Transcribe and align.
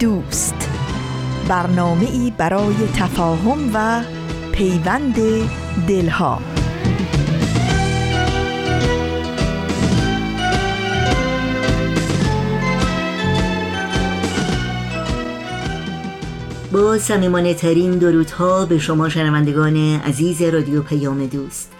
دوست. 0.00 0.70
برنامه 1.48 2.10
ای 2.10 2.32
برای 2.38 2.74
تفاهم 2.96 3.70
و 3.74 4.02
پیوند 4.52 5.14
دلها. 5.88 6.40
با 16.72 16.98
سمیمانه 16.98 17.54
ترین 17.54 17.98
درودها 17.98 18.66
به 18.66 18.78
شما 18.78 19.08
شنوندگان 19.08 19.76
عزیز 19.76 20.42
رادیو 20.42 20.82
پیام 20.82 21.26
دوست. 21.26 21.72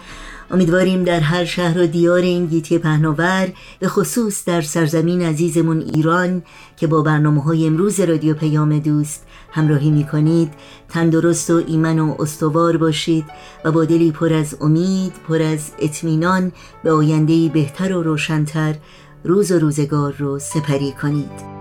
امیدواریم 0.51 1.03
در 1.03 1.19
هر 1.19 1.45
شهر 1.45 1.79
و 1.79 1.87
دیار 1.87 2.19
این 2.19 2.45
گیتی 2.45 2.77
پهناور 2.77 3.53
به 3.79 3.87
خصوص 3.87 4.45
در 4.45 4.61
سرزمین 4.61 5.21
عزیزمون 5.21 5.81
ایران 5.81 6.43
که 6.77 6.87
با 6.87 7.01
برنامه 7.01 7.43
های 7.43 7.67
امروز 7.67 7.99
رادیو 7.99 8.33
پیام 8.33 8.79
دوست 8.79 9.25
همراهی 9.51 9.91
می 9.91 10.03
کنید 10.03 10.53
تندرست 10.89 11.49
و 11.49 11.63
ایمن 11.67 11.99
و 11.99 12.15
استوار 12.19 12.77
باشید 12.77 13.25
و 13.65 13.71
با 13.71 13.85
دلی 13.85 14.11
پر 14.11 14.33
از 14.33 14.57
امید 14.61 15.13
پر 15.27 15.41
از 15.41 15.71
اطمینان 15.79 16.51
به 16.83 16.91
آیندهی 16.91 17.49
بهتر 17.49 17.93
و 17.93 18.03
روشنتر 18.03 18.75
روز 19.23 19.51
و 19.51 19.59
روزگار 19.59 20.15
رو 20.17 20.39
سپری 20.39 20.91
کنید. 21.01 21.54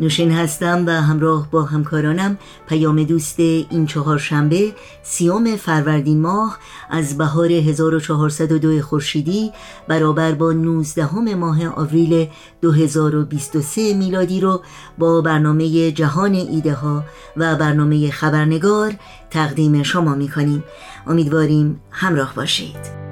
نوشین 0.00 0.32
هستم 0.32 0.86
و 0.86 0.90
همراه 0.90 1.50
با 1.50 1.62
همکارانم 1.62 2.38
پیام 2.68 3.04
دوست 3.04 3.40
این 3.40 3.86
چهار 3.86 4.18
شنبه 4.18 4.72
سیوم 5.02 5.56
فروردین 5.56 6.20
ماه 6.20 6.58
از 6.90 7.18
بهار 7.18 7.52
1402 7.52 8.82
خورشیدی 8.82 9.52
برابر 9.88 10.32
با 10.32 10.52
19 10.52 11.34
ماه 11.34 11.68
آوریل 11.68 12.28
2023 12.62 13.94
میلادی 13.94 14.40
رو 14.40 14.62
با 14.98 15.20
برنامه 15.20 15.92
جهان 15.92 16.34
ایده 16.34 16.74
ها 16.74 17.04
و 17.36 17.56
برنامه 17.56 18.10
خبرنگار 18.10 18.92
تقدیم 19.30 19.82
شما 19.82 20.14
می 20.14 20.28
کنیم 20.28 20.64
امیدواریم 21.06 21.80
همراه 21.90 22.34
باشید. 22.34 23.09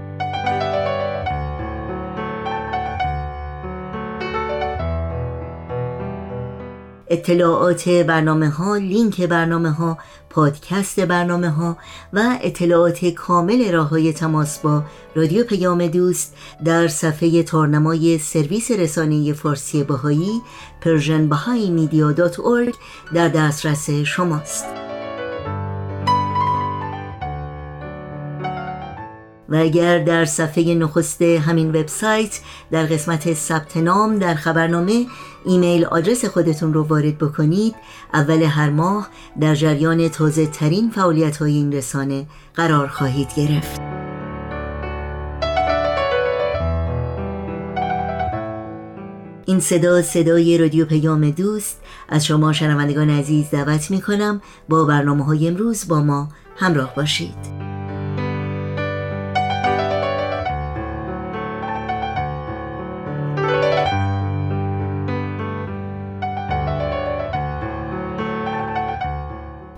اطلاعات 7.11 7.89
برنامه 7.89 8.49
ها، 8.49 8.77
لینک 8.77 9.23
برنامه 9.23 9.71
ها، 9.71 9.99
پادکست 10.31 11.01
برنامه 11.01 11.51
ها 11.51 11.77
و 12.13 12.39
اطلاعات 12.43 13.05
کامل 13.05 13.73
راه 13.73 13.89
های 13.89 14.13
تماس 14.13 14.59
با 14.59 14.83
رادیو 15.15 15.45
پیام 15.45 15.87
دوست 15.87 16.37
در 16.65 16.89
صفحه 16.89 17.43
تارنمای 17.43 18.19
سرویس 18.19 18.71
رسانه 18.71 19.33
فارسی 19.33 19.85
بهایی 19.85 20.43
persianbahaimedia.org 20.83 22.77
در 23.15 23.29
دسترس 23.29 23.91
شماست. 23.91 24.67
و 29.49 29.57
اگر 29.57 29.99
در 29.99 30.25
صفحه 30.25 30.75
نخست 30.75 31.23
همین 31.23 31.69
وبسایت 31.69 32.41
در 32.71 32.87
قسمت 32.87 33.35
ثبت 33.35 33.77
نام 33.77 34.19
در 34.19 34.35
خبرنامه 34.35 35.07
ایمیل 35.45 35.85
آدرس 35.85 36.25
خودتون 36.25 36.75
رو 36.75 36.83
وارد 36.83 37.19
بکنید. 37.19 37.75
اول 38.15 38.43
هر 38.43 38.71
ماه 38.71 39.09
در 39.41 39.55
جریان 39.55 40.09
تازه 40.09 40.47
ترین 40.47 40.91
فعالیت 40.91 41.37
های 41.37 41.53
این 41.53 41.73
رسانه 41.73 42.27
قرار 42.55 42.89
خواهید 42.89 43.29
گرفت. 43.37 43.81
این 49.47 49.61
صدا 49.61 50.03
صدای 50.03 50.59
رادیو 50.59 50.87
پیام 50.87 51.31
دوست. 51.31 51.81
از 52.09 52.27
شما 52.27 52.53
شنوندگان 52.53 53.11
عزیز 53.11 53.51
دعوت 53.51 53.91
می 53.91 54.01
کنم 54.01 54.41
با 54.69 54.85
برنامه 54.85 55.25
های 55.25 55.49
امروز 55.49 55.89
با 55.89 56.03
ما 56.03 56.29
همراه 56.57 56.95
باشید. 56.95 57.58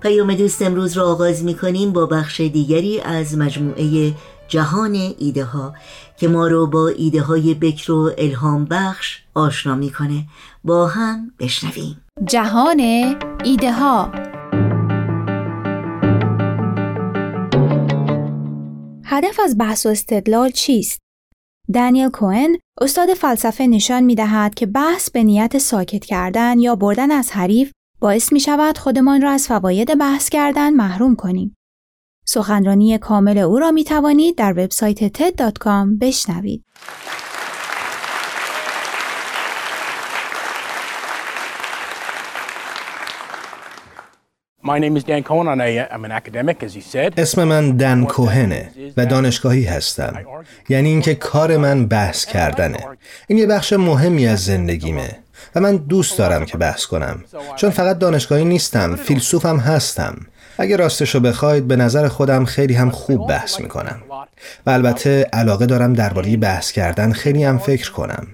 پیام 0.01 0.35
دوست 0.35 0.63
امروز 0.63 0.97
را 0.97 1.11
آغاز 1.11 1.45
می 1.45 1.55
کنیم 1.55 1.93
با 1.93 2.07
بخش 2.07 2.41
دیگری 2.41 3.01
از 3.01 3.39
مجموعه 3.39 4.15
جهان 4.49 4.95
ایده 5.19 5.45
ها 5.45 5.75
که 6.17 6.29
ما 6.29 6.47
رو 6.47 6.67
با 6.67 6.89
ایده 6.89 7.23
های 7.23 7.55
بکر 7.55 7.93
و 7.93 8.11
الهام 8.19 8.65
بخش 8.65 9.23
آشنا 9.35 9.75
می‌کنه 9.75 10.25
با 10.65 10.87
هم 10.87 11.33
بشنویم. 11.39 12.05
جهان 12.25 12.81
ایده 13.45 13.73
ها 13.73 14.13
هدف 19.05 19.41
از 19.45 19.59
بحث 19.59 19.87
و 19.87 19.89
استدلال 19.89 20.51
چیست؟ 20.51 21.01
دانیل 21.75 22.09
کوهن 22.09 22.57
استاد 22.81 23.15
فلسفه 23.15 23.67
نشان 23.67 24.03
می 24.03 24.15
دهد 24.15 24.55
که 24.55 24.67
بحث 24.67 25.11
به 25.11 25.23
نیت 25.23 25.59
ساکت 25.59 26.05
کردن 26.05 26.59
یا 26.59 26.77
بردن 26.77 27.11
از 27.11 27.31
حریف 27.31 27.73
باعث 28.01 28.33
می 28.33 28.41
شود 28.41 28.79
خودمان 28.79 29.23
را 29.23 29.31
از 29.31 29.49
فواید 29.49 29.99
بحث 29.99 30.29
کردن 30.29 30.75
محروم 30.75 31.17
کنیم. 31.17 31.57
سخنرانی 32.25 32.99
کامل 32.99 33.39
او 33.39 33.59
را 33.59 33.71
می 33.71 33.85
توانید 33.85 34.37
در 34.37 34.53
وبسایت 34.53 35.19
ted.com 35.19 35.99
بشنوید. 36.01 36.65
اسم 47.19 47.45
من 47.45 47.77
دن 47.77 48.05
کوهنه 48.05 48.71
و 48.97 49.07
دانشگاهی 49.07 49.65
هستم. 49.65 50.13
یعنی 50.69 50.89
اینکه 50.89 51.15
کار 51.15 51.57
من 51.57 51.87
بحث 51.87 52.25
کردنه. 52.25 52.79
این 53.29 53.39
یه 53.39 53.47
بخش 53.47 53.73
مهمی 53.73 54.27
از 54.27 54.45
زندگیمه. 54.45 55.20
و 55.55 55.61
من 55.61 55.77
دوست 55.77 56.19
دارم 56.19 56.45
که 56.45 56.59
بحث 56.59 56.85
کنم. 56.87 57.25
چون 57.57 57.71
فقط 57.71 57.99
دانشگاهی 57.99 58.45
نیستم 58.45 58.97
فیلسوفم 58.97 59.57
هستم. 59.57 60.17
اگر 60.59 60.77
راستشو 60.77 61.21
بخواید 61.21 61.69
به 61.69 61.77
نظر 61.77 62.09
خودم 62.09 62.45
خیلی 62.45 62.75
هم 62.75 62.91
خوب 62.91 63.29
بحث 63.29 63.61
می‌کنم. 63.61 64.03
و 64.67 64.71
البته 64.71 65.27
علاقه 65.33 65.67
دارم 65.67 65.93
درباره 65.93 66.37
بحث 66.37 66.73
کردن 66.73 67.13
خیلی 67.13 67.45
هم 67.45 67.59
فکر 67.59 67.93
کنم. 67.93 68.27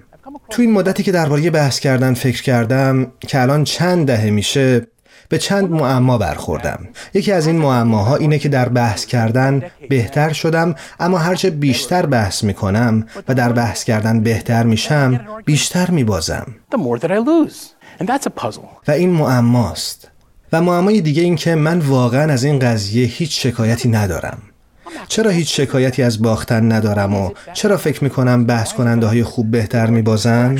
تو 0.49 0.61
این 0.61 0.71
مدتی 0.71 1.03
که 1.03 1.11
درباره 1.11 1.49
بحث 1.49 1.79
کردن 1.79 2.13
فکر 2.13 2.43
کردم 2.43 3.11
که 3.19 3.41
الان 3.41 3.63
چند 3.63 4.07
دهه 4.07 4.29
میشه 4.29 4.87
به 5.29 5.37
چند 5.37 5.71
معما 5.71 6.17
برخوردم. 6.17 6.87
یکی 7.13 7.31
از 7.31 7.47
این 7.47 7.55
معماها 7.55 8.15
اینه 8.15 8.39
که 8.39 8.49
در 8.49 8.69
بحث 8.69 9.05
کردن 9.05 9.61
بهتر 9.89 10.33
شدم 10.33 10.75
اما 10.99 11.17
هرچه 11.17 11.49
بیشتر 11.49 12.05
بحث 12.05 12.43
می‌کنم 12.43 13.05
و 13.27 13.33
در 13.33 13.51
بحث 13.51 13.83
کردن 13.83 14.19
بهتر 14.23 14.63
میشم 14.63 15.19
بیشتر 15.45 15.91
میبازم. 15.91 16.55
و 18.87 18.91
این 18.91 19.09
معماست. 19.09 20.11
و 20.53 20.61
معمای 20.61 21.01
دیگه 21.01 21.21
این 21.23 21.35
که 21.35 21.55
من 21.55 21.79
واقعا 21.79 22.33
از 22.33 22.43
این 22.43 22.59
قضیه 22.59 23.05
هیچ 23.05 23.43
شکایتی 23.43 23.89
ندارم. 23.89 24.37
چرا 25.07 25.31
هیچ 25.31 25.57
شکایتی 25.57 26.03
از 26.03 26.21
باختن 26.21 26.71
ندارم 26.71 27.15
و 27.15 27.31
چرا 27.53 27.77
فکر 27.77 28.03
می‌کنم 28.03 28.45
بحث 28.45 28.73
کننده 28.73 29.07
های 29.07 29.23
خوب 29.23 29.51
بهتر 29.51 29.87
میبازن؟ 29.87 30.57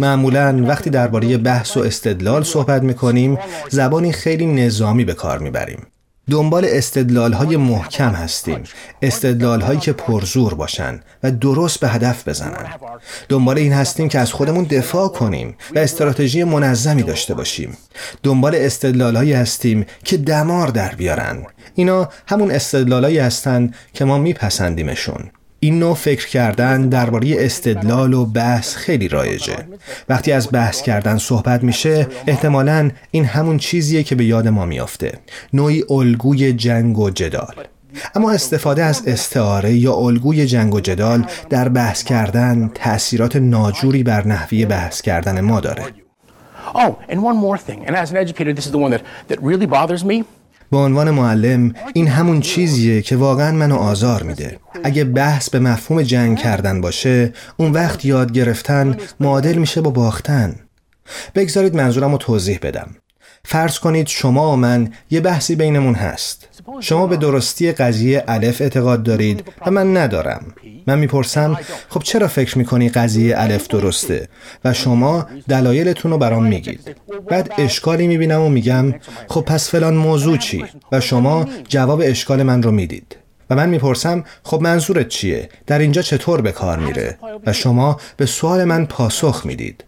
معمولا 0.00 0.64
وقتی 0.66 0.90
درباره 0.90 1.36
بحث 1.36 1.76
و 1.76 1.80
استدلال 1.80 2.42
صحبت 2.42 2.82
می‌کنیم 2.82 3.38
زبانی 3.70 4.12
خیلی 4.12 4.46
نظامی 4.46 5.04
به 5.04 5.14
کار 5.14 5.38
می‌بریم. 5.38 5.86
دنبال 6.30 6.66
استدلال 6.68 7.32
های 7.32 7.56
محکم 7.56 8.10
هستیم. 8.10 8.62
استدلال 9.02 9.60
هایی 9.60 9.80
که 9.80 9.92
پرزور 9.92 10.54
باشن 10.54 11.00
و 11.22 11.30
درست 11.30 11.80
به 11.80 11.88
هدف 11.88 12.28
بزنن. 12.28 12.66
دنبال 13.28 13.58
این 13.58 13.72
هستیم 13.72 14.08
که 14.08 14.18
از 14.18 14.32
خودمون 14.32 14.64
دفاع 14.64 15.08
کنیم 15.08 15.56
و 15.74 15.78
استراتژی 15.78 16.44
منظمی 16.44 17.02
داشته 17.02 17.34
باشیم. 17.34 17.76
دنبال 18.22 18.54
استدلال 18.54 19.16
هایی 19.16 19.32
هستیم 19.32 19.86
که 20.04 20.16
دمار 20.16 20.68
در 20.68 20.94
بیارن. 20.94 21.46
اینا 21.74 22.08
همون 22.26 22.50
استدلال 22.50 23.04
هایی 23.04 23.18
هستن 23.18 23.70
که 23.92 24.04
ما 24.04 24.18
میپسندیمشون. 24.18 25.30
این 25.64 25.78
نوع 25.78 25.94
فکر 25.94 26.28
کردن 26.28 26.88
درباره 26.88 27.36
استدلال 27.38 28.14
و 28.14 28.26
بحث 28.26 28.76
خیلی 28.76 29.08
رایجه. 29.08 29.56
وقتی 30.08 30.32
از 30.32 30.48
بحث 30.52 30.82
کردن 30.82 31.18
صحبت 31.18 31.62
میشه 31.62 32.06
احتمالا 32.26 32.90
این 33.10 33.24
همون 33.24 33.58
چیزیه 33.58 34.02
که 34.02 34.14
به 34.14 34.24
یاد 34.24 34.48
ما 34.48 34.66
میافته. 34.66 35.18
نوعی 35.52 35.84
الگوی 35.90 36.52
جنگ 36.52 36.98
و 36.98 37.10
جدال. 37.10 37.54
اما 38.14 38.30
استفاده 38.30 38.84
از 38.84 39.02
استعاره 39.06 39.72
یا 39.72 39.94
الگوی 39.94 40.46
جنگ 40.46 40.74
و 40.74 40.80
جدال 40.80 41.26
در 41.50 41.68
بحث 41.68 42.04
کردن 42.04 42.70
تأثیرات 42.74 43.36
ناجوری 43.36 44.02
بر 44.02 44.26
نحوی 44.26 44.66
بحث 44.66 45.00
کردن 45.00 45.40
ما 45.40 45.60
داره. 45.60 45.84
Oh, 46.74 46.96
and 47.08 47.22
one 47.22 47.36
more 47.36 47.58
thing, 47.58 47.86
and 47.86 47.96
as 47.96 48.10
an 48.10 48.16
educator, 48.16 48.52
this 48.52 48.66
is 48.66 48.72
the 48.72 48.78
one 48.78 48.92
that, 48.94 49.02
that 49.28 49.38
really 49.42 49.66
bothers 49.66 50.04
me. 50.04 50.24
به 50.72 50.78
عنوان 50.78 51.10
معلم 51.10 51.72
این 51.94 52.08
همون 52.08 52.40
چیزیه 52.40 53.02
که 53.02 53.16
واقعا 53.16 53.52
منو 53.52 53.76
آزار 53.76 54.22
میده. 54.22 54.58
اگه 54.84 55.04
بحث 55.04 55.50
به 55.50 55.58
مفهوم 55.58 56.02
جنگ 56.02 56.38
کردن 56.38 56.80
باشه 56.80 57.32
اون 57.56 57.72
وقت 57.72 58.04
یاد 58.04 58.32
گرفتن 58.32 58.96
معادل 59.20 59.54
میشه 59.54 59.80
با 59.80 59.90
باختن. 59.90 60.54
بگذارید 61.34 61.76
منظورم 61.76 62.12
رو 62.12 62.18
توضیح 62.18 62.58
بدم. 62.62 62.96
فرض 63.44 63.78
کنید 63.78 64.06
شما 64.06 64.52
و 64.52 64.56
من 64.56 64.92
یه 65.10 65.20
بحثی 65.20 65.56
بینمون 65.56 65.94
هست. 65.94 66.48
شما 66.80 67.06
به 67.06 67.16
درستی 67.16 67.72
قضیه 67.72 68.24
الف 68.28 68.60
اعتقاد 68.60 69.02
دارید 69.02 69.44
و 69.66 69.70
من 69.70 69.96
ندارم. 69.96 70.54
من 70.86 70.98
می‌پرسم 70.98 71.58
خب 71.88 72.02
چرا 72.02 72.28
فکر 72.28 72.58
می‌کنی 72.58 72.88
قضیه 72.88 73.34
الف 73.38 73.68
درسته؟ 73.68 74.28
و 74.64 74.72
شما 74.72 75.26
دلایلتون 75.48 76.10
رو 76.10 76.18
برام 76.18 76.44
میگید. 76.44 76.96
بعد 77.28 77.52
اشکالی 77.58 78.06
می‌بینم 78.06 78.40
و 78.40 78.48
میگم 78.48 78.94
خب 79.28 79.40
پس 79.40 79.70
فلان 79.70 79.94
موضوع 79.94 80.36
چی؟ 80.36 80.64
و 80.92 81.00
شما 81.00 81.48
جواب 81.68 82.02
اشکال 82.04 82.42
من 82.42 82.62
رو 82.62 82.70
می‌دید. 82.70 83.16
و 83.50 83.54
من 83.54 83.68
می‌پرسم 83.68 84.24
خب 84.42 84.60
منظورت 84.60 85.08
چیه؟ 85.08 85.48
در 85.66 85.78
اینجا 85.78 86.02
چطور 86.02 86.40
به 86.40 86.52
کار 86.52 86.78
میره؟ 86.78 87.18
و 87.46 87.52
شما 87.52 88.00
به 88.16 88.26
سوال 88.26 88.64
من 88.64 88.86
پاسخ 88.86 89.46
می‌دید. 89.46 89.84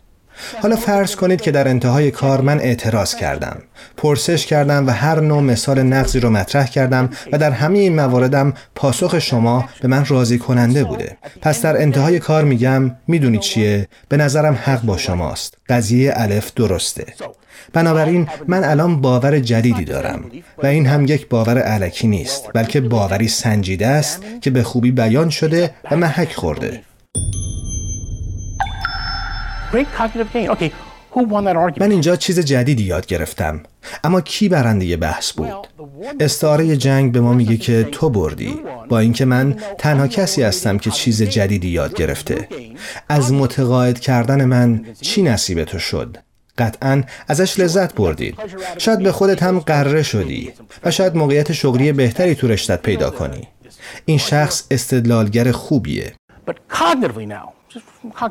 حالا 0.62 0.76
فرض 0.76 1.16
کنید 1.16 1.40
که 1.40 1.50
در 1.50 1.68
انتهای 1.68 2.10
کار 2.10 2.40
من 2.40 2.60
اعتراض 2.60 3.14
کردم. 3.14 3.56
پرسش 3.96 4.46
کردم 4.46 4.86
و 4.86 4.90
هر 4.90 5.20
نوع 5.20 5.42
مثال 5.42 5.82
نقضی 5.82 6.20
رو 6.20 6.30
مطرح 6.30 6.66
کردم 6.66 7.10
و 7.32 7.38
در 7.38 7.50
همه 7.50 7.78
این 7.78 7.94
مواردم 7.94 8.54
پاسخ 8.74 9.18
شما 9.18 9.68
به 9.80 9.88
من 9.88 10.04
راضی 10.04 10.38
کننده 10.38 10.84
بوده. 10.84 11.16
پس 11.42 11.62
در 11.62 11.82
انتهای 11.82 12.18
کار 12.18 12.44
میگم 12.44 12.96
می‌دونی 13.06 13.38
چیه؟ 13.38 13.88
به 14.08 14.16
نظرم 14.16 14.58
حق 14.64 14.82
با 14.82 14.96
شماست. 14.96 15.54
قضیه 15.68 16.12
الف 16.16 16.54
درسته. 16.54 17.04
بنابراین 17.72 18.28
من 18.48 18.64
الان 18.64 19.00
باور 19.00 19.38
جدیدی 19.38 19.84
دارم 19.84 20.24
و 20.62 20.66
این 20.66 20.86
هم 20.86 21.04
یک 21.04 21.28
باور 21.28 21.58
علکی 21.58 22.06
نیست 22.06 22.50
بلکه 22.54 22.80
باوری 22.80 23.28
سنجیده 23.28 23.86
است 23.86 24.20
که 24.40 24.50
به 24.50 24.62
خوبی 24.62 24.90
بیان 24.90 25.30
شده 25.30 25.70
و 25.90 25.96
محک 25.96 26.32
خورده. 26.32 26.80
Great 29.74 29.90
cognitive 29.98 30.30
gain. 30.32 30.48
Okay, 30.54 30.70
who 31.14 31.20
won 31.32 31.44
that 31.44 31.56
argument? 31.56 31.80
من 31.80 31.90
اینجا 31.90 32.16
چیز 32.16 32.40
جدیدی 32.40 32.82
یاد 32.82 33.06
گرفتم. 33.06 33.60
اما 34.04 34.20
کی 34.20 34.48
برنده 34.48 34.96
بحث 34.96 35.32
بود؟ 35.32 35.68
استعاره 36.20 36.76
جنگ 36.76 37.12
به 37.12 37.20
ما 37.20 37.32
میگه 37.32 37.56
که 37.56 37.88
تو 37.92 38.10
بردی. 38.10 38.60
با 38.88 38.98
اینکه 38.98 39.24
من 39.24 39.56
تنها 39.78 40.06
کسی 40.06 40.42
هستم 40.42 40.78
که 40.78 40.90
چیز 40.90 41.22
جدیدی 41.22 41.68
یاد 41.68 41.94
گرفته. 41.94 42.48
از 43.08 43.32
متقاعد 43.32 44.00
کردن 44.00 44.44
من 44.44 44.84
چی 45.00 45.22
نصیب 45.22 45.64
تو 45.64 45.78
شد؟ 45.78 46.16
قطعا 46.58 47.02
ازش 47.28 47.60
لذت 47.60 47.94
بردید. 47.94 48.34
شاید 48.78 48.98
به 48.98 49.12
خودت 49.12 49.42
هم 49.42 49.58
قره 49.58 50.02
شدی 50.02 50.52
و 50.84 50.90
شاید 50.90 51.16
موقعیت 51.16 51.52
شغلی 51.52 51.92
بهتری 51.92 52.34
تو 52.34 52.48
رشتت 52.48 52.82
پیدا 52.82 53.10
کنی. 53.10 53.48
این 54.04 54.18
شخص 54.18 54.64
استدلالگر 54.70 55.52
خوبیه. 55.52 56.12
But 56.46 56.54
cognitively 56.72 57.26
now, 57.26 57.53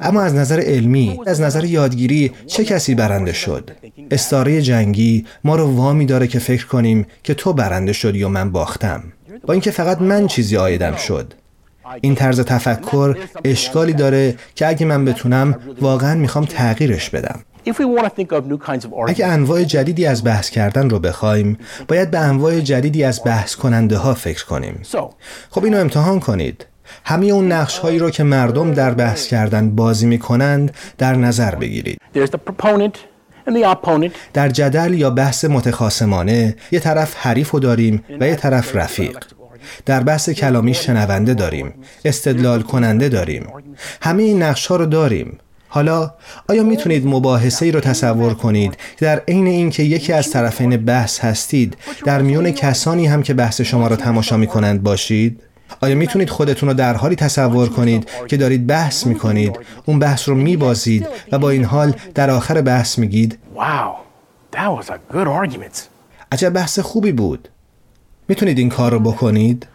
اما 0.01 0.22
از 0.22 0.36
نظر 0.36 0.60
علمی 0.60 1.19
از 1.25 1.42
نظر 1.42 1.66
یادگیری 1.66 2.31
چه 2.48 2.66
کسی 2.66 2.95
برنده 2.95 3.34
شد؟ 3.34 3.72
استاره 4.12 4.62
جنگی 4.62 5.25
ما 5.44 5.56
رو 5.56 5.75
وامی 5.75 6.06
داره 6.06 6.28
که 6.28 6.40
فکر 6.40 6.68
کنیم 6.68 7.06
که 7.24 7.34
تو 7.34 7.54
برنده 7.54 7.94
شدی 7.94 8.24
و 8.24 8.30
من 8.30 8.51
باختم. 8.51 9.04
با 9.45 9.54
اینکه 9.54 9.72
فقط 9.72 10.01
من 10.01 10.28
چیزی 10.28 10.57
آیدم 10.57 10.95
شد. 10.95 11.34
این 12.01 12.16
طرز 12.16 12.40
تفکر 12.40 13.18
اشکالی 13.44 13.94
داره 13.94 14.36
که 14.56 14.68
اگه 14.68 14.86
من 14.86 15.06
بتونم 15.06 15.56
واقعا 15.81 16.16
می‌خوام 16.16 16.46
تغییرش 16.46 17.10
بدم. 17.10 17.39
If 17.66 17.72
we 17.72 17.86
want 17.98 18.06
to 18.06 18.10
think 18.10 18.31
of 18.31 18.44
new 18.51 18.57
kinds 18.68 18.86
of 18.86 19.10
اگه 19.10 19.25
انواع 19.25 19.63
جدیدی 19.63 20.06
از 20.06 20.24
بحث 20.24 20.50
کردن 20.50 20.89
رو 20.89 21.00
بخوایم 21.00 21.57
باید 21.88 22.12
به 22.12 22.19
انواع 22.19 22.60
جدیدی 22.60 23.04
از 23.04 23.22
بحث 23.25 23.56
کننده 23.56 23.98
ها 23.98 24.13
فکر 24.13 24.46
کنیم. 24.46 24.81
خب 25.50 25.63
اینو 25.63 25.78
امتحان 25.80 26.19
کنید. 26.19 26.66
همه 27.06 27.25
اون 27.25 27.51
نقش 27.51 27.78
هایی 27.78 28.00
رو 28.00 28.10
که 28.10 28.24
مردم 28.24 28.74
در 28.74 28.94
بحث 28.94 29.28
کردن 29.28 29.75
بازی 29.75 30.06
می 30.06 30.19
کنند 30.19 30.72
در 30.98 31.16
نظر 31.16 31.56
بگیرید. 31.56 31.98
در 34.34 34.50
جدل 34.50 34.94
یا 34.94 35.10
بحث 35.10 35.45
متخاصمانه 35.45 36.56
یه 36.72 36.80
طرف 36.80 37.16
حریف 37.18 37.51
رو 37.51 37.60
داریم 37.60 38.04
و 38.19 38.28
یه 38.28 38.36
طرف 38.36 38.75
رفیق. 38.75 39.18
در 39.86 40.04
بحث 40.04 40.30
کلامی 40.30 40.74
شنونده 40.74 41.34
داریم 41.34 41.74
استدلال 42.06 42.62
کننده 42.62 43.10
داریم. 43.10 43.48
همه 44.01 44.24
این 44.24 44.44
نقش 44.44 44.68
ها 44.68 44.75
رو 44.75 44.86
داریم. 44.86 45.38
حالا 45.68 46.13
آیا 46.50 46.63
می‌تونید 46.63 47.07
مباحثه 47.07 47.66
ای 47.66 47.72
رو 47.72 47.80
تصور 47.80 48.34
کنید 48.34 48.78
که 48.98 49.06
در 49.06 49.22
عین 49.28 49.48
اینکه 49.48 49.84
یکی 49.84 50.13
از 50.13 50.31
طرفین 50.31 50.78
بحث 50.78 51.19
هستید 51.19 51.78
در 52.06 52.22
میون 52.22 52.51
کسانی 52.51 53.07
هم 53.07 53.24
که 53.24 53.34
بحث 53.34 53.62
شما 53.62 53.88
را 53.88 53.96
تماشا 53.96 54.38
می 54.38 54.48
کنند 54.48 54.84
باشید؟ 54.84 55.42
آیا 55.81 55.96
می‌تونید 55.96 56.30
خودتون 56.30 56.70
رو 56.70 56.75
در 56.75 56.94
حالی 56.94 57.16
تصور 57.16 57.70
کنید 57.70 58.10
که 58.28 58.38
دارید 58.38 58.68
بحث 58.68 59.06
می 59.06 59.16
کنید 59.16 59.60
اون 59.86 60.00
بحث 60.00 60.30
رو 60.30 60.36
میبازید 60.36 61.08
و 61.31 61.40
با 61.40 61.50
این 61.50 61.64
حال 61.64 61.96
در 62.16 62.30
آخر 62.30 62.62
بحث 62.62 63.00
میگید؟ 63.00 63.40
Wow, 63.56 63.60
that 64.56 64.80
was 64.80 64.90
a 64.90 65.16
good 65.16 65.28
argument. 65.28 65.78
عجب 66.31 66.50
بحث 66.50 66.80
خوبی 66.80 67.12
بود. 67.12 67.50
می‌تونید 68.28 68.58
این 68.58 68.70
کار 68.70 68.92
رو 68.92 69.00
بکنید؟ 69.00 69.68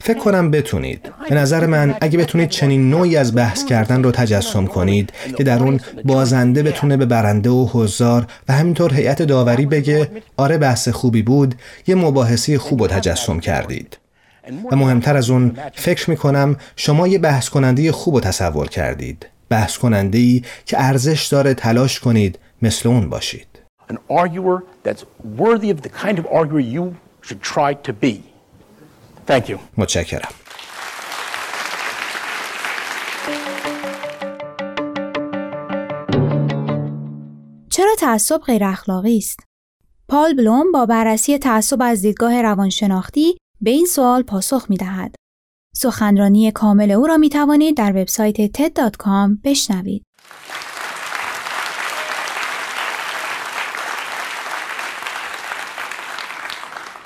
فکر. 0.00 0.18
کنم 0.18 0.50
بتونید. 0.50 1.12
به 1.28 1.34
نظر 1.34 1.66
من 1.66 1.94
اگه 2.00 2.18
بتونید 2.18 2.48
چنین 2.48 2.90
نوعی 2.90 3.16
از 3.16 3.34
بحث 3.34 3.64
کردن 3.64 4.02
رو 4.02 4.10
تجسم 4.10 4.66
کنید 4.66 5.12
که 5.36 5.44
در 5.44 5.62
اون 5.62 5.80
بازنده 6.04 6.62
بتونه 6.62 6.96
به 6.96 7.06
برنده 7.06 7.50
و 7.50 7.68
حضار 7.72 8.26
و 8.48 8.52
همینطور 8.52 8.94
هیئت 8.94 9.22
داوری 9.22 9.66
بگه 9.66 10.10
آره 10.36 10.58
بحث 10.58 10.88
خوبی 10.88 11.22
بود 11.22 11.54
یه 11.86 11.94
مباحثه 11.94 12.58
خوب 12.58 12.82
رو 12.82 12.86
تجسم 12.86 13.40
کردید. 13.40 13.98
و 14.72 14.76
مهمتر 14.76 15.16
از 15.16 15.30
اون 15.30 15.56
فکر 15.74 16.10
می‌کنم 16.10 16.56
شما 16.76 17.08
یه 17.08 17.18
بحث 17.18 17.48
کننده 17.48 17.92
خوب 17.92 18.14
رو 18.14 18.20
تصور 18.20 18.68
کردید 18.68 19.26
بحث 19.48 19.78
کننده 19.78 20.18
ای 20.18 20.42
که 20.66 20.80
ارزش 20.80 21.26
داره 21.26 21.54
تلاش 21.54 22.00
کنید 22.00 22.38
مثل 22.62 22.88
اون 22.88 23.08
باشید 23.08 23.46
An 23.90 23.96
arguer 24.08 24.58
that's 24.84 25.04
worthy 25.38 25.70
of 25.70 25.78
the 25.82 25.92
kind 26.04 26.16
of 26.18 26.26
arguer 26.40 26.60
you 26.76 26.84
should 27.26 27.42
try 27.54 27.70
to 27.86 27.92
be. 28.04 28.14
Thank 29.28 29.48
you. 29.48 29.58
متشکرم 29.76 30.30
چرا 37.70 37.94
تعصب 37.98 38.38
غیر 38.38 38.64
اخلاقی 38.64 39.18
است؟ 39.18 39.40
پال 40.08 40.34
بلوم 40.34 40.72
با 40.72 40.86
بررسی 40.86 41.38
تعصب 41.38 41.82
از 41.82 42.02
دیدگاه 42.02 42.42
روانشناختی 42.42 43.36
به 43.62 43.70
این 43.70 43.86
سوال 43.86 44.22
پاسخ 44.22 44.66
می 44.68 44.76
دهد. 44.76 45.14
سخنرانی 45.74 46.50
کامل 46.50 46.90
او 46.90 47.06
را 47.06 47.16
می 47.16 47.28
توانید 47.28 47.76
در 47.76 47.90
وبسایت 47.90 48.46
TED.com 48.46 49.38
بشنوید. 49.44 50.02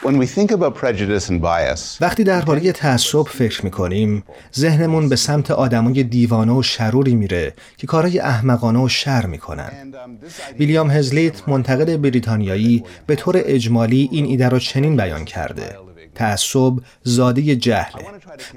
When 0.03 0.19
we 0.19 0.27
think 0.27 0.51
about 0.51 0.75
prejudice 0.75 1.29
and 1.29 1.41
bias, 1.41 1.99
وقتی 2.01 2.25
درباره 2.25 2.73
تعصب 2.73 3.23
فکر 3.23 3.65
می‌کنیم 3.65 4.25
ذهنمون 4.57 5.09
به 5.09 5.17
سمت 5.17 5.51
آدمای 5.51 6.03
دیوانه 6.03 6.53
و 6.53 6.63
شروری 6.63 7.15
میره 7.15 7.55
که 7.77 7.87
کارهای 7.87 8.19
احمقانه 8.19 8.85
و 8.85 8.89
شر 8.89 9.27
می‌کنن 9.27 9.71
um, 9.93 10.59
ویلیام 10.59 10.91
هزلیت 10.91 11.49
منتقد 11.49 12.01
بریتانیایی 12.01 12.85
به 13.07 13.17
طور 13.17 13.35
اجمالی 13.45 14.09
این 14.13 14.25
ایده 14.25 14.49
را 14.49 14.59
چنین 14.59 14.97
بیان 14.97 15.25
کرده 15.25 15.94
تعصب 16.15 16.73
زاده 17.03 17.57
جهله. 17.57 18.05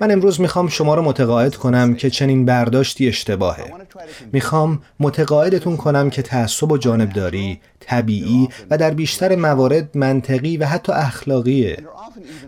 من 0.02 0.12
امروز 0.12 0.42
می‌خوام 0.42 0.68
شما 0.68 0.96
رو 0.96 1.02
متقاعد 1.02 1.56
کنم 1.56 1.96
که 1.96 2.10
چنین 2.10 2.46
برداشتی 2.46 3.08
اشتباهه. 3.08 3.74
می‌خوام 4.34 4.82
متقاعدتون 5.00 5.78
کنم 5.78 6.10
که 6.10 6.22
تعصب 6.22 6.72
و 6.72 6.78
جانبداری 6.78 7.60
طبیعی 7.80 8.50
و 8.70 8.78
در 8.78 8.92
بیشتر 8.92 9.36
موارد 9.36 9.98
منطقی 9.98 10.58
و 10.58 10.66
حتی 10.66 10.92
اخلاقیه. 10.92 11.78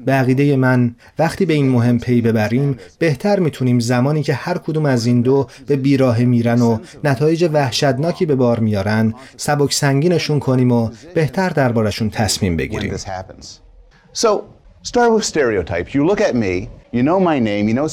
به 0.05 0.11
عقیده 0.11 0.55
من 0.55 0.95
وقتی 1.19 1.45
به 1.45 1.53
این 1.53 1.69
مهم 1.69 1.99
پی 1.99 2.21
ببریم 2.21 2.79
بهتر 2.99 3.39
می‌تونیم 3.39 3.79
زمانی 3.79 4.23
که 4.23 4.33
هر 4.33 4.57
کدوم 4.57 4.85
از 4.85 5.05
این 5.05 5.21
دو 5.21 5.47
به 5.67 5.75
بیراه 5.75 6.19
میرن 6.19 6.61
و 6.61 6.77
نتایج 7.03 7.49
وحشتناکی 7.53 8.25
به 8.25 8.35
بار 8.35 8.59
میارن 8.59 9.13
سبک 9.37 9.73
سنگینشون 9.73 10.39
کنیم 10.39 10.71
و 10.71 10.89
بهتر 11.13 11.49
دربارشون 11.49 12.09
تصمیم 12.09 12.57
بگیریم. 12.57 12.93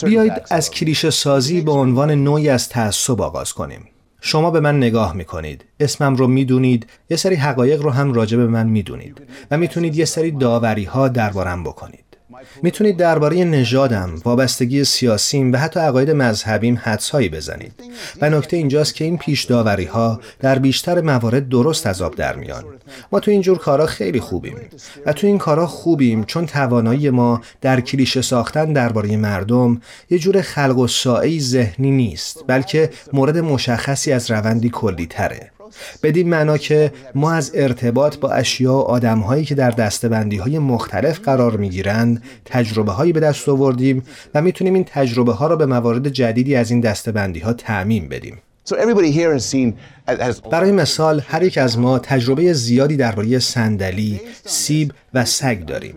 بیایید 0.05 0.33
از 0.51 0.71
کلیشه 0.71 1.11
سازی 1.11 1.61
به 1.61 1.73
عنوان 1.73 2.11
نوعی 2.11 2.49
از 2.49 2.69
تعصب 2.69 3.21
آغاز 3.21 3.53
کنیم. 3.53 3.89
شما 4.21 4.51
به 4.51 4.61
من 4.61 4.77
نگاه 4.77 5.17
می‌کنید. 5.17 5.65
اسمم 5.81 6.17
رو 6.17 6.27
می‌دونید. 6.27 6.87
یه 7.11 7.17
سری 7.17 7.35
حقایق 7.35 7.83
رو 7.83 7.91
هم 7.91 8.13
راجع 8.13 8.37
به 8.37 8.47
من 8.47 8.67
می‌دونید. 8.67 9.23
و 9.51 9.59
می‌تونید 9.59 9.97
یه 9.97 10.05
سری 10.05 10.31
داوری 10.31 10.85
ها 10.85 11.09
دربارم 11.09 11.65
بکنید. 11.65 12.06
می‌تونید 12.63 12.97
درباره 12.97 13.45
نژادم، 13.45 14.11
وابستگی 14.25 14.85
سیاسیم 14.85 15.53
و 15.53 15.57
حتی 15.57 15.81
عقاید 15.81 16.11
مذهبیم 16.11 16.81
حدسهایی 16.83 17.29
بزنید. 17.29 17.73
و 18.21 18.31
نکته 18.31 18.57
اینجاست 18.57 18.95
که 18.95 19.05
این 19.05 19.19
پیش 19.19 19.45
داوری 19.45 19.85
ها 19.85 20.21
در 20.41 20.59
بیشتر 20.59 21.01
موارد 21.01 21.49
درست 21.49 21.87
از 21.87 22.03
آب 22.03 22.15
در 22.15 22.37
میان. 22.37 22.65
ما 23.13 23.21
تو 23.21 23.31
اینجور 23.31 23.59
کارا 23.59 23.87
خیلی 23.87 24.21
خوبیم 24.21 24.57
و 25.07 25.13
تو 25.13 25.27
این 25.27 25.39
کارا 25.39 25.67
خوبیم 25.67 26.25
چون 26.25 26.47
توانایی 26.47 27.11
ما 27.11 27.41
در 27.61 27.81
کلیشه 27.81 28.23
ساختن 28.23 28.73
درباره 28.73 29.17
مردم 29.17 29.81
یه 30.11 30.19
جور 30.19 30.43
خلق 30.43 30.79
و 30.79 30.87
ذهنی 31.39 31.91
نیست 31.91 32.45
بلکه 32.47 32.91
مورد 33.13 33.39
مشخصی 33.39 34.13
از 34.13 34.31
روندی 34.31 34.71
کلی 34.71 35.07
تره. 35.07 35.56
بدین 36.03 36.29
معنا 36.29 36.59
که 36.59 36.93
ما 37.15 37.33
از 37.33 37.53
ارتباط 37.55 38.17
با 38.17 38.31
اشیا 38.31 38.73
و 38.75 38.81
آدمهایی 38.81 39.45
که 39.45 39.55
در 39.55 39.71
دستبندی 39.71 40.37
های 40.37 40.59
مختلف 40.59 41.21
قرار 41.21 41.57
می 41.57 41.71
گیرند 41.71 42.23
تجربه 42.45 42.93
هایی 42.93 43.13
به 43.13 43.21
دست 43.21 43.49
آوردیم 43.49 44.03
و 44.35 44.43
می‌تونیم 44.43 44.75
این 44.75 44.85
تجربه 44.85 45.33
ها 45.33 45.47
را 45.47 45.57
به 45.57 45.67
موارد 45.67 46.09
جدیدی 46.09 46.57
از 46.57 46.71
این 46.71 46.81
دستبندی 46.81 47.41
ها 47.41 47.53
تعمین 47.53 48.09
بدیم. 48.09 48.39
برای 50.51 50.73
مثال 50.73 51.23
هر 51.27 51.43
یک 51.43 51.59
از 51.59 51.79
ما 51.79 51.99
تجربه 51.99 52.53
زیادی 52.53 52.97
درباره 52.97 53.39
صندلی، 53.39 54.21
سیب 54.45 54.93
و 55.15 55.25
سگ 55.25 55.65
داریم 55.65 55.95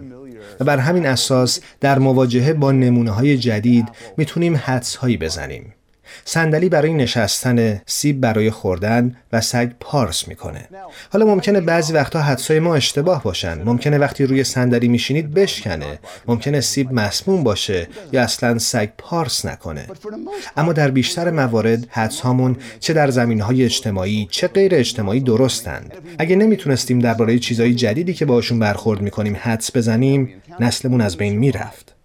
و 0.59 0.63
بر 0.63 0.77
همین 0.77 1.05
اساس 1.05 1.59
در 1.81 1.99
مواجهه 1.99 2.53
با 2.53 2.71
نمونه 2.71 3.11
های 3.11 3.38
جدید 3.38 3.88
می‌تونیم 4.17 4.55
حدس 4.55 4.95
هایی 4.95 5.17
بزنیم. 5.17 5.73
صندلی 6.25 6.69
برای 6.69 6.93
نشستن، 6.93 7.81
سیب 7.85 8.21
برای 8.21 8.51
خوردن 8.51 9.15
و 9.33 9.41
سگ 9.41 9.71
پارس 9.79 10.27
می‌کنه. 10.27 10.67
حالا 11.13 11.25
ممکنه 11.25 11.61
بعضی 11.61 11.93
وقتا 11.93 12.21
حدسای 12.21 12.59
ما 12.59 12.75
اشتباه 12.75 13.23
باشن. 13.23 13.63
ممکنه 13.63 13.97
وقتی 13.97 14.25
روی 14.25 14.43
صندلی 14.43 14.87
میشینید 14.87 15.33
بشکنه. 15.33 15.99
ممکنه 16.27 16.61
سیب 16.61 16.93
مسموم 16.93 17.43
باشه 17.43 17.87
یا 18.11 18.23
اصلا 18.23 18.57
سگ 18.57 18.89
پارس 18.97 19.45
نکنه. 19.45 19.87
اما 20.57 20.73
در 20.73 20.91
بیشتر 20.91 21.31
موارد 21.31 21.87
حدس 21.89 22.19
هامون 22.19 22.57
چه 22.79 22.93
در 22.93 23.09
زمین 23.09 23.41
های 23.41 23.63
اجتماعی 23.63 24.27
چه 24.31 24.47
غیر 24.47 24.75
اجتماعی 24.75 25.19
درستند. 25.19 25.93
اگه 26.19 26.35
نمی‌تونستیم 26.35 26.99
درباره 26.99 27.39
چیزهای 27.39 27.73
جدیدی 27.73 28.13
که 28.13 28.25
باشون 28.25 28.59
برخورد 28.59 29.01
می‌کنیم 29.01 29.37
حدس 29.41 29.77
بزنیم، 29.77 30.33
نسلمون 30.59 31.01
از 31.01 31.17
بین 31.17 31.37
می‌رفت. 31.37 31.95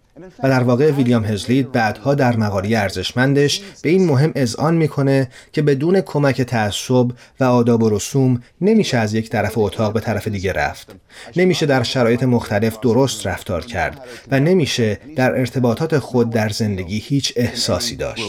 و 0.42 0.48
در 0.48 0.62
واقع 0.62 0.90
ویلیام 0.90 1.24
هزلید 1.24 1.72
بعدها 1.72 2.14
در 2.14 2.36
مقاله 2.36 2.78
ارزشمندش 2.78 3.62
به 3.82 3.88
این 3.88 4.06
مهم 4.06 4.32
اذعان 4.34 4.74
می‌کنه 4.74 5.28
که 5.52 5.62
بدون 5.62 6.00
کمک 6.00 6.42
تعصب 6.42 7.10
و 7.40 7.44
آداب 7.44 7.82
و 7.82 7.90
رسوم 7.90 8.42
نمیشه 8.60 8.96
از 8.98 9.14
یک 9.14 9.30
طرف 9.30 9.58
اتاق 9.58 9.92
به 9.92 10.00
طرف 10.00 10.28
دیگه 10.28 10.52
رفت. 10.52 10.94
نمیشه 11.36 11.66
در 11.66 11.82
شرایط 11.82 12.22
مختلف 12.22 12.80
درست 12.80 13.26
رفتار 13.26 13.64
کرد 13.64 14.00
و 14.30 14.40
نمیشه 14.40 14.98
در 15.16 15.38
ارتباطات 15.38 15.98
خود 15.98 16.30
در 16.30 16.48
زندگی 16.48 16.98
هیچ 16.98 17.32
احساسی 17.36 17.96
داشت. 17.96 18.22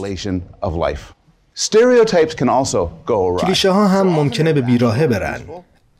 کلیشه 3.37 3.71
ها 3.71 3.87
هم 3.87 4.07
ممکنه 4.07 4.53
به 4.53 4.61
بیراهه 4.61 5.07
برن. 5.07 5.41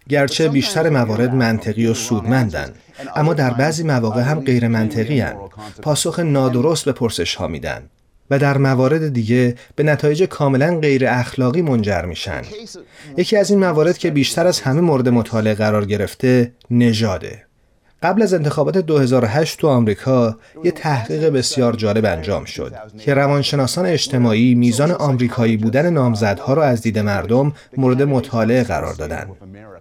گرچه 0.10 0.48
بیشتر 0.48 0.90
موارد 0.90 1.36
منطقی 1.36 1.88
و 1.88 1.94
سودمندن 1.94 2.74
اما 3.16 3.34
در 3.34 3.54
بعضی 3.54 3.84
مواقع 3.84 4.22
هم 4.22 4.40
غیر 4.40 4.68
منطقی 4.68 5.20
هن. 5.20 5.36
پاسخ 5.82 6.20
نادرست 6.20 6.86
به 6.86 6.92
پرسش 6.92 7.36
ها 7.36 7.48
میدن 7.48 7.90
و 8.30 8.40
در 8.40 8.58
موارد 8.58 9.14
دیگه 9.14 9.56
به 9.76 9.84
نتایج 9.84 10.24
کاملا 10.24 10.80
غیر 10.80 11.08
اخلاقی 11.08 11.62
منجر 11.62 12.06
میشن 12.06 12.42
یکی 13.18 13.38
از 13.38 13.50
این 13.50 13.60
موارد 13.60 13.98
که 13.98 14.12
بیشتر 14.12 14.48
از 14.48 14.62
همه 14.62 14.82
مورد 14.82 15.10
مطالعه 15.10 15.54
قرار 15.54 15.86
گرفته 15.86 16.52
نژاده 16.72 17.46
قبل 18.06 18.22
از 18.22 18.34
انتخابات 18.34 18.78
2008 18.78 19.60
تو 19.60 19.68
آمریکا 19.68 20.38
یه 20.64 20.72
تحقیق 20.72 21.30
بسیار 21.30 21.76
جالب 21.76 22.06
انجام 22.06 22.46
شد 22.46 22.74
که 22.98 23.14
روانشناسان 23.14 23.86
اجتماعی 23.86 24.56
میزان 24.56 24.92
آمریکایی 24.92 25.58
بودن 25.58 25.90
نامزدها 25.90 26.54
را 26.54 26.64
از 26.64 26.82
دید 26.82 27.00
مردم 27.00 27.54
مورد 27.78 28.04
مطالعه 28.04 28.64
قرار 28.64 28.94
دادن. 28.94 29.28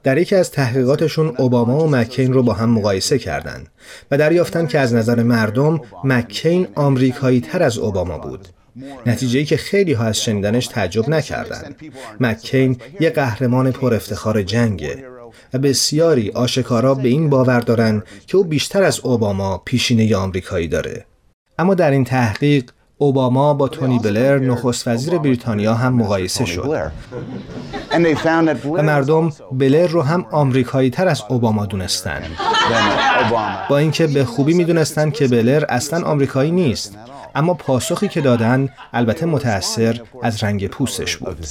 در 0.03 0.19
یکی 0.19 0.37
از 0.37 0.51
تحقیقاتشون 0.51 1.35
اوباما 1.39 1.85
و 1.85 1.91
مکین 1.91 2.33
رو 2.33 2.43
با 2.43 2.53
هم 2.53 2.71
مقایسه 2.71 3.19
کردند 3.19 3.69
و 4.11 4.19
دریافتن 4.19 4.67
که 4.67 4.79
از 4.79 4.95
نظر 4.95 5.23
مردم 5.23 5.81
مکین 6.05 6.69
آمریکایی 6.75 7.41
تر 7.41 7.63
از 7.63 7.79
اوباما 7.79 8.19
بود. 8.19 8.49
نتیجه 9.07 9.45
که 9.45 9.57
خیلی 9.57 9.93
ها 9.93 10.05
از 10.05 10.23
شنیدنش 10.23 10.67
تعجب 10.67 11.09
نکردند. 11.09 11.77
مکین 12.21 12.77
یه 13.01 13.11
قهرمان 13.11 13.73
پر 13.73 13.95
افتخار 13.95 14.43
جنگه 14.43 15.14
و 15.55 15.59
بسیاری 15.59 16.31
آشکارا 16.31 16.95
به 16.95 17.09
این 17.09 17.31
باور 17.31 17.61
دارند 17.61 18.03
که 18.27 18.37
او 18.37 18.45
بیشتر 18.45 18.83
از 18.83 19.01
اوباما 19.01 19.63
پیشینه 19.65 20.17
آمریکایی 20.17 20.69
داره. 20.69 21.05
اما 21.59 21.75
در 21.75 21.91
این 21.91 22.05
تحقیق 22.05 22.71
اوباما 22.99 23.55
با 23.55 23.69
تونی 23.69 23.99
بلر 23.99 24.39
نخست 24.39 24.89
وزیر 24.89 25.19
بریتانیا 25.19 25.75
هم 25.75 25.95
مقایسه 25.95 26.45
شد. 26.45 26.91
و 28.65 28.83
مردم 28.83 29.33
بلر 29.53 29.87
رو 29.87 30.03
هم 30.03 30.27
آمریکایی 30.31 30.91
تر 30.91 31.09
از 31.09 31.23
اوباما 31.29 31.67
دونستن. 31.67 32.23
با 33.71 33.79
اینکه 33.79 34.07
به 34.07 34.25
خوبی 34.25 34.55
می‌دونستند 34.55 35.13
که 35.13 35.29
بلر 35.29 35.65
اصلا 35.69 36.07
آمریکایی 36.07 36.51
نیست 36.51 36.99
اما 37.35 37.55
پاسخی 37.55 38.09
که 38.09 38.21
دادن 38.21 38.69
البته 38.93 39.27
متأثر 39.27 40.01
از 40.23 40.45
رنگ 40.45 40.69
پوستش 40.69 41.17
بود. 41.17 41.47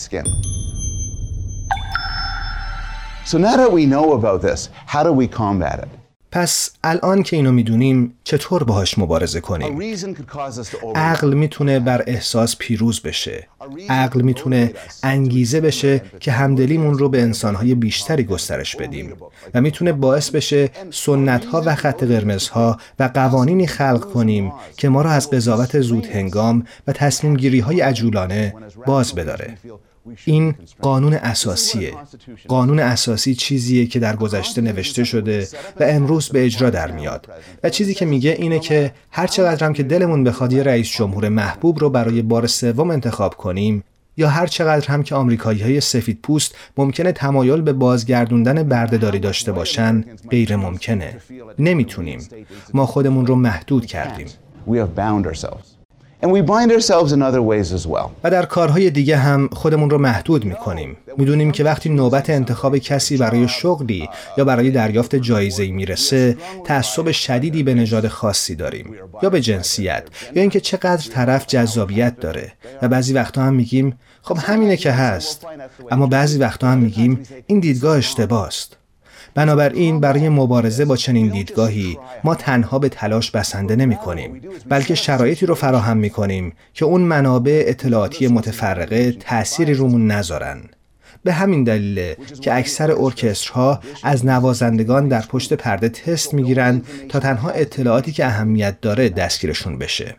So 3.25 3.37
now 3.37 3.55
that 3.55 3.71
we 3.71 3.85
know 3.85 4.07
about 4.19 4.41
this, 4.41 4.69
how 4.93 5.03
do 5.03 5.13
we 5.13 5.27
combat 5.27 5.79
it? 5.79 5.89
پس 6.31 6.71
الان 6.83 7.23
که 7.23 7.35
اینو 7.35 7.51
می‌دونیم 7.51 8.13
چطور 8.23 8.63
باهاش 8.63 8.97
مبارزه 8.97 9.41
کنیم؟ 9.41 9.95
عقل 10.95 11.33
می‌تونه 11.33 11.79
بر 11.79 12.03
احساس 12.07 12.55
پیروز 12.57 13.01
بشه. 13.01 13.47
عقل 13.89 14.21
می‌تونه 14.21 14.73
انگیزه 15.03 15.61
بشه 15.61 16.01
که 16.19 16.31
همدلیمون 16.31 16.97
رو 16.97 17.09
به 17.09 17.21
انسانهای 17.21 17.75
بیشتری 17.75 18.23
گسترش 18.23 18.75
بدیم 18.75 19.13
و 19.53 19.61
می‌تونه 19.61 19.93
باعث 19.93 20.29
بشه 20.29 20.69
سنتها 20.91 21.63
و 21.65 21.75
خط 21.75 22.03
قرمزها 22.03 22.77
و 22.99 23.09
قوانینی 23.13 23.67
خلق 23.67 24.11
کنیم 24.13 24.51
که 24.77 24.89
ما 24.89 25.01
را 25.01 25.11
از 25.11 25.29
قضاوت 25.29 25.79
زود 25.79 26.05
هنگام 26.05 26.63
و 26.87 26.91
تصمیم 26.91 27.35
گیری 27.35 27.59
های 27.59 27.81
عجولانه 27.81 28.55
باز 28.85 29.15
بداره. 29.15 29.57
این 30.25 30.55
قانون 30.81 31.13
اساسیه. 31.13 31.93
قانون 32.47 32.79
اساسی 32.79 33.35
چیزیه 33.35 33.85
که 33.85 33.99
در 33.99 34.15
گذشته 34.15 34.61
نوشته 34.61 35.03
شده 35.03 35.47
و 35.79 35.83
امروز 35.83 36.29
به 36.29 36.45
اجرا 36.45 36.69
در 36.69 36.91
میاد. 36.91 37.27
و 37.63 37.69
چیزی 37.69 37.93
که 37.93 38.05
میگه 38.05 38.31
اینه 38.39 38.59
که 38.59 38.93
هر 39.11 39.27
چقدر 39.27 39.65
هم 39.65 39.73
که 39.73 39.83
دلمون 39.83 40.23
بخواد 40.23 40.53
یه 40.53 40.63
رئیس 40.63 40.87
جمهور 40.87 41.29
محبوب 41.29 41.79
رو 41.79 41.89
برای 41.89 42.21
بار 42.21 42.47
سوم 42.47 42.89
انتخاب 42.89 43.37
کنیم 43.37 43.83
یا 44.17 44.29
هر 44.29 44.47
چقدر 44.47 44.87
هم 44.87 45.03
که 45.03 45.15
آمریکایی 45.15 45.61
های 45.61 45.81
سفید 45.81 46.19
پوست 46.23 46.55
ممکنه 46.77 47.11
تمایل 47.11 47.61
به 47.61 47.73
بازگردوندن 47.73 48.63
بردهداری 48.63 49.19
داشته 49.19 49.51
باشن 49.51 50.03
غیر 50.29 50.55
ممکنه. 50.55 51.17
نمی‌تونیم. 51.59 52.27
ما 52.73 52.85
خودمون 52.85 53.25
رو 53.25 53.35
محدود 53.35 53.85
کردیم. 53.85 54.27
و 58.23 58.29
در 58.29 58.45
کارهای 58.45 58.89
دیگه 58.89 59.17
هم 59.17 59.49
خودمون 59.51 59.89
رو 59.89 59.97
محدود 59.97 60.45
می‌کنیم. 60.45 60.97
می‌دونیم 61.17 61.51
که 61.51 61.63
وقتی 61.63 61.89
نوبت 61.89 62.29
انتخاب 62.29 62.77
کسی 62.77 63.17
برای 63.17 63.47
شغلی 63.47 64.09
یا 64.37 64.45
برای 64.45 64.71
دریافت 64.71 65.15
جایزه‌ای 65.15 65.71
می‌رسه، 65.71 66.37
تعصب 66.65 67.11
شدیدی 67.11 67.63
به 67.63 67.73
نژاد 67.73 68.07
خاصی 68.07 68.55
داریم 68.55 68.95
یا 69.23 69.29
به 69.29 69.41
جنسیت 69.41 70.03
یا 70.35 70.41
اینکه 70.41 70.59
چقدر 70.59 71.09
طرف 71.11 71.47
جذابیت 71.47 72.19
داره. 72.19 72.53
و 72.81 72.87
بعضی 72.87 73.13
وقتا 73.13 73.41
هم 73.41 73.53
میگیم 73.53 73.97
خب 74.21 74.37
همینه 74.41 74.77
که 74.77 74.91
هست. 74.91 75.45
اما 75.91 76.07
بعضی 76.07 76.39
وقتا 76.39 76.67
هم 76.67 76.77
میگیم 76.77 77.19
این 77.47 77.59
دیدگاه 77.59 77.97
اشتباست 77.97 78.77
بنابراین 79.35 79.99
برای 79.99 80.29
مبارزه 80.29 80.85
با 80.85 80.95
چنین 80.95 81.29
دیدگاهی 81.29 81.97
ما 82.23 82.35
تنها 82.35 82.79
به 82.79 82.89
تلاش 82.89 83.31
بسنده 83.31 83.75
نمی 83.75 83.95
کنیم 83.95 84.41
بلکه 84.69 84.95
شرایطی 84.95 85.45
رو 85.45 85.55
فراهم 85.55 85.97
می 85.97 86.09
کنیم 86.09 86.53
که 86.73 86.85
اون 86.85 87.01
منابع 87.01 87.63
اطلاعاتی 87.67 88.27
متفرقه 88.27 89.11
تأثیری 89.11 89.73
رومون 89.73 90.07
نذارن. 90.07 90.61
به 91.23 91.33
همین 91.33 91.63
دلیل 91.63 92.13
که 92.41 92.55
اکثر 92.55 92.91
ارکسترها 92.91 93.79
از 94.03 94.25
نوازندگان 94.25 95.07
در 95.07 95.21
پشت 95.21 95.53
پرده 95.53 95.89
تست 95.89 96.33
می‌گیرند 96.33 96.85
تا 97.09 97.19
تنها 97.19 97.49
اطلاعاتی 97.49 98.11
که 98.11 98.25
اهمیت 98.25 98.81
داره 98.81 99.09
دستگیرشون 99.09 99.77
بشه. 99.77 100.15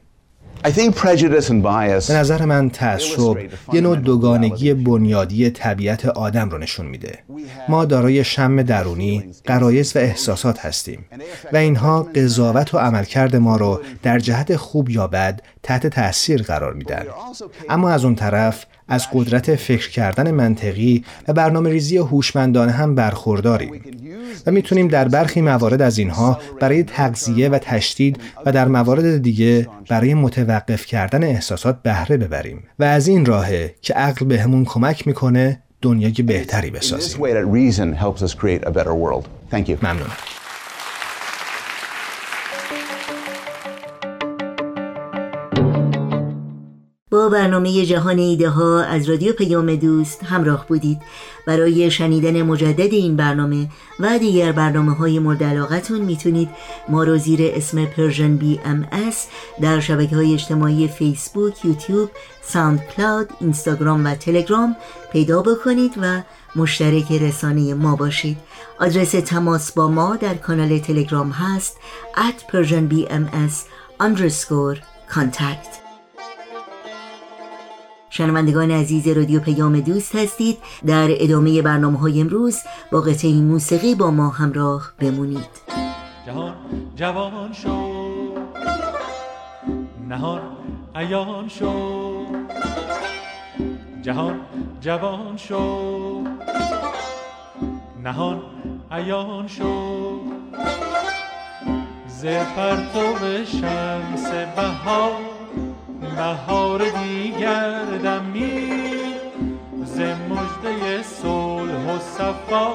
به 2.08 2.14
نظر 2.14 2.44
من 2.44 2.70
تعصب 2.70 3.36
یه 3.72 3.80
نوع 3.80 3.96
دوگانگی 3.96 4.74
بنیادی 4.74 5.50
طبیعت 5.50 6.06
آدم 6.06 6.50
رو 6.50 6.58
نشون 6.58 6.86
میده. 6.86 7.18
ما 7.68 7.84
دارای 7.84 8.24
شم 8.24 8.62
درونی، 8.62 9.24
قرایز 9.44 9.96
و 9.96 9.98
احساسات 9.98 10.66
هستیم 10.66 11.04
و 11.52 11.56
اینها 11.56 12.02
قضاوت 12.02 12.74
و 12.74 12.78
عملکرد 12.78 13.36
ما 13.36 13.56
رو 13.56 13.80
در 14.02 14.18
جهت 14.18 14.56
خوب 14.56 14.90
یا 14.90 15.06
بد 15.06 15.40
تحت 15.64 15.86
تاثیر 15.86 16.42
قرار 16.42 16.74
میدن. 16.74 17.04
اما 17.68 17.90
از 17.90 18.04
اون 18.04 18.14
طرف 18.14 18.66
از 18.88 19.06
قدرت 19.12 19.56
فکر 19.56 19.90
کردن 19.90 20.30
منطقی 20.30 21.04
و 21.28 21.32
برنامه 21.32 21.70
ریزی 21.70 21.96
هوشمندانه 21.96 22.72
هم 22.72 22.94
برخورداریم 22.94 23.82
و 24.46 24.50
می‌تونیم 24.50 24.88
در 24.88 25.08
برخی 25.08 25.40
موارد 25.40 25.82
از 25.82 25.98
اینها 25.98 26.40
برای 26.60 26.82
تغذیه 26.82 27.48
و 27.48 27.58
تشدید 27.58 28.20
و 28.46 28.52
در 28.52 28.68
موارد 28.68 29.22
دیگه 29.22 29.68
برای 29.88 30.14
متوقف 30.14 30.86
کردن 30.86 31.24
احساسات 31.24 31.82
بهره 31.82 32.16
ببریم. 32.16 32.64
و 32.78 32.84
از 32.84 33.08
این 33.08 33.26
راهه 33.26 33.74
که 33.82 33.94
عقل 33.94 34.26
بهمون 34.26 34.64
کمک 34.64 35.06
می‌کنه 35.06 35.60
دنیای 35.82 36.12
بهتری 36.12 36.70
بسازیم. 36.70 37.20
ممنون. 39.82 40.10
برنامه 47.28 47.86
جهان 47.86 48.18
ایده 48.18 48.48
ها 48.48 48.80
از 48.80 49.08
رادیو 49.08 49.32
پیام 49.32 49.76
دوست 49.76 50.24
همراه 50.24 50.66
بودید. 50.66 51.02
برای 51.46 51.90
شنیدن 51.90 52.42
مجدد 52.42 52.92
این 52.92 53.16
برنامه 53.16 53.68
و 54.00 54.18
دیگر 54.18 54.52
برنامه 54.52 54.94
های 54.94 55.18
مورد 55.18 55.44
علاقتون 55.44 56.00
می‌تونید 56.00 56.48
ما 56.88 57.04
رو 57.04 57.18
زیر 57.18 57.40
اسم 57.42 57.84
Persian 57.84 58.36
BMS 58.36 59.26
در 59.60 59.80
شبکه 59.80 60.16
های 60.16 60.34
اجتماعی 60.34 60.88
فیسبوک، 60.88 61.64
یوتیوب، 61.64 62.10
SoundCloud، 62.42 63.30
اینستاگرام 63.40 64.06
و 64.06 64.14
تلگرام 64.14 64.76
پیدا 65.12 65.42
بکنید 65.42 65.92
و 66.02 66.22
مشترک 66.56 67.12
رسانه 67.12 67.74
ما 67.74 67.96
باشید. 67.96 68.36
آدرس 68.80 69.10
تماس 69.10 69.72
با 69.72 69.88
ما 69.88 70.16
در 70.16 70.34
کانال 70.34 70.78
تلگرام 70.78 71.30
هست 71.30 71.76
at 72.16 72.52
persianbms 72.52 73.54
underscore 74.00 74.78
contact. 75.14 75.83
شنوندگان 78.16 78.70
عزیز 78.70 79.08
رادیو 79.08 79.40
پیام 79.40 79.80
دوست 79.80 80.16
هستید. 80.16 80.58
در 80.86 81.08
ادامه 81.10 81.62
برنامه 81.62 81.98
های 81.98 82.20
امروز 82.20 82.58
با 82.92 83.00
قطعه 83.00 83.32
موسیقی 83.32 83.94
با 83.94 84.10
ما 84.10 84.28
همراه 84.28 84.92
بمونید. 84.98 85.48
جهان 86.26 86.54
جوان 86.96 87.52
شو. 87.52 88.34
نهان 90.08 90.40
ایان 90.96 91.48
شو. 91.48 92.26
جهان 94.02 94.40
جوان 94.80 95.36
شو. 95.36 96.24
نهان 98.02 98.42
ایان 98.92 99.48
شو. 99.48 100.20
ز 102.08 102.24
پرتو 102.24 103.44
شمس 103.44 104.30
بهار. 104.56 105.33
بهار 106.16 106.82
دیگر 106.90 107.84
دمی 107.84 108.74
ز 109.84 110.00
مجده 110.00 111.02
صلح 111.02 111.94
و 111.94 111.98
صفا 111.98 112.74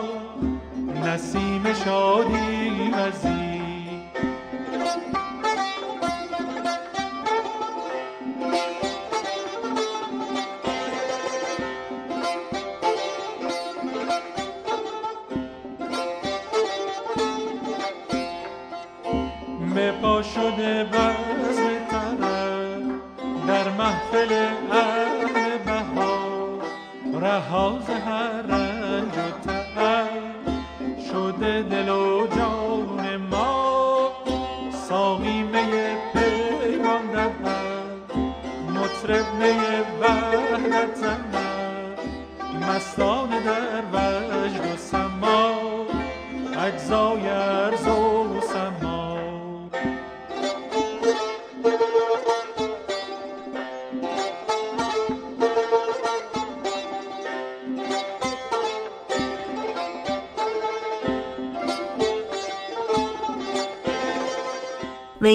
نسیم 1.05 1.63
شادی 1.85 2.91
وزید 2.93 3.59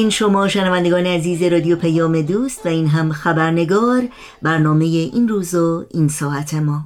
این 0.05 0.11
شما 0.11 0.49
شنوندگان 0.49 1.07
عزیز 1.07 1.43
رادیو 1.43 1.77
پیام 1.77 2.23
دوست 2.23 2.67
و 2.67 2.69
این 2.69 2.87
هم 2.87 3.13
خبرنگار 3.13 4.09
برنامه 4.43 4.85
این 4.85 5.29
روز 5.29 5.55
و 5.55 5.87
این 5.91 6.09
ساعت 6.09 6.55
ما. 6.55 6.85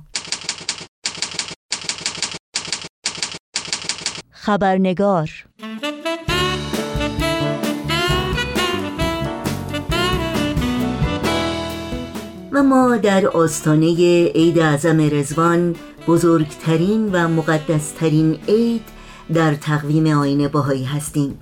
خبرنگار. 4.31 5.31
و 12.53 12.63
ما 12.63 12.97
در 12.97 13.27
آستانه 13.27 13.87
عید 14.35 14.59
اعظم 14.59 15.01
رزوان 15.01 15.77
بزرگترین 16.07 17.13
و 17.13 17.29
مقدسترین 17.29 18.39
عید 18.49 18.85
در 19.35 19.55
تقویم 19.55 20.07
آین 20.07 20.49
باهایی 20.49 20.85
هستیم. 20.85 21.39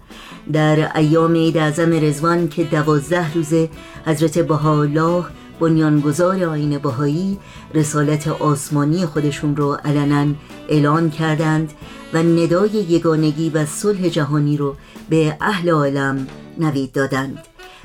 در 0.52 0.96
ایام 0.96 1.34
عید 1.34 1.58
اعظم 1.58 1.92
رزوان 1.92 2.48
که 2.48 2.64
دوازده 2.64 3.34
روزه 3.34 3.68
حضرت 4.06 4.38
بهاءالله 4.38 5.24
بنیانگذار 5.60 6.44
آین 6.44 6.78
بهایی 6.78 7.38
رسالت 7.74 8.28
آسمانی 8.28 9.06
خودشون 9.06 9.56
رو 9.56 9.74
علنا 9.84 10.34
اعلان 10.68 11.10
کردند 11.10 11.72
و 12.12 12.22
ندای 12.22 12.70
یگانگی 12.70 13.50
و 13.50 13.66
صلح 13.66 14.08
جهانی 14.08 14.56
رو 14.56 14.76
به 15.08 15.36
اهل 15.40 15.70
عالم 15.70 16.26
نوید 16.58 16.92
دادند. 16.92 17.38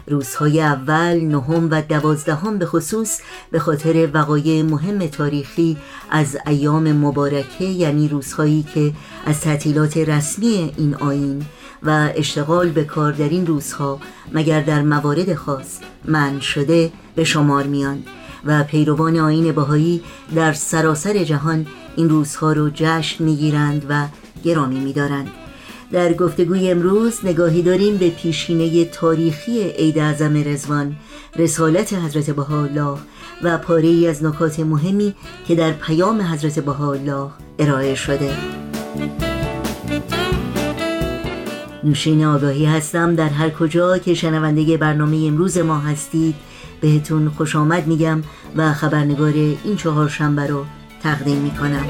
روزهای 0.08 0.62
اول، 0.62 1.22
نهم 1.22 1.68
و 1.72 1.82
دوازدهم 1.82 2.58
به 2.58 2.66
خصوص 2.66 3.20
به 3.52 3.60
خاطر 3.60 4.10
وقایع 4.14 4.64
مهم 4.64 5.08
تاریخی 5.08 5.78
از 6.10 6.38
ایام 6.48 6.92
مبارکه 6.92 7.66
یعنی 7.66 8.08
روزهایی 8.08 8.66
که 8.74 8.94
از 9.26 9.42
تعطیلات 9.42 9.98
رسمی 9.98 10.74
این 10.78 10.96
آین 10.96 11.46
و 11.84 12.10
اشتغال 12.16 12.70
به 12.70 12.84
کار 12.84 13.12
در 13.12 13.30
این 13.30 13.48
روزها 13.48 14.00
مگر 14.34 14.62
در 14.62 14.82
موارد 14.82 15.34
خاص 15.34 15.80
من 16.06 16.40
شده 16.40 16.92
به 17.16 17.24
شمار 17.24 17.64
میان 17.64 18.04
و 18.46 18.64
پیروان 18.64 19.18
آین 19.18 19.52
بهایی 19.52 20.02
در 20.36 20.54
سراسر 20.54 21.24
جهان 21.24 21.68
این 21.96 22.10
روزها 22.10 22.54
رو 22.54 22.70
جشن 22.74 23.24
می‌گیرند 23.24 23.86
و 23.90 24.08
گرامی 24.44 24.80
میدارند. 24.80 25.28
در 25.92 26.14
گفتگوی 26.14 26.72
امروز 26.72 27.20
نگاهی 27.24 27.62
داریم 27.62 27.98
به 27.98 28.10
پیشینه 28.10 28.86
تاریخی 28.86 29.62
عید 29.62 30.00
اعظم 30.00 30.44
رزوان 30.46 30.96
رسالت 31.36 31.94
حضرت 31.94 32.30
بهاءالله 32.30 32.98
و 33.44 33.58
پاره 33.58 33.88
ای 33.88 34.08
از 34.08 34.24
نکات 34.24 34.60
مهمی 34.60 35.16
که 35.48 35.56
در 35.56 35.72
پیام 35.72 36.22
حضرت 36.22 36.60
بهاءالله 36.60 37.30
ارائه 37.60 37.96
شده. 37.96 38.32
نوشین 41.84 42.26
آگاهی 42.26 42.66
هستم. 42.66 43.16
در 43.16 43.30
هر 43.30 43.50
کجا 43.50 43.98
که 43.98 44.14
شنونده 44.14 44.78
برنامه 44.78 45.26
امروز 45.28 45.58
ما 45.58 45.80
هستید 45.80 46.36
بهتون 46.82 47.30
خوش 47.30 47.56
آمد 47.56 47.88
میگم 47.88 48.24
و 48.56 48.74
خبرنگار 48.74 49.34
این 49.34 49.76
چهار 49.78 50.10
شنبه 50.10 50.48
رو 50.48 50.66
تقدیم 51.04 51.38
می‌کنم. 51.38 51.86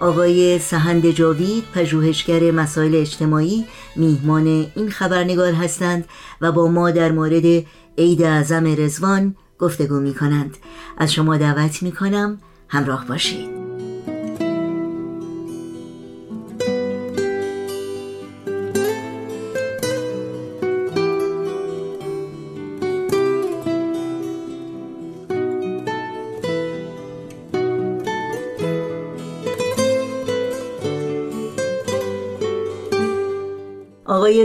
آقای 0.00 0.58
سهند 0.58 1.10
جاوید 1.10 1.64
پژوهشگر 1.74 2.50
مسائل 2.50 2.94
اجتماعی 2.94 3.64
میهمان 3.96 4.46
این 4.46 4.90
خبرنگار 4.90 5.52
هستند 5.52 6.04
و 6.40 6.52
با 6.52 6.68
ما 6.68 6.90
در 6.90 7.12
مورد 7.12 7.64
عید 7.98 8.22
اعظم 8.22 8.74
رزوان 8.78 9.36
گفتگو 9.58 10.00
می 10.00 10.14
کنند 10.14 10.56
از 10.98 11.12
شما 11.12 11.36
دعوت 11.36 11.82
می 11.82 11.92
کنم 11.92 12.38
همراه 12.68 13.06
باشید. 13.06 13.61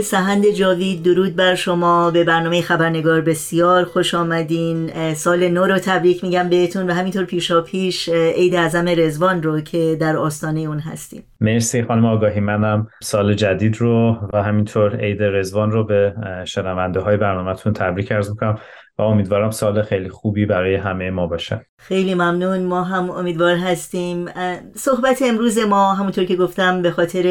سهند 0.00 0.50
جاوید 0.50 1.02
درود 1.02 1.36
بر 1.36 1.54
شما. 1.54 2.10
به 2.10 2.24
برنامه 2.24 2.62
خبرنگار 2.62 3.20
بسیار 3.20 3.84
خوش 3.84 4.14
آمدین. 4.14 5.14
سال 5.14 5.48
نو 5.48 5.66
رو 5.66 5.78
تبریک 5.78 6.24
میگم 6.24 6.48
بهتون 6.48 6.90
و 6.90 6.92
همینطور 6.94 7.24
پیشا 7.24 7.60
پیش 7.60 8.08
عید 8.08 8.54
اعظم 8.54 8.88
رزوان 8.88 9.42
رو 9.42 9.60
که 9.60 9.96
در 10.00 10.16
آستانه 10.16 10.60
اون 10.60 10.78
هستیم. 10.78 11.22
مرسی 11.40 11.82
خانم 11.82 12.04
آگاهی. 12.04 12.40
منم 12.40 12.88
سال 13.02 13.34
جدید 13.34 13.76
رو 13.76 14.16
و 14.32 14.42
همینطور 14.42 14.96
عید 14.96 15.22
رزوان 15.22 15.70
رو 15.70 15.84
به 15.84 16.14
شنونده 16.44 17.00
های 17.00 17.16
برنامهتون 17.16 17.72
تبریک 17.72 18.12
ارز 18.12 18.30
می‌کنم. 18.30 18.58
و 18.98 19.02
امیدوارم 19.02 19.50
سال 19.50 19.82
خیلی 19.82 20.08
خوبی 20.08 20.46
برای 20.46 20.74
همه 20.74 21.10
ما 21.10 21.26
باشه. 21.26 21.66
خیلی 21.78 22.14
ممنون. 22.14 22.62
ما 22.62 22.82
هم 22.82 23.10
امیدوار 23.10 23.56
هستیم. 23.56 24.28
صحبت 24.76 25.22
امروز 25.22 25.58
ما 25.58 25.94
همونطور 25.94 26.24
که 26.24 26.36
گفتم 26.36 26.82
به 26.82 26.90
خاطر 26.90 27.26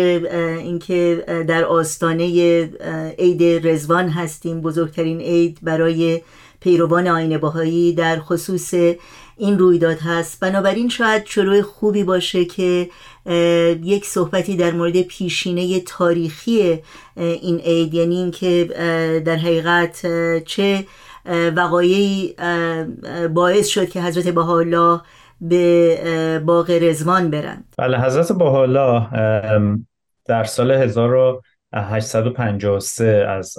اینکه 0.57 1.23
در 1.47 1.65
آستانه 1.65 2.23
عید 3.19 3.67
رزوان 3.67 4.09
هستیم. 4.09 4.61
بزرگترین 4.61 5.21
عید 5.21 5.59
برای 5.61 6.21
پیروان 6.59 7.07
آین 7.07 7.37
باهایی 7.37 7.93
در 7.93 8.19
خصوص 8.19 8.73
این 9.37 9.59
رویداد 9.59 9.97
هست. 9.97 10.39
بنابراین 10.39 10.89
شاید 10.89 11.25
شروع 11.25 11.61
خوبی 11.61 12.03
باشه 12.03 12.45
که 12.45 12.89
یک 13.83 14.05
صحبتی 14.05 14.55
در 14.55 14.71
مورد 14.71 15.01
پیشینه 15.01 15.79
تاریخی 15.79 16.79
این 17.15 17.59
عید. 17.59 17.93
یعنی 17.93 18.15
اینکه 18.15 18.69
در 19.25 19.35
حقیقت 19.35 20.05
چه 20.43 20.85
وقایعی 21.55 22.35
باعث 23.33 23.67
شد 23.67 23.89
که 23.89 24.01
حضرت 24.01 24.27
بهاءالله 24.27 25.01
به 25.41 26.41
باغ 26.45 26.71
رزوان 26.71 27.29
برند. 27.29 27.75
بله 27.77 28.01
حضرت 28.01 28.31
بهاءالله 28.31 29.07
در 30.25 30.43
سال 30.43 30.71
1853 30.71 33.25
از 33.29 33.57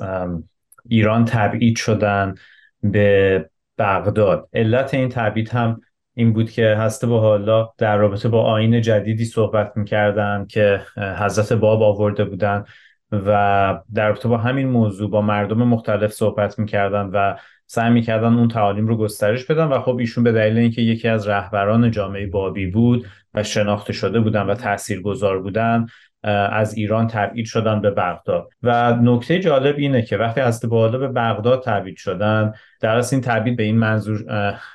ایران 0.88 1.24
تبعید 1.24 1.76
شدن 1.76 2.34
به 2.82 3.50
بغداد. 3.78 4.48
علت 4.52 4.94
این 4.94 5.08
تبعید 5.08 5.48
هم 5.48 5.80
این 6.14 6.32
بود 6.32 6.50
که 6.50 6.76
حضرت 6.80 7.10
بهاءالله 7.10 7.68
در 7.78 7.96
رابطه 7.96 8.28
با 8.28 8.42
آین 8.42 8.80
جدیدی 8.80 9.24
صحبت 9.24 9.72
می‌کردن 9.76 10.46
که 10.48 10.80
حضرت 10.96 11.52
باب 11.52 11.82
آورده 11.82 12.24
بودن 12.24 12.64
و 13.12 13.80
در 13.94 14.08
رابطه 14.08 14.28
با 14.28 14.36
همین 14.36 14.68
موضوع 14.68 15.10
با 15.10 15.22
مردم 15.22 15.62
مختلف 15.62 16.12
صحبت 16.12 16.58
می‌کردن 16.58 17.10
و 17.12 17.36
سعی 17.66 17.90
می‌کردن 17.90 18.34
اون 18.34 18.48
تعالیم 18.48 18.86
رو 18.86 18.96
گسترش 18.96 19.44
بدن 19.44 19.64
و 19.64 19.80
خب 19.80 19.96
ایشون 19.96 20.24
به 20.24 20.32
دلیل 20.32 20.58
اینکه 20.58 20.82
یکی 20.82 21.08
از 21.08 21.28
رهبران 21.28 21.90
جامعه 21.90 22.26
بابی 22.26 22.66
بود 22.66 23.06
و 23.34 23.42
شناخته 23.42 23.92
شده 23.92 24.20
بودن 24.20 24.42
و 24.42 24.54
تاثیرگذار 24.54 25.42
بودن 25.42 25.86
از 26.22 26.74
ایران 26.74 27.06
تبعید 27.06 27.46
شدن 27.46 27.80
به 27.80 27.90
بغداد. 27.90 28.48
و 28.62 28.92
نکته 29.02 29.38
جالب 29.38 29.74
اینه 29.78 30.02
که 30.02 30.16
وقتی 30.16 30.40
از 30.40 30.64
بالا 30.68 30.98
به 30.98 31.08
بغداد 31.08 31.62
تبعید 31.62 31.96
شدن 31.96 32.52
در 32.80 32.96
از 32.96 33.12
این 33.12 33.22
تبعید 33.22 33.56
به 33.56 33.62
این 33.62 33.78
منظور 33.78 34.24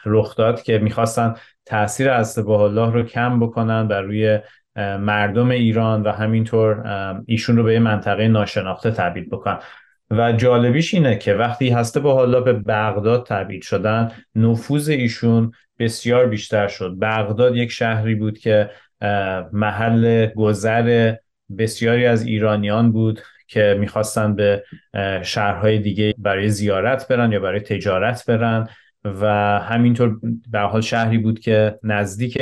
رخ 0.05 0.35
داد 0.35 0.61
که 0.61 0.77
می‌خواستن 0.77 1.35
تاثیر 1.65 2.09
از 2.09 2.39
الله 2.39 2.91
رو 2.91 3.03
کم 3.03 3.39
بکنن 3.39 3.87
بر 3.87 4.01
روی 4.01 4.39
مردم 4.75 5.49
ایران 5.49 6.03
و 6.03 6.11
همینطور 6.11 6.83
ایشون 7.25 7.57
رو 7.57 7.63
به 7.63 7.79
منطقه 7.79 8.27
ناشناخته 8.27 8.91
تبعید 8.91 9.29
بکنن 9.29 9.59
و 10.11 10.31
جالبیش 10.31 10.93
اینه 10.93 11.15
که 11.17 11.33
وقتی 11.33 11.69
هسته 11.69 11.99
با 11.99 12.13
حالا 12.13 12.41
به 12.41 12.53
بغداد 12.53 13.25
تبعید 13.25 13.61
شدن 13.61 14.11
نفوذ 14.35 14.89
ایشون 14.89 15.51
بسیار 15.79 16.25
بیشتر 16.25 16.67
شد. 16.67 16.97
بغداد 17.01 17.55
یک 17.55 17.71
شهری 17.71 18.15
بود 18.15 18.37
که 18.37 18.69
محل 19.53 20.25
گذر 20.25 21.15
بسیاری 21.57 22.05
از 22.05 22.25
ایرانیان 22.25 22.91
بود 22.91 23.21
که 23.47 23.77
می‌خواستن 23.79 24.35
به 24.35 24.63
شهرهای 25.23 25.79
دیگه 25.79 26.15
برای 26.17 26.49
زیارت 26.49 27.07
برن 27.07 27.31
یا 27.31 27.39
برای 27.39 27.59
تجارت 27.59 28.25
برن. 28.25 28.67
و 29.05 29.27
همینطور 29.59 30.19
به 30.51 30.59
حال 30.59 30.81
شهری 30.81 31.17
بود 31.17 31.39
که 31.39 31.79
نزدیک 31.83 32.41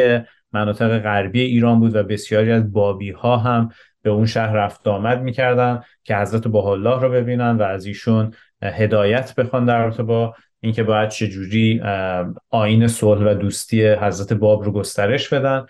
مناطق 0.54 1.00
غربی 1.00 1.42
ایران 1.42 1.80
بود 1.80 1.96
و 1.96 2.04
بسیاری 2.04 2.52
از 2.52 2.74
بابی 2.74 3.12
ها 3.12 3.38
هم 3.38 3.70
به 4.02 4.10
اون 4.10 4.26
شهر 4.26 4.54
رفت 4.54 4.88
آمد 4.88 5.22
می‌کردن 5.22 5.82
که 6.04 6.18
حضرت 6.18 6.56
الله 6.56 7.02
رو 7.02 7.10
ببینن 7.10 7.58
و 7.58 7.62
از 7.62 7.86
ایشون 7.86 8.34
هدایت 8.64 9.36
بخوان 9.36 9.66
در 9.66 9.84
رابطه 9.84 10.04
با 10.04 10.36
اینکه 10.60 10.84
باید 10.84 11.10
چجوری 11.10 11.82
آین 12.50 12.88
صلح 12.88 13.32
و 13.32 13.34
دوستی 13.34 13.88
حضرت 13.88 14.34
باب 14.34 14.64
رو 14.64 14.72
گسترش 14.72 15.34
بدن. 15.34 15.66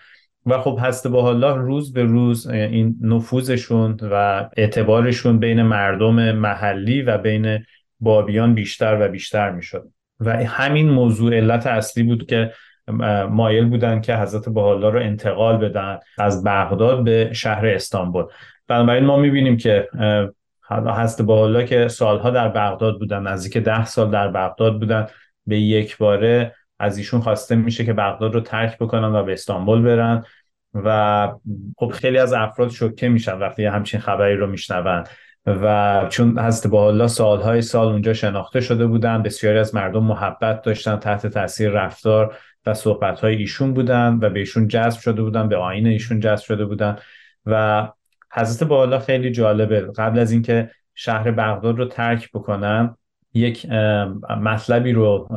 و 0.46 0.58
خب 0.58 0.78
حضرت 0.78 1.14
الله 1.14 1.56
روز 1.56 1.92
به 1.92 2.02
روز 2.02 2.46
این 2.46 2.96
نفوذشون 3.02 3.96
و 4.02 4.48
اعتبارشون 4.56 5.38
بین 5.38 5.62
مردم 5.62 6.32
محلی 6.32 7.02
و 7.02 7.18
بین 7.18 7.58
بابیان 8.00 8.54
بیشتر 8.54 8.98
و 9.00 9.08
بیشتر 9.08 9.50
می‌شد. 9.50 9.88
و 10.20 10.44
همین 10.44 10.90
موضوع 10.90 11.36
علت 11.36 11.66
اصلی 11.66 12.02
بود 12.02 12.26
که 12.26 12.52
مایل 13.30 13.68
بودن 13.68 14.00
که 14.00 14.16
حضرت 14.16 14.48
بحالا 14.48 14.88
رو 14.88 15.00
انتقال 15.00 15.56
بدن 15.56 15.98
از 16.18 16.44
بغداد 16.44 17.04
به 17.04 17.32
شهر 17.32 17.66
استانبول. 17.66 18.24
بنابراین 18.68 19.04
ما 19.04 19.16
می‌بینیم 19.16 19.56
که 19.56 19.88
حضرت 20.70 21.22
بحالا 21.26 21.62
که 21.62 21.88
سالها 21.88 22.30
در 22.30 22.48
بغداد 22.48 22.98
بودن 22.98 23.22
نزدیک 23.22 23.58
ده 23.58 23.84
سال 23.84 24.10
در 24.10 24.28
بغداد 24.28 24.78
بودن 24.78 25.06
به 25.46 25.60
یک 25.60 25.98
باره 25.98 26.54
از 26.78 26.98
ایشون 26.98 27.20
خواسته 27.20 27.56
میشه 27.56 27.84
که 27.84 27.92
بغداد 27.92 28.34
رو 28.34 28.40
ترک 28.40 28.78
بکنن 28.78 29.14
و 29.14 29.22
به 29.22 29.32
استانبول 29.32 29.82
برن 29.82 30.24
و 30.74 31.28
خب 31.76 31.88
خیلی 31.88 32.18
از 32.18 32.32
افراد 32.32 32.70
شوکه 32.70 33.08
میشن 33.08 33.38
وقتی 33.38 33.64
همچین 33.64 34.00
خبری 34.00 34.36
رو 34.36 34.46
میشنون 34.46 35.04
و 35.46 36.06
چون 36.10 36.38
حضرت 36.38 36.74
الله 36.74 37.06
سالهای 37.06 37.62
سال 37.62 37.88
اونجا 37.88 38.14
شناخته 38.14 38.60
شده 38.60 38.86
بودن 38.86 39.22
بسیاری 39.22 39.58
از 39.58 39.74
مردم 39.74 40.04
محبت 40.04 40.62
داشتن 40.62 40.96
تحت 40.96 41.26
تاثیر 41.26 41.70
رفتار 41.70 42.36
و 42.66 42.74
صحبت 42.74 43.20
های 43.20 43.36
ایشون 43.36 43.74
بودن 43.74 44.18
و 44.22 44.30
به 44.30 44.38
ایشون 44.38 44.68
جذب 44.68 45.00
شده 45.00 45.22
بودن 45.22 45.48
به 45.48 45.56
آین 45.56 45.86
ایشون 45.86 46.20
جذب 46.20 46.44
شده 46.44 46.64
بودن. 46.64 46.96
و 47.46 47.88
حضرت 48.32 48.68
بالا 48.68 48.98
خیلی 48.98 49.30
جالبه. 49.30 49.80
قبل 49.80 50.18
از 50.18 50.32
اینکه 50.32 50.70
شهر 50.94 51.30
بغداد 51.30 51.78
رو 51.78 51.84
ترک 51.84 52.30
بکنن 52.34 52.96
یک 53.34 53.66
مطلبی 54.40 54.92
رو 54.92 55.28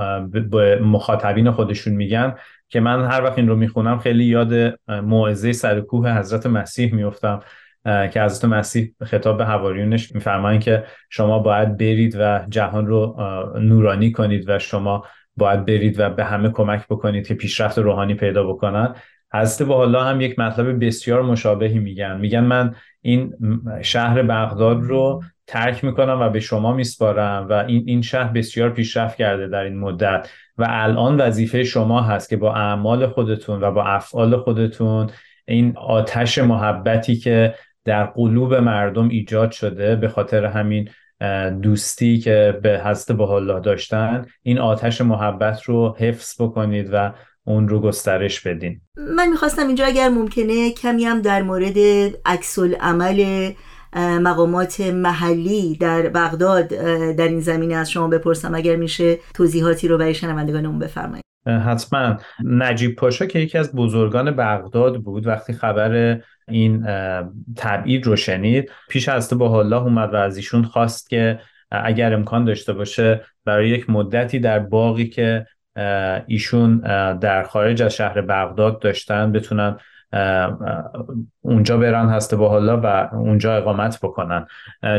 به 0.51 0.79
مخاطبین 0.79 1.51
خودشون 1.51 1.93
میگن 1.93 2.35
که 2.69 2.79
من 2.79 3.05
هر 3.05 3.23
وقت 3.23 3.37
این 3.37 3.47
رو 3.47 3.55
می‌خونم 3.55 3.99
خیلی 3.99 4.25
یاد 4.25 4.79
موعظه 4.87 5.53
سر 5.53 5.81
کوه 5.81 6.17
حضرت 6.17 6.45
مسیح 6.45 6.93
میفتم 6.93 7.39
که 7.83 8.21
حضرت 8.21 8.45
مسیح 8.45 8.95
خطاب 9.03 9.37
به 9.37 9.45
حواریونش 9.45 10.15
میفرمایند 10.15 10.63
که 10.63 10.83
شما 11.09 11.39
باید 11.39 11.77
برید 11.77 12.15
و 12.19 12.45
جهان 12.49 12.87
رو 12.87 13.15
نورانی 13.59 14.11
کنید 14.11 14.49
و 14.49 14.59
شما 14.59 15.05
باید 15.37 15.65
برید 15.65 15.99
و 15.99 16.09
به 16.09 16.23
همه 16.23 16.49
کمک 16.49 16.85
بکنید 16.87 17.27
که 17.27 17.33
پیشرفت 17.33 17.77
روحانی 17.77 18.13
پیدا 18.13 18.43
بکنن. 18.43 18.95
حضرت 19.33 19.67
با 19.67 19.81
الله 19.81 20.03
هم 20.03 20.21
یک 20.21 20.39
مطلب 20.39 20.85
بسیار 20.85 21.21
مشابهی 21.21 21.79
میگن. 21.79 22.17
میگن 22.19 22.43
من 22.43 22.75
این 23.01 23.33
شهر 23.81 24.21
بغداد 24.21 24.81
رو 24.81 25.23
ترک 25.47 25.83
می‌کنم 25.83 26.21
و 26.21 26.29
به 26.29 26.39
شما 26.39 26.73
میسپارم 26.73 27.47
و 27.49 27.53
این 27.53 27.83
این 27.87 28.01
شهر 28.01 28.31
بسیار 28.31 28.69
پیشرفت 28.69 29.17
کرده 29.17 29.47
در 29.47 29.63
این 29.63 29.79
مدت 29.79 30.29
و 30.57 30.67
الان 30.69 31.21
وظیفه 31.21 31.63
شما 31.63 32.01
هست 32.01 32.29
که 32.29 32.37
با 32.37 32.55
اعمال 32.55 33.07
خودتون 33.07 33.63
و 33.63 33.71
با 33.71 33.83
افعال 33.83 34.37
خودتون 34.37 35.09
این 35.47 35.73
آتش 35.77 36.37
محبتی 36.37 37.15
که 37.15 37.55
در 37.85 38.05
قلوب 38.05 38.53
مردم 38.53 39.09
ایجاد 39.09 39.51
شده 39.51 39.95
به 39.95 40.07
خاطر 40.07 40.45
همین 40.45 40.89
دوستی 41.61 42.19
که 42.19 42.59
به 42.63 42.81
حضرت 42.85 43.19
الله 43.19 43.59
داشتن 43.59 44.25
این 44.43 44.59
آتش 44.59 45.01
محبت 45.01 45.63
رو 45.63 45.95
حفظ 45.99 46.41
بکنید 46.41 46.89
و 46.93 47.13
اون 47.45 47.67
رو 47.67 47.79
گسترش 47.81 48.41
بدین. 48.41 48.81
من 48.97 49.29
می‌خواستم 49.29 49.67
اینجا 49.67 49.85
اگر 49.85 50.09
ممکنه 50.09 50.71
کمی 50.71 51.03
هم 51.05 51.21
در 51.21 51.41
مورد 51.41 51.77
عکس 52.25 52.59
عمل 52.79 53.51
مقامات 53.97 54.79
محلی 54.81 55.77
در 55.77 56.09
بغداد 56.09 56.67
در 57.15 57.27
این 57.27 57.39
زمینه 57.39 57.75
از 57.75 57.91
شما 57.91 58.07
بپرسم 58.07 58.55
اگر 58.55 58.75
میشه 58.75 59.19
توضیحاتی 59.33 59.87
رو 59.87 59.97
برای 59.97 60.13
شنوندگانمون 60.13 60.79
بفرمایید. 60.79 61.24
حتما 61.45 62.17
نجیب 62.43 62.95
پاشا 62.95 63.25
که 63.25 63.39
یکی 63.39 63.57
از 63.57 63.75
بزرگان 63.75 64.31
بغداد 64.31 65.01
بود 65.01 65.27
وقتی 65.27 65.53
خبر 65.53 66.19
این 66.47 66.85
تبعید 67.55 68.05
رو 68.05 68.15
شنید 68.15 68.71
پیش 68.89 69.09
از 69.09 69.33
با 69.33 69.59
الله 69.59 69.81
اومد 69.81 70.13
و 70.13 70.15
از 70.15 70.37
ایشون 70.37 70.63
خواست 70.63 71.09
که 71.09 71.39
اگر 71.71 72.13
امکان 72.13 72.45
داشته 72.45 72.73
باشه 72.73 73.21
برای 73.45 73.69
یک 73.69 73.89
مدتی 73.89 74.39
در 74.39 74.59
باقی 74.59 75.07
که 75.07 75.45
ایشون 76.27 76.77
در 77.17 77.43
خارج 77.43 77.81
از 77.81 77.95
شهر 77.95 78.21
بغداد 78.21 78.79
داشتن 78.79 79.31
بتونن 79.31 79.77
اونجا 81.41 81.77
برن 81.77 82.09
هسته 82.09 82.35
با 82.35 82.49
حالا 82.49 82.81
و 82.83 83.15
اونجا 83.15 83.55
اقامت 83.55 83.99
بکنن. 84.01 84.47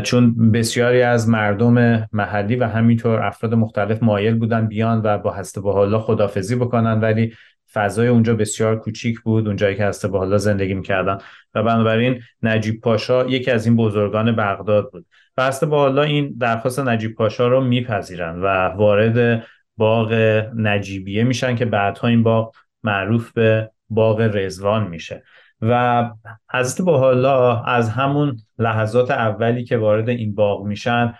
چون 0.03 0.51
بسیاری 0.51 1.01
از 1.01 1.29
مردم 1.29 2.07
محلی 2.11 2.55
و 2.55 2.63
همینطور 2.63 3.19
افراد 3.19 3.53
مختلف 3.53 4.03
مایل 4.03 4.35
بودن 4.35 4.67
بیان 4.67 5.01
و 5.03 5.17
با 5.17 5.31
هسته 5.31 5.61
با 5.61 5.73
حالا 5.73 5.99
خدافزی 5.99 6.55
بکنن 6.55 6.99
ولی 6.99 7.33
فضای 7.73 8.07
اونجا 8.07 8.35
بسیار 8.35 8.79
کوچیک 8.79 9.19
بود 9.19 9.47
اونجایی 9.47 9.75
که 9.75 9.85
هسته 9.85 10.07
با 10.07 10.19
حالا 10.19 10.37
زندگی 10.37 10.73
می‌کردن. 10.73 11.17
و 11.53 11.63
بنابراین 11.63 12.21
نجیب 12.43 12.81
پاشا 12.81 13.25
یکی 13.25 13.51
از 13.51 13.65
این 13.65 13.75
بزرگان 13.75 14.35
بغداد 14.35 14.91
بود. 14.91 15.05
و 15.37 15.43
هسته 15.43 15.65
با 15.65 15.79
حالا 15.79 16.03
این 16.03 16.35
درخواست 16.39 16.79
نجیب 16.79 17.15
پاشا 17.15 17.47
رو 17.47 17.61
میپذیرن 17.61 18.41
و 18.41 18.45
وارد 18.67 19.43
باغ 19.77 20.13
نجیبیه 20.55 21.23
میشن 21.23 21.55
که 21.55 21.65
بعدها 21.65 22.07
این 22.07 22.23
باغ 22.23 22.55
معروف 22.83 23.31
به 23.31 23.71
باغ 23.89 24.21
رزوان 24.33 24.87
میشه. 24.87 25.23
و 25.61 26.03
حضرت 26.51 26.87
حالا 26.87 27.61
از 27.63 27.89
همون 27.89 28.37
لحظات 28.59 29.11
اولی 29.11 29.63
که 29.63 29.77
وارد 29.77 30.09
این 30.09 30.35
باغ 30.35 30.65
میشن 30.65 31.13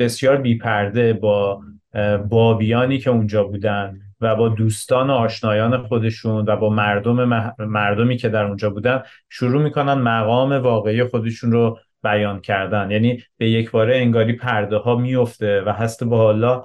بسیار 0.00 0.36
بیپرده 0.36 1.12
با 1.12 1.60
بابیانی 2.28 2.98
که 2.98 3.10
اونجا 3.10 3.44
بودن 3.44 4.00
و 4.20 4.36
با 4.36 4.48
دوستان 4.48 5.10
و 5.10 5.12
آشنایان 5.12 5.82
خودشون 5.82 6.44
و 6.48 6.56
با 6.56 6.70
مردم 6.70 7.52
مردمی 7.58 8.16
که 8.16 8.28
در 8.28 8.44
اونجا 8.44 8.70
بودن 8.70 9.02
شروع 9.28 9.62
می‌کنن 9.62 9.94
مقام 9.94 10.52
واقعی 10.52 11.04
خودشون 11.04 11.52
رو 11.52 11.78
بیان 12.02 12.40
کردن. 12.40 12.90
یعنی 12.90 13.22
به 13.36 13.50
یک 13.50 13.70
باره 13.70 13.96
انگاری 13.96 14.32
پرده 14.32 14.76
ها 14.76 14.96
میفته 14.96 15.62
و 15.62 15.72
هست 15.72 16.04
با 16.04 16.16
حالا 16.16 16.64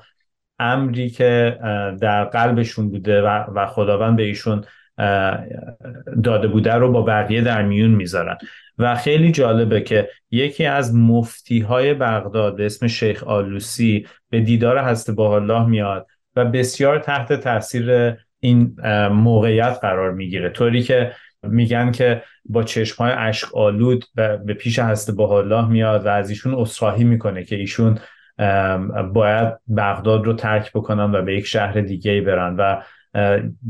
امری 0.64 1.10
که 1.10 1.58
در 2.02 2.24
قلبشون 2.24 2.90
بوده 2.90 3.22
و 3.22 3.66
خداوند 3.66 4.18
به 4.18 4.24
ایشون 4.24 4.64
داده 6.24 6.48
بوده 6.48 6.74
رو 6.74 6.92
با 6.92 7.02
بقیه 7.02 7.42
در 7.42 7.62
میون 7.62 7.92
می‌ذارن. 7.92 8.38
و 8.78 8.96
خیلی 8.96 9.32
جالبه 9.32 9.82
که 9.82 10.10
یکی 10.32 10.66
از 10.66 10.96
مفتی 10.96 11.60
های 11.60 11.94
بغداد 11.94 12.56
به 12.56 12.66
اسم 12.66 12.88
شیخ 12.88 13.24
آلوسی 13.24 14.08
به 14.30 14.40
دیدار 14.40 14.78
هست 14.78 15.12
با 15.12 15.36
الله 15.36 15.66
میاد 15.66 16.08
و 16.36 16.46
بسیار 16.46 17.00
تحت 17.00 17.34
تاثیر 17.34 18.16
این 18.40 18.76
موقعیت 19.12 19.78
قرار 19.82 20.12
می‌گیره. 20.12 20.50
طوری 20.50 20.82
که 20.82 21.12
میگن 21.44 21.92
که 21.92 22.24
با 22.46 22.64
چشم 22.64 23.04
های 23.04 23.12
عشق 23.12 23.58
آلود 23.58 24.06
به 24.16 24.54
پیش 24.54 24.80
هست 24.80 25.12
با 25.12 25.40
الله 25.40 25.68
میاد 25.68 26.06
و 26.06 26.10
از 26.10 26.30
ایشون 26.30 26.56
اصراحی 26.56 27.04
می‌کنه 27.04 27.44
که 27.44 27.56
ایشون 27.56 28.00
باید 29.14 29.54
بغداد 29.78 30.26
رو 30.26 30.34
ترک 30.34 30.72
بکنن 30.72 31.16
و 31.16 31.22
به 31.22 31.38
یک 31.38 31.46
شهر 31.46 31.82
دیگه 31.82 32.22
برن. 32.22 32.56
و 32.56 32.82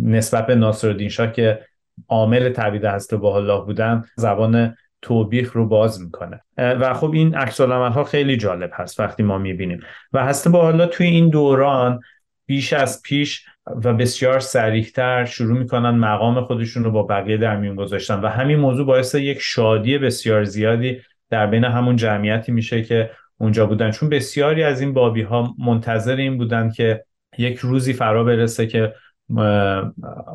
نسبت 0.02 0.48
به 0.48 0.56
ناصرالدین 0.56 1.10
شاه 1.10 1.32
که 1.32 1.60
عامل 2.08 2.50
تبعید 2.50 2.86
هست 2.86 3.14
با 3.14 3.38
الله 3.38 3.62
بودن 3.66 4.04
زبان 4.16 4.76
توبیخ 5.02 5.54
رو 5.54 5.68
باز 5.68 6.02
می‌کنه. 6.02 6.42
و 6.58 6.94
خب 6.94 7.12
این 7.12 7.36
عکس 7.36 7.62
ها 7.62 8.04
خیلی 8.04 8.38
جالب 8.38 8.72
هست 8.74 9.00
وقتی 9.00 9.24
ما 9.24 9.38
می‌بینیم. 9.38 9.80
و 10.14 10.26
هست 10.26 10.48
با 10.48 10.62
حالا 10.62 10.86
توی 10.86 11.08
این 11.08 11.30
دوران 11.30 12.00
بیش 12.46 12.74
از 12.74 13.02
پیش 13.02 13.46
و 13.84 13.94
بسیار 13.94 14.40
سریحتر 14.40 15.26
شروع 15.26 15.60
می‌کنن 15.60 15.90
مقام 15.90 16.42
خودشون 16.42 16.84
رو 16.84 16.92
با 16.92 17.04
بقیه 17.04 17.38
در 17.38 17.56
میون 17.56 17.76
گذاشتن. 17.76 18.20
و 18.20 18.28
همین 18.28 18.60
موضوع 18.60 18.86
باعث 18.86 19.16
یک 19.16 19.38
شادی 19.42 19.98
بسیار 19.98 20.44
زیادی 20.44 21.02
در 21.30 21.48
بین 21.48 21.64
همون 21.64 21.96
جمعیتی 21.96 22.52
میشه 22.52 22.82
که 22.82 23.10
اونجا 23.44 23.66
بودن. 23.66 23.92
چون 23.92 24.10
بسیاری 24.10 24.64
از 24.64 24.82
این 24.82 24.94
بابی 24.94 25.22
ها 25.22 25.54
منتظر 25.60 26.16
این 26.16 26.38
بودن 26.38 26.70
که 26.70 27.06
یک 27.38 27.58
روزی 27.58 27.94
فرا 27.94 28.24
برسه 28.24 28.68
که 28.68 28.94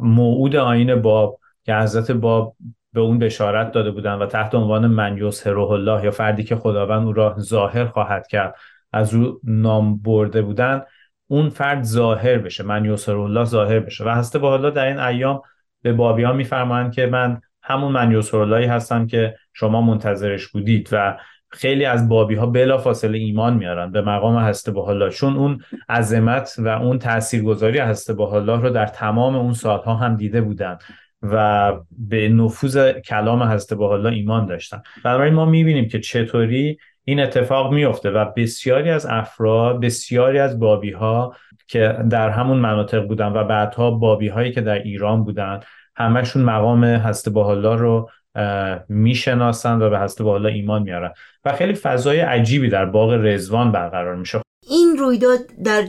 موعود 0.02 0.56
آین 0.56 0.94
باب 0.94 1.38
که 1.64 1.74
حضرت 1.74 2.10
باب 2.10 2.56
به 2.92 3.00
اون 3.00 3.18
بشارت 3.18 3.72
داده 3.72 3.90
بودن 3.90 4.14
و 4.14 4.26
تحت 4.26 4.54
عنوان 4.54 4.86
من 4.86 5.16
یسهره 5.16 5.70
الله 5.70 6.04
یا 6.04 6.10
فردی 6.10 6.44
که 6.44 6.56
خداوند 6.56 7.06
او 7.06 7.12
را 7.12 7.36
ظاهر 7.38 7.86
خواهد 7.86 8.26
کرد 8.26 8.54
از 8.92 9.14
او 9.14 9.40
نام 9.44 9.96
برده 9.96 10.42
بودن 10.42 10.82
اون 11.26 11.48
فرد 11.48 11.82
ظاهر 11.82 12.38
بشه 12.38 12.64
من 12.64 12.84
یسهره 12.84 13.20
الله 13.20 13.44
ظاهر 13.44 13.80
بشه. 13.80 14.04
و 14.04 14.08
هسته 14.08 14.38
با 14.38 14.56
در 14.56 14.86
این 14.86 14.98
ایام 14.98 15.42
به 15.82 15.92
بابیان 15.92 16.36
میفرمایند 16.36 16.92
که 16.92 17.06
من 17.06 17.40
همون 17.62 17.92
من 17.92 18.12
یسهره 18.12 18.42
اللهی 18.42 18.66
هستم 18.66 19.06
که 19.06 19.36
شما 19.52 19.80
منتظرش 19.82 20.48
بودید 20.48 20.88
و 20.92 21.18
خیلی 21.50 21.84
از 21.84 22.08
بابی 22.08 22.34
ها 22.34 22.46
بلا 22.46 22.78
فاصله 22.78 23.18
ایمان 23.18 23.54
میارن 23.54 23.92
به 23.92 24.02
مقام 24.02 24.36
هسته 24.36 24.70
با 24.70 24.90
الله 24.90 25.10
چون 25.10 25.36
اون 25.36 25.60
عظمت 25.88 26.54
و 26.58 26.68
اون 26.68 26.98
تاثیرگذاری 26.98 27.78
هسته 27.78 28.12
با 28.12 28.34
الله 28.34 28.60
رو 28.60 28.70
در 28.70 28.86
تمام 28.86 29.36
اون 29.36 29.52
سالها 29.52 29.94
هم 29.94 30.16
دیده 30.16 30.40
بودن 30.40 30.78
و 31.22 31.72
به 31.98 32.28
نفوذ 32.28 32.92
کلام 32.92 33.42
هسته 33.42 33.74
با 33.76 33.94
الله 33.94 34.12
ایمان 34.12 34.46
داشتن. 34.46 34.82
بنابراین 35.04 35.34
ما 35.34 35.44
می‌بینیم 35.44 35.88
که 35.88 36.00
چطوری 36.00 36.78
این 37.04 37.20
اتفاق 37.20 37.72
میفته 37.72 38.10
و 38.10 38.24
بسیاری 38.36 38.90
از 38.90 39.06
افراد 39.06 39.80
بسیاری 39.80 40.38
از 40.38 40.58
بابی 40.58 40.90
ها 40.90 41.36
که 41.68 41.96
در 42.10 42.30
همون 42.30 42.58
مناطق 42.58 43.06
بودن 43.06 43.32
و 43.32 43.44
بعدها 43.44 43.90
بابی 43.90 44.28
هایی 44.28 44.52
که 44.52 44.60
در 44.60 44.82
ایران 44.82 45.24
بودن 45.24 45.60
همشون 45.96 46.42
مقام 46.42 46.84
هسته 46.84 47.30
با 47.30 47.52
رو 47.52 48.10
می‌شناسن 48.88 49.82
و 49.82 49.90
به 49.90 49.98
هسته 49.98 50.24
بالا 50.24 50.48
ایمان 50.48 50.82
میارن. 50.82 51.12
و 51.44 51.52
خیلی 51.52 51.74
فضای 51.74 52.20
عجیبی 52.20 52.68
در 52.68 52.84
باغ 52.84 53.12
رزوان 53.12 53.72
برقرار 53.72 54.16
میشه. 54.16 54.40
این 54.70 54.96
رویداد 54.98 55.38
در 55.64 55.84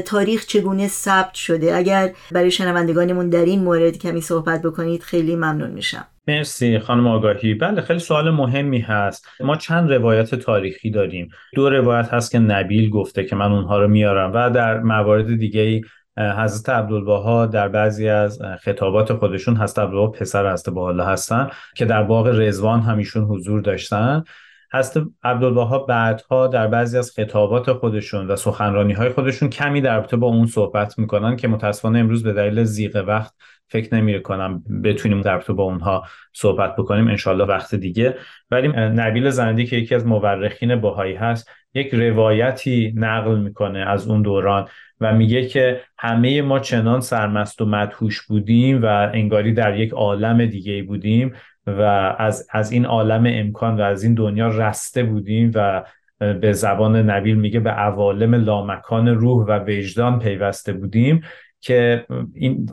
تاریخ 0.00 0.46
چگونه 0.46 0.88
ثبت 0.88 1.34
شده؟ 1.34 1.76
اگر 1.76 2.10
برای 2.32 2.50
شنوندگانمون 2.50 3.28
در 3.28 3.44
این 3.44 3.60
مورد 3.60 3.98
کمی 3.98 4.20
صحبت 4.20 4.62
بکنید 4.62 5.02
خیلی 5.02 5.36
ممنون 5.36 5.70
میشم. 5.70 6.06
مرسی 6.28 6.78
خانم 6.78 7.06
آگاهی. 7.06 7.54
بله 7.54 7.80
خیلی 7.80 7.98
سوال 7.98 8.30
مهمی 8.30 8.78
هست. 8.78 9.28
ما 9.40 9.56
چند 9.56 9.92
روایت 9.92 10.34
تاریخی 10.34 10.90
داریم؟ 10.90 11.28
دو 11.54 11.70
روایت 11.70 12.08
هست 12.08 12.32
که 12.32 12.38
نبیل 12.38 12.90
گفته 12.90 13.24
که 13.24 13.36
من 13.36 13.52
اونها 13.52 13.78
رو 13.78 13.88
میارم 13.88 14.32
و 14.34 14.50
در 14.50 14.80
موارد 14.80 15.36
دیگه 15.36 15.82
حضرت 16.18 16.68
عبدالبها 16.68 17.46
در 17.46 17.68
بعضی 17.68 18.08
از 18.08 18.42
خطابات 18.60 19.12
خودشون 19.12 19.56
هست 19.56 19.78
عبدالبها 19.78 20.06
پسر 20.06 20.46
هست 20.46 20.70
بالا 20.70 21.04
هستن 21.04 21.50
که 21.76 21.84
در 21.84 22.02
باغ 22.02 22.26
رزوان 22.26 22.80
همیشون 22.80 23.24
حضور 23.24 23.60
داشتن. 23.60 24.24
هست 24.72 25.00
عبدالبها 25.22 25.78
بعدها 25.78 26.46
در 26.46 26.66
بعضی 26.66 26.98
از 26.98 27.12
خطابات 27.16 27.72
خودشون 27.72 28.26
و 28.26 28.36
سخنرانی 28.36 28.92
های 28.92 29.08
خودشون 29.08 29.48
کمی 29.48 29.80
در 29.80 29.96
رابطه 29.96 30.16
با 30.16 30.26
اون 30.26 30.46
صحبت 30.46 30.98
می‌کنن 30.98 31.36
که 31.36 31.48
متاسفانه 31.48 31.98
امروز 31.98 32.22
به 32.22 32.32
دلیل 32.32 32.64
زیغ 32.64 33.04
وقت 33.06 33.32
فکر 33.68 33.94
نمی 33.94 34.22
کنم 34.22 34.62
بتونیم 34.84 35.20
در 35.20 35.32
رابطه 35.32 35.52
با 35.52 35.62
اونها 35.62 36.04
صحبت 36.32 36.76
بکنیم. 36.76 37.08
انشالله 37.08 37.44
وقت 37.44 37.74
دیگه. 37.74 38.16
ولی 38.50 38.68
نبیل 38.68 39.30
زندی 39.30 39.66
که 39.66 39.76
یکی 39.76 39.94
از 39.94 40.06
مورخین 40.06 40.80
باهایی 40.80 41.14
هست 41.14 41.50
یک 41.74 41.94
روایتی 41.94 42.92
نقل 42.96 43.38
می‌کنه 43.38 43.78
از 43.78 44.08
اون 44.08 44.22
دوران. 44.22 44.68
و 45.04 45.14
میگه 45.14 45.46
که 45.46 45.80
همه 45.98 46.42
ما 46.42 46.58
چنان 46.58 47.00
سرمست 47.00 47.60
و 47.60 47.66
مدهوش 47.66 48.22
بودیم 48.22 48.82
و 48.82 49.10
انگاری 49.14 49.52
در 49.52 49.78
یک 49.78 49.92
عالم 49.92 50.46
دیگه 50.46 50.82
بودیم 50.82 51.34
و 51.66 51.80
از, 52.18 52.48
از 52.50 52.72
این 52.72 52.84
عالم 52.84 53.24
امکان 53.26 53.80
و 53.80 53.82
از 53.82 54.04
این 54.04 54.14
دنیا 54.14 54.48
رسته 54.48 55.02
بودیم 55.02 55.50
و 55.54 55.84
به 56.18 56.52
زبان 56.52 56.96
نبیل 57.10 57.34
میگه 57.34 57.60
به 57.60 57.70
عوالم 57.70 58.34
لامکان 58.34 59.08
روح 59.08 59.46
و 59.46 59.64
وجدان 59.66 60.18
پیوسته 60.18 60.72
بودیم 60.72 61.22
که 61.60 62.06
این 62.34 62.68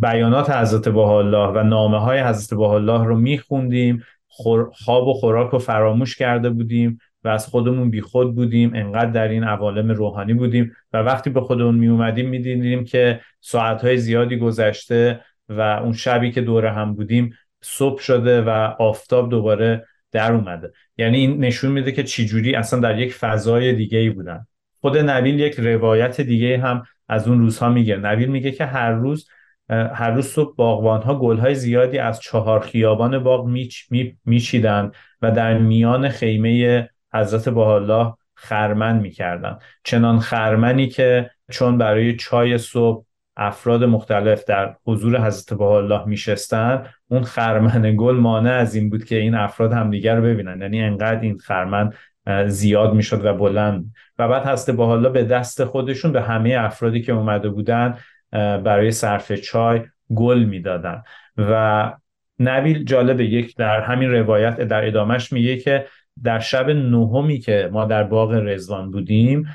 بیانات 0.00 0.50
حضرت 0.50 0.88
الله 0.88 1.48
و 1.48 1.62
نامه 1.62 1.98
های 1.98 2.20
حضرت 2.20 2.58
الله 2.60 3.04
رو 3.04 3.16
میخوندیم 3.16 4.02
خواب 4.72 5.08
و 5.08 5.12
خوراک 5.12 5.50
رو 5.50 5.58
فراموش 5.58 6.16
کرده 6.16 6.50
بودیم. 6.50 6.98
و 7.24 7.28
از 7.28 7.46
خودمون 7.46 7.90
بیخود 7.90 8.34
بودیم 8.34 8.72
انقدر 8.74 9.10
در 9.10 9.28
این 9.28 9.44
عوالم 9.44 9.90
روحانی 9.90 10.34
بودیم 10.34 10.72
و 10.92 10.98
وقتی 10.98 11.30
به 11.30 11.40
خودمون 11.40 11.74
می 11.74 11.88
اومدیم 11.88 12.28
می‌دیدیم 12.28 12.84
که 12.84 13.20
ساعتهای 13.40 13.98
زیادی 13.98 14.36
گذشته 14.36 15.20
و 15.48 15.60
اون 15.60 15.92
شبی 15.92 16.32
که 16.32 16.40
دوره 16.40 16.72
هم 16.72 16.94
بودیم 16.94 17.34
صبح 17.62 18.00
شده 18.00 18.42
و 18.42 18.48
آفتاب 18.78 19.30
دوباره 19.30 19.86
در 20.12 20.32
اومده. 20.32 20.72
یعنی 20.98 21.18
این 21.18 21.44
نشون 21.44 21.72
میده 21.72 21.92
که 21.92 22.02
چجوری 22.02 22.54
اصلا 22.54 22.80
در 22.80 22.98
یک 22.98 23.14
فضای 23.14 23.72
دیگه 23.72 23.98
ای 23.98 24.10
بودن. 24.10 24.46
خود 24.80 24.98
نبیل 24.98 25.40
یک 25.40 25.60
روایت 25.60 26.20
دیگه 26.20 26.58
هم 26.58 26.82
از 27.08 27.28
اون 27.28 27.38
روزها 27.40 27.68
میگه. 27.68 27.96
نبیل 27.96 28.28
میگه 28.28 28.52
که 28.52 28.64
هر 28.64 28.92
روز 28.92 29.28
هر 29.70 30.10
روز 30.10 30.26
صبح 30.26 30.56
باغبان 30.56 31.02
ها 31.02 31.18
گل 31.18 31.36
های 31.36 31.54
زیادی 31.54 31.98
از 31.98 32.20
چهار 32.20 32.60
خیابان 32.60 33.18
باغ 33.18 33.48
میچیدن 34.24 34.90
و 35.22 35.30
در 35.30 35.58
میان 35.58 36.08
خیمه 36.08 36.88
حضرت 37.14 37.48
الله 37.48 38.14
خرمن 38.34 38.98
می‌کردن. 38.98 39.58
چنان 39.84 40.18
خرمنی 40.18 40.88
که 40.88 41.30
چون 41.50 41.78
برای 41.78 42.16
چای 42.16 42.58
صبح 42.58 43.04
افراد 43.36 43.84
مختلف 43.84 44.44
در 44.44 44.76
حضور 44.86 45.20
حضرت 45.26 45.60
الله 45.60 46.04
میشستن 46.06 46.86
اون 47.08 47.22
خرمن 47.22 47.96
گل 47.96 48.14
مانع 48.14 48.52
از 48.52 48.74
این 48.74 48.90
بود 48.90 49.04
که 49.04 49.16
این 49.16 49.34
افراد 49.34 49.72
همدیگر 49.72 50.16
رو 50.16 50.22
ببینن. 50.22 50.60
یعنی 50.60 50.82
انقدر 50.82 51.20
این 51.20 51.38
خرمن 51.38 51.92
زیاد 52.46 52.94
می‌شد 52.94 53.24
و 53.24 53.34
بلند 53.34 53.94
و 54.18 54.28
بعد 54.28 54.46
حضرت 54.46 54.78
الله 54.80 55.08
به 55.08 55.24
دست 55.24 55.64
خودشون 55.64 56.12
به 56.12 56.22
همه 56.22 56.56
افرادی 56.58 57.02
که 57.02 57.12
اومده 57.12 57.48
بودن 57.48 57.98
برای 58.32 58.90
صرف 58.90 59.32
چای 59.32 59.82
گل 60.14 60.38
می‌دادن. 60.38 61.02
و 61.36 61.92
نبیل 62.38 62.84
جالب 62.84 63.20
یک 63.20 63.56
در 63.56 63.80
همین 63.80 64.10
روایت 64.10 64.60
در 64.60 64.86
ادامش 64.86 65.32
میگه 65.32 65.56
که 65.56 65.86
در 66.22 66.38
شب 66.38 66.70
نهمی 66.70 67.38
که 67.38 67.68
ما 67.72 67.84
در 67.84 68.04
باغ 68.04 68.32
رزوان 68.32 68.90
بودیم 68.90 69.48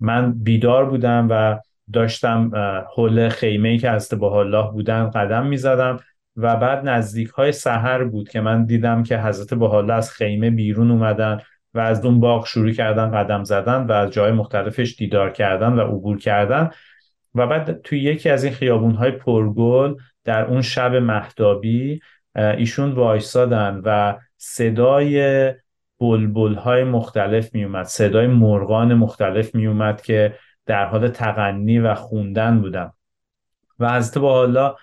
من 0.00 0.32
بیدار 0.36 0.90
بودم 0.90 1.28
و 1.30 1.58
داشتم 1.92 2.50
حول 2.94 3.28
خیمه 3.28 3.78
که 3.78 3.90
از 3.90 4.14
الله 4.22 4.70
بودن 4.70 5.10
قدم 5.10 5.46
می‌زدم 5.46 6.00
و 6.36 6.56
بعد 6.56 6.88
نزدیک 6.88 7.28
های 7.28 7.52
سحر 7.52 8.04
بود 8.04 8.28
که 8.28 8.40
من 8.40 8.64
دیدم 8.64 9.02
که 9.02 9.18
حضرت 9.18 9.54
بحالا 9.54 9.94
از 9.94 10.10
خیمه 10.10 10.50
بیرون 10.50 10.90
اومدن 10.90 11.40
و 11.74 11.80
از 11.80 12.04
اون 12.04 12.20
باغ 12.20 12.46
شروع 12.46 12.72
کردن 12.72 13.10
قدم 13.10 13.44
زدن 13.44 13.86
و 13.86 13.92
از 13.92 14.10
جای 14.10 14.32
مختلفش 14.32 14.94
دیدار 14.98 15.30
کردن 15.30 15.72
و 15.72 15.80
عبور 15.80 16.18
کردن. 16.18 16.70
و 17.34 17.46
بعد 17.46 17.82
توی 17.82 18.00
یکی 18.00 18.30
از 18.30 18.44
این 18.44 18.52
خیابون 18.52 18.94
های 18.94 19.10
پرگل 19.10 19.94
در 20.24 20.44
اون 20.44 20.62
شب 20.62 20.94
مهدابی 20.94 22.00
ایشون 22.36 22.92
وایسادن 22.92 23.80
و 23.84 24.14
صدای 24.38 25.52
بلبل 26.00 26.54
های 26.54 26.84
مختلف 26.84 27.54
می 27.54 27.64
اومد 27.64 27.84
صدای 27.84 28.26
مرغان 28.26 28.94
مختلف 28.94 29.54
می 29.54 29.66
اومد 29.66 30.02
که 30.02 30.34
در 30.66 30.84
حال 30.84 31.08
تغنی 31.08 31.78
و 31.78 31.94
خوندن 31.94 32.60
بودن. 32.60 32.92
و 33.78 33.94
حضرت 33.94 34.18
با 34.18 34.32
حالا 34.32 34.76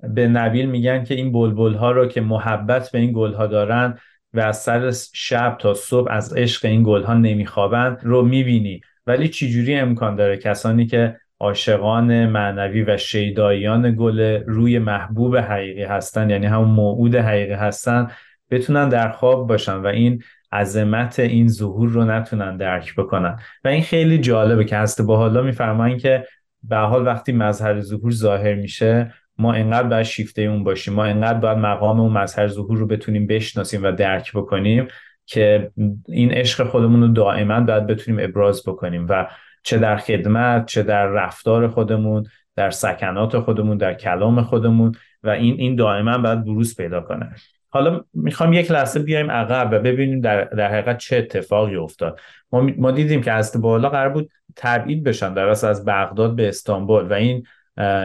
به 0.00 0.28
نبیل 0.28 0.66
میگن 0.66 1.04
که 1.04 1.14
این 1.14 1.32
بلبل 1.32 1.74
ها 1.74 1.90
رو 1.90 2.06
که 2.06 2.20
محبت 2.20 2.90
به 2.90 2.98
این 2.98 3.12
گل 3.12 3.32
ها 3.32 3.46
دارن 3.46 3.98
و 4.34 4.40
از 4.40 4.62
سر 4.62 4.92
شب 5.14 5.56
تا 5.60 5.74
صبح 5.74 6.12
از 6.12 6.32
عشق 6.32 6.64
این 6.64 6.82
گل 6.82 7.02
ها 7.02 7.14
نمیخوابند 7.14 8.00
رو 8.02 8.22
می‌بینی. 8.22 8.80
ولی 9.06 9.28
چجوری 9.28 9.74
امکان 9.74 10.16
داره 10.16 10.36
کسانی 10.36 10.86
که 10.86 11.16
عاشقان 11.40 12.26
معنوی 12.26 12.82
و 12.82 12.96
شیدایان 12.96 13.94
گل 13.98 14.20
روی 14.46 14.78
محبوب 14.78 15.36
حقیقی 15.36 15.82
هستن 15.82 16.30
یعنی 16.30 16.46
همون 16.46 16.68
موعود 16.68 17.14
حقیقی 17.14 17.52
هستن 17.52 18.10
بتونن 18.50 18.88
در 18.88 19.10
خواب 19.10 19.48
باشن 19.48 19.74
و 19.76 19.86
این 19.86 20.22
عظمت 20.52 21.18
این 21.18 21.48
ظهور 21.48 21.88
رو 21.88 22.04
نتونن 22.04 22.56
درک 22.56 22.94
بکنن. 22.94 23.38
و 23.64 23.68
این 23.68 23.82
خیلی 23.82 24.18
جالبه 24.18 24.64
که 24.64 24.76
هست 24.76 25.02
با 25.02 25.16
حالا 25.16 25.96
که 25.96 26.26
به 26.62 26.76
حال 26.76 27.06
وقتی 27.06 27.32
مظهر 27.32 27.80
ظهور 27.80 28.12
ظاهر 28.12 28.54
میشه 28.54 29.14
ما 29.38 29.52
انقدر 29.52 29.88
باید 29.88 30.02
شیفته 30.02 30.42
اون 30.42 30.64
باشیم. 30.64 30.94
ما 30.94 31.04
انقدر 31.04 31.38
باید 31.38 31.58
مقام 31.58 32.00
اون 32.00 32.12
مظهر 32.12 32.48
ظهور 32.48 32.78
رو 32.78 32.86
بتونیم 32.86 33.26
بشناسیم 33.26 33.82
و 33.82 33.92
درک 33.92 34.32
بکنیم 34.32 34.88
که 35.26 35.70
این 36.08 36.32
عشق 36.32 36.66
خودمون 36.68 37.02
رو 37.02 37.08
دائما 37.08 37.60
باید 37.60 37.86
بتونیم 37.86 38.24
ابراز 38.24 38.62
بکنیم 38.66 39.06
و 39.08 39.26
چه 39.62 39.78
در 39.78 39.96
خدمت 39.96 40.66
چه 40.66 40.82
در 40.82 41.06
رفتار 41.06 41.68
خودمون 41.68 42.26
در 42.56 42.70
سکنات 42.70 43.38
خودمون 43.38 43.76
در 43.76 43.94
کلام 43.94 44.42
خودمون 44.42 44.94
و 45.22 45.28
این 45.28 45.54
این 45.54 45.76
دائما 45.76 46.18
باید 46.18 46.44
بروز 46.44 46.76
پیدا 46.76 47.00
کنه. 47.00 47.34
حالا 47.70 48.04
می‌خوام 48.14 48.52
یک 48.52 48.70
لحظه 48.70 49.00
بیایم 49.00 49.30
عقب 49.30 49.68
و 49.72 49.78
ببینیم 49.78 50.20
در, 50.20 50.44
در 50.44 50.72
حقیقت 50.72 50.98
چه 50.98 51.16
اتفاقی 51.16 51.76
افتاد. 51.76 52.20
ما, 52.52 52.70
ما 52.76 52.90
دیدیم 52.90 53.22
که 53.22 53.32
از 53.32 53.62
بالا 53.62 53.88
قرار 53.88 54.08
بود 54.08 54.30
تبعید 54.56 55.04
بشن 55.04 55.34
در 55.34 55.48
از 55.48 55.84
بغداد 55.84 56.36
به 56.36 56.48
استانبول 56.48 57.04
و 57.04 57.12
این 57.12 57.46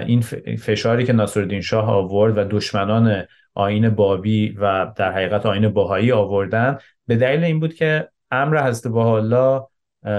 این 0.06 0.22
فشاری 0.58 1.06
که 1.06 1.14
ناصرالدین 1.14 1.62
شاه 1.62 1.90
آورد 1.90 2.38
و 2.38 2.44
دشمنان 2.44 3.24
آین 3.54 3.90
بابی 3.90 4.50
و 4.50 4.92
در 4.96 5.12
حقیقت 5.12 5.46
آین 5.46 5.70
باهایی 5.70 6.12
آوردن 6.12 6.78
به 7.08 7.16
دلیل 7.16 7.44
این 7.44 7.60
بود 7.60 7.74
که 7.74 8.10
امر 8.32 8.68
حضرت 8.68 8.94
بحالا 8.94 9.68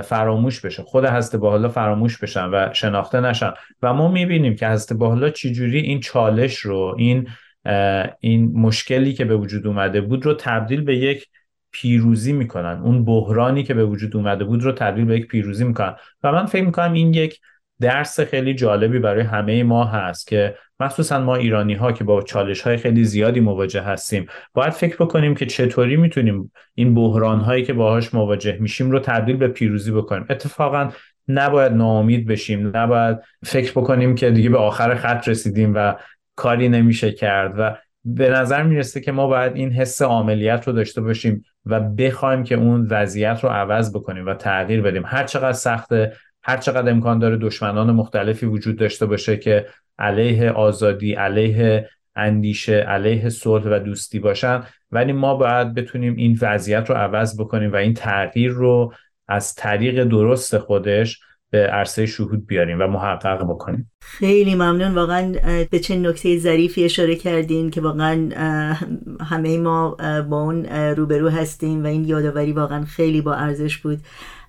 فراموش 0.05 0.61
بشه. 0.61 0.83
خود 0.83 1.07
حضرت 1.07 1.41
بحالا 1.41 1.69
فراموش 1.69 2.19
بشن 2.19 2.45
و 2.45 2.69
شناخته 2.73 3.21
نشن. 3.21 3.53
و 3.83 3.95
ما 3.95 4.09
می‌بینیم 4.09 4.57
که 4.57 4.69
حضرت 4.69 4.99
بحالا 4.99 5.31
چجوری 5.31 5.81
این 5.81 6.01
چالش 6.01 6.59
رو 6.59 6.95
این 6.99 7.29
این 8.21 8.53
مشکلی 8.55 9.13
که 9.13 9.25
به 9.25 9.37
وجود 9.37 9.67
اومده 9.67 10.01
بود 10.01 10.27
رو 10.27 10.35
تبدیل 10.35 10.81
به 10.81 10.97
یک 10.97 11.27
پیروزی 11.71 12.33
می‌کنن. 12.33 12.81
اون 12.83 13.05
بحرانی 13.05 13.63
که 13.63 13.75
به 13.75 13.85
وجود 13.85 14.17
اومده 14.17 14.45
بود 14.45 14.63
رو 14.63 14.73
تبدیل 14.73 15.05
به 15.05 15.17
یک 15.17 15.27
پیروزی 15.27 15.65
می‌کنن. 15.65 15.95
و 16.23 16.33
من 16.33 16.47
فکر 16.47 16.65
می‌کنم 16.65 16.93
این 16.93 17.15
یک 17.15 17.41
درس 17.81 18.21
خیلی 18.21 18.55
جالبی 18.55 18.99
برای 18.99 19.23
همه 19.23 19.63
ما 19.63 19.85
هست 19.85 20.27
که 20.27 20.55
مخصوصا 20.81 21.19
ما 21.19 21.37
ایرانی 21.37 21.75
ها 21.75 21.93
که 21.93 22.05
با 22.05 22.23
چالش 22.23 22.61
های 22.61 22.77
خیلی 22.77 23.05
زیادی 23.05 23.41
مواجه 23.41 23.81
هستیم 23.81 24.27
باید 24.55 24.73
فکر 24.73 24.97
بکنیم 24.97 25.35
که 25.35 25.47
چطوری 25.47 25.97
می‌تونیم 25.97 26.53
این 26.75 26.95
بحران 26.95 27.41
هایی 27.41 27.65
که 27.65 27.73
باهاش 27.73 28.15
مواجه 28.15 28.57
میشیم 28.61 28.91
رو 28.91 28.99
تبدیل 28.99 29.37
به 29.37 29.49
پیروزی 29.49 29.93
بکنیم. 29.93 30.27
اتفاقا 30.31 30.91
نباید 31.29 31.73
ناامید 31.73 32.27
بشیم 32.27 32.77
نباید 32.77 33.19
فکر 33.45 33.71
بکنیم 33.71 34.15
که 34.15 34.31
دیگه 34.31 34.51
به 34.51 34.59
آخر 34.59 34.95
خط 34.95 35.29
رسیدیم 35.29 35.73
و 35.75 35.95
کاری 36.37 36.69
نمیشه 36.69 37.13
کرد 37.13 37.55
و 37.59 37.77
به 38.05 38.31
نظر 38.31 38.63
می‌رسه 38.63 39.01
که 39.01 39.13
ما 39.13 39.27
باید 39.27 39.57
این 39.57 39.73
حس 39.73 40.03
عملیت 40.03 40.67
رو 40.67 40.73
داشته 40.73 41.01
باشیم 41.01 41.45
و 41.67 41.81
بخوایم 41.81 42.45
که 42.45 42.55
اون 42.55 42.87
وضعیت 42.91 43.41
رو 43.43 43.49
عوض 43.49 43.97
بکنیم 43.97 44.27
و 44.27 44.35
تغییر 44.35 44.83
بدیم. 44.83 45.03
هر 45.07 45.25
چقدر 45.25 45.53
سخته 45.53 46.13
هر 46.43 46.57
چقدر 46.57 46.91
امکان 46.91 47.19
داره 47.19 47.37
دشمنان 47.37 47.91
مختلفی 47.91 48.47
وجود 48.47 48.77
داشته 48.77 49.07
باشه 49.07 49.37
که 49.37 49.67
علیه 49.99 50.51
آزادی 50.51 51.15
علیه 51.15 51.89
اندیشه 52.17 52.77
علیه 52.77 53.29
صلح 53.29 53.65
و 53.65 53.79
دوستی 53.79 54.19
باشن 54.19 54.63
ولی 54.91 55.13
ما 55.13 55.35
باید 55.35 55.75
بتونیم 55.75 56.17
این 56.17 56.39
وضعیت 56.43 56.91
رو 56.91 56.97
عوض 56.97 57.41
بکنیم 57.41 57.73
و 57.73 57.77
این 57.77 57.95
تغییر 57.95 58.51
رو 58.51 58.95
از 59.29 59.55
طریق 59.55 60.05
درست 60.05 60.59
خودش 60.59 61.21
به 61.55 61.67
عرصه 61.67 62.07
شهود 62.07 62.47
بیاریم 62.47 62.81
و 62.81 62.87
محقق 62.87 63.45
بکنیم. 63.45 63.91
خیلی 64.01 64.55
ممنون. 64.55 64.95
واقعا 64.95 65.33
به 65.71 65.79
چه 65.79 65.97
نکته 65.97 66.39
ظریفی 66.39 66.85
اشاره 66.85 67.17
کردین 67.17 67.71
که 67.71 67.81
واقعا 67.81 68.29
همه 69.21 69.59
ما 69.59 69.97
با 70.31 70.43
اون 70.43 70.65
روبرو 70.67 71.29
هستیم 71.29 71.85
و 71.85 71.87
این 71.87 72.05
یادآوری 72.05 72.53
واقعا 72.53 72.85
خیلی 72.85 73.21
با 73.21 73.35
ارزش 73.35 73.79
بود. 73.79 73.99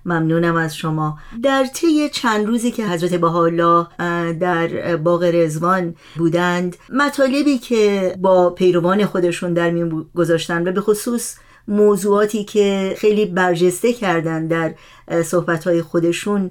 ممنونم 0.04 0.56
از 0.56 0.76
شما. 0.76 1.18
در 1.42 1.64
طی 1.74 2.08
چند 2.08 2.46
روزی 2.46 2.70
که 2.70 2.86
حضرت 2.86 3.14
بهاءالله 3.14 3.86
در 4.32 4.96
باغ 4.96 5.22
رزوان 5.22 5.94
بودند 6.16 6.76
مطالبی 6.90 7.58
که 7.58 8.14
با 8.20 8.50
پیروان 8.50 9.04
خودشون 9.04 9.52
در 9.52 9.70
میون 9.70 10.06
گذاشتن 10.14 10.68
و 10.68 10.72
به 10.72 10.80
خصوص 10.80 11.38
موضوعاتی 11.68 12.44
که 12.44 12.94
خیلی 12.98 13.26
برجسته 13.26 13.92
کردن 13.92 14.46
در 14.46 14.74
صحبتهای 15.22 15.82
خودشون 15.82 16.50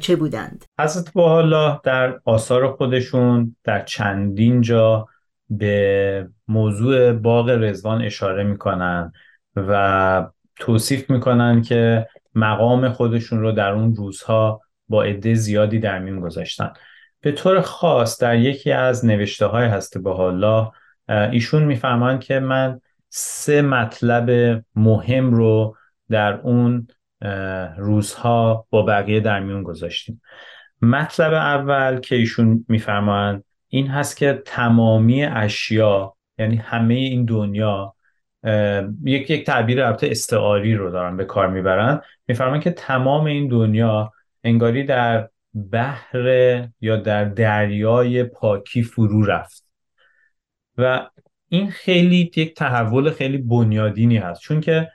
چه 0.00 0.16
بودند؟ 0.16 0.64
حضرت 0.80 1.12
بحالا 1.12 1.80
در 1.84 2.20
آثار 2.24 2.72
خودشون 2.72 3.56
در 3.64 3.84
چندین 3.84 4.60
جا 4.60 5.06
به 5.50 6.28
موضوع 6.48 7.12
باغ 7.12 7.48
رزوان 7.48 8.02
اشاره 8.02 8.44
می‌کنن 8.44 9.12
و 9.56 10.26
توصیف 10.56 11.10
می‌کنن 11.10 11.62
که 11.62 12.06
مقام 12.34 12.88
خودشون 12.88 13.40
رو 13.40 13.52
در 13.52 13.72
اون 13.72 13.96
روزها 13.96 14.60
با 14.88 15.02
عده 15.02 15.34
زیادی 15.34 15.78
در 15.78 15.98
میون 15.98 16.20
گذاشتن 16.20 16.72
به 17.20 17.32
طور 17.32 17.60
خاص 17.60 18.20
در 18.20 18.38
یکی 18.38 18.72
از 18.72 19.04
نوشته 19.04 19.46
های 19.46 19.66
هست 19.66 19.98
به 19.98 20.70
ایشون 21.08 21.64
می‌فهمند 21.64 22.20
که 22.20 22.40
من 22.40 22.80
سه 23.08 23.62
مطلب 23.62 24.62
مهم 24.74 25.34
رو 25.34 25.76
در 26.10 26.32
اون 26.32 26.88
روزها 27.76 28.66
با 28.70 28.82
بقیه 28.82 29.20
در 29.20 29.40
میون 29.40 29.62
گذاشتیم. 29.62 30.20
مطلب 30.82 31.32
اول 31.32 32.00
که 32.00 32.16
ایشون 32.16 32.64
میفرمایند 32.68 33.44
این 33.68 33.86
هست 33.86 34.16
که 34.16 34.42
تمامی 34.46 35.24
اشیا 35.24 36.14
یعنی 36.38 36.56
همه 36.56 36.94
این 36.94 37.24
دنیا 37.24 37.94
یک 39.04 39.30
یک 39.30 39.46
تعبیر 39.46 39.82
البته 39.82 40.10
استعاری 40.10 40.74
رو 40.74 40.90
دارن 40.90 41.16
به 41.16 41.24
کار 41.24 41.48
می‌برن. 41.48 42.00
میفرمان 42.28 42.60
که 42.60 42.70
تمام 42.70 43.24
این 43.24 43.48
دنیا 43.48 44.12
انگاری 44.44 44.84
در 44.84 45.28
بحر 45.72 46.26
یا 46.80 46.96
در 46.96 47.24
دریای 47.24 48.24
پاکی 48.24 48.82
فرو 48.82 49.24
رفت. 49.24 49.64
و 50.78 51.08
این 51.48 51.70
خیلی 51.70 52.30
یک 52.36 52.54
تحول 52.54 53.10
خیلی 53.10 53.38
بنیادینی 53.38 54.16
هست. 54.16 54.40
چون 54.40 54.60
که 54.60 54.90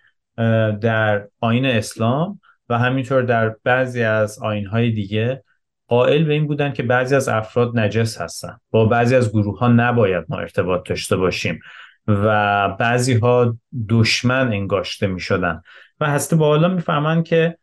در 0.81 1.27
آین 1.39 1.65
اسلام 1.65 2.39
و 2.69 2.77
همینطور 2.77 3.21
در 3.21 3.55
بعضی 3.63 4.03
از 4.03 4.39
آینهای 4.39 4.91
دیگه 4.91 5.43
قائل 5.87 6.23
به 6.23 6.33
این 6.33 6.47
بودن 6.47 6.73
که 6.73 6.83
بعضی 6.83 7.15
از 7.15 7.29
افراد 7.29 7.79
نجس 7.79 8.21
هستن. 8.21 8.57
با 8.71 8.85
بعضی 8.85 9.15
از 9.15 9.31
گروه 9.31 9.59
ها 9.59 9.67
نباید 9.67 10.25
ما 10.29 10.37
ارتباط 10.39 10.89
داشته 10.89 11.17
باشیم 11.17 11.59
و 12.07 12.69
بعضی 12.69 13.13
ها 13.13 13.57
دشمن 13.89 14.47
انگاشته 14.47 15.07
می 15.07 15.19
شدن 15.19 15.61
و 15.99 16.09
هسته 16.09 16.35
با 16.35 16.47
حالا 16.47 16.67
می‌فهمن 16.67 17.23
که 17.23 17.57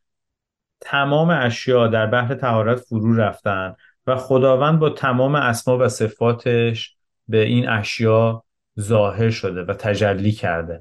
تمام 0.81 1.31
اشیا 1.31 1.87
در 1.87 2.07
بحر 2.07 2.35
تهارت 2.35 2.81
فرو 2.81 3.17
رفتن 3.17 3.75
و 4.07 4.17
خداوند 4.17 4.79
با 4.79 4.91
تمام 4.91 5.35
اسما 5.35 5.79
و 5.79 5.89
صفاتش 5.89 6.97
به 7.29 7.43
این 7.43 7.69
اشیا 7.69 8.45
ظاهر 8.81 9.31
شده 9.31 9.63
و 9.63 9.75
تجلی 9.75 10.33
کرده. 10.33 10.81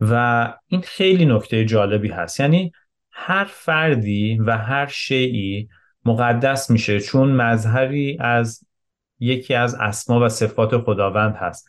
و 0.00 0.54
این 0.66 0.80
خیلی 0.80 1.26
نکته 1.26 1.64
جالبی 1.64 2.08
هست. 2.08 2.40
یعنی 2.40 2.72
هر 3.10 3.44
فردی 3.44 4.38
و 4.38 4.58
هر 4.58 4.86
شیعی 4.86 5.68
مقدس 6.04 6.70
میشه 6.70 7.00
چون 7.00 7.32
مظهری 7.32 8.16
از 8.20 8.64
یکی 9.18 9.54
از 9.54 9.74
اسما 9.74 10.20
و 10.20 10.28
صفات 10.28 10.78
خداوند 10.78 11.34
هست. 11.34 11.68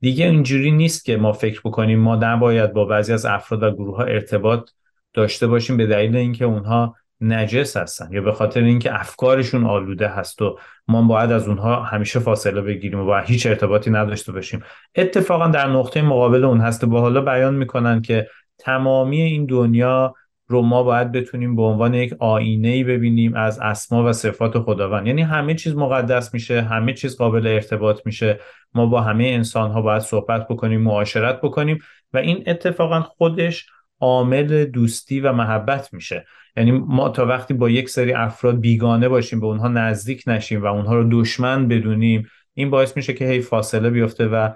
دیگه 0.00 0.26
اینجوری 0.26 0.70
نیست 0.70 1.04
که 1.04 1.16
ما 1.16 1.32
فکر 1.32 1.60
بکنیم 1.64 1.98
ما 2.00 2.16
نباید 2.16 2.72
با 2.72 2.84
بعضی 2.84 3.12
از 3.12 3.26
افراد 3.26 3.62
و 3.62 3.70
گروه 3.70 3.96
ها 3.96 4.04
ارتباط 4.04 4.70
داشته 5.12 5.46
باشیم 5.46 5.76
به 5.76 5.86
دلیل 5.86 6.16
اینکه 6.16 6.44
اونها 6.44 6.96
نجس 7.20 7.76
هستن 7.76 8.12
یا 8.12 8.20
به 8.20 8.32
خاطر 8.32 8.60
اینکه 8.60 9.00
افکارشون 9.00 9.64
آلوده 9.64 10.08
هست 10.08 10.42
و 10.42 10.58
ما 10.88 11.02
باید 11.02 11.32
از 11.32 11.48
اونها 11.48 11.82
همیشه 11.82 12.18
فاصله 12.18 12.60
بگیریم 12.60 13.00
و 13.00 13.04
باید 13.04 13.24
هیچ 13.24 13.46
ارتباطی 13.46 13.90
نداشته 13.90 14.32
باشیم. 14.32 14.62
اتفاقا 14.94 15.48
در 15.48 15.68
نقطه 15.68 16.02
مقابل 16.02 16.44
اون 16.44 16.60
هست 16.60 16.84
با 16.84 17.00
حالا 17.00 17.20
بیان 17.20 17.54
می‌کنن 17.54 18.02
که 18.02 18.28
تمامی 18.58 19.20
این 19.20 19.46
دنیا 19.46 20.14
رو 20.48 20.62
ما 20.62 20.82
باید 20.82 21.12
بتونیم 21.12 21.56
به 21.56 21.62
عنوان 21.62 21.94
یک 21.94 22.14
آینه 22.18 22.68
ای 22.68 22.84
ببینیم 22.84 23.34
از 23.34 23.58
اسما 23.58 24.04
و 24.04 24.12
صفات 24.12 24.58
خداوند. 24.58 25.06
یعنی 25.06 25.22
همه 25.22 25.54
چیز 25.54 25.76
مقدس 25.76 26.34
میشه 26.34 26.62
همه 26.62 26.92
چیز 26.92 27.16
قابل 27.16 27.46
ارتباط 27.46 28.00
میشه. 28.04 28.40
ما 28.74 28.86
با 28.86 29.00
همه 29.00 29.24
انسان 29.24 29.70
ها 29.70 29.82
باید 29.82 30.02
صحبت 30.02 30.48
بکنیم 30.48 30.80
معاشرت 30.80 31.40
بکنیم 31.40 31.78
و 32.12 32.18
این 32.18 32.44
اتفاقا 32.46 33.00
خودش 33.00 33.66
عامل 34.00 34.64
دوستی 34.64 35.20
و 35.20 35.32
محبت 35.32 35.94
میشه. 35.94 36.26
یعنی 36.56 36.70
ما 36.70 37.08
تا 37.08 37.26
وقتی 37.26 37.54
با 37.54 37.70
یک 37.70 37.88
سری 37.88 38.12
افراد 38.12 38.60
بیگانه 38.60 39.08
باشیم 39.08 39.40
به 39.40 39.46
اونها 39.46 39.68
نزدیک 39.68 40.24
نشیم 40.26 40.62
و 40.62 40.66
اونها 40.66 40.94
رو 40.96 41.08
دشمن 41.10 41.68
بدونیم 41.68 42.28
این 42.54 42.70
باعث 42.70 42.96
میشه 42.96 43.14
که 43.14 43.28
هی 43.28 43.40
فاصله 43.40 43.90
بیفته 43.90 44.26
و 44.26 44.50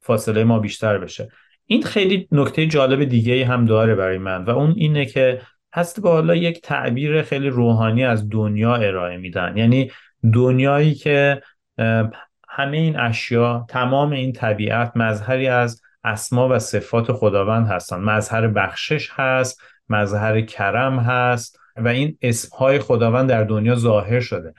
فاصله 0.00 0.44
ما 0.44 0.58
بیشتر 0.58 0.98
بشه. 0.98 1.28
این 1.66 1.82
خیلی 1.82 2.28
نکته 2.32 2.66
جالب 2.66 3.04
دیگه 3.04 3.46
هم 3.46 3.64
داره 3.64 3.94
برای 3.94 4.18
من 4.18 4.44
و 4.44 4.50
اون 4.50 4.74
اینه 4.76 5.06
که 5.06 5.40
هست 5.74 6.02
به 6.02 6.08
حالا 6.08 6.34
یک 6.34 6.60
تعبیر 6.60 7.22
خیلی 7.22 7.48
روحانی 7.48 8.04
از 8.04 8.28
دنیا 8.30 8.74
ارائه 8.74 9.16
میدن. 9.16 9.56
یعنی 9.56 9.90
دنیایی 10.34 10.94
که 10.94 11.42
همه 12.48 12.76
این 12.76 12.98
اشیا 12.98 13.66
تمام 13.68 14.12
این 14.12 14.32
طبیعت 14.32 14.92
مظهری 14.96 15.48
از 15.48 15.82
اسما 16.04 16.48
و 16.48 16.58
صفات 16.58 17.12
خداوند 17.12 17.66
هستن. 17.66 18.00
مظهر 18.00 18.46
بخشش 18.46 19.10
هست 19.12 19.62
مظهر 19.88 20.40
کرم 20.40 20.98
هست 20.98 21.58
و 21.76 21.88
این 21.88 22.18
اسمهای 22.22 22.78
خداوند 22.78 23.28
در 23.28 23.44
دنیا 23.44 23.74
ظاهر 23.74 24.20
شده. 24.20 24.54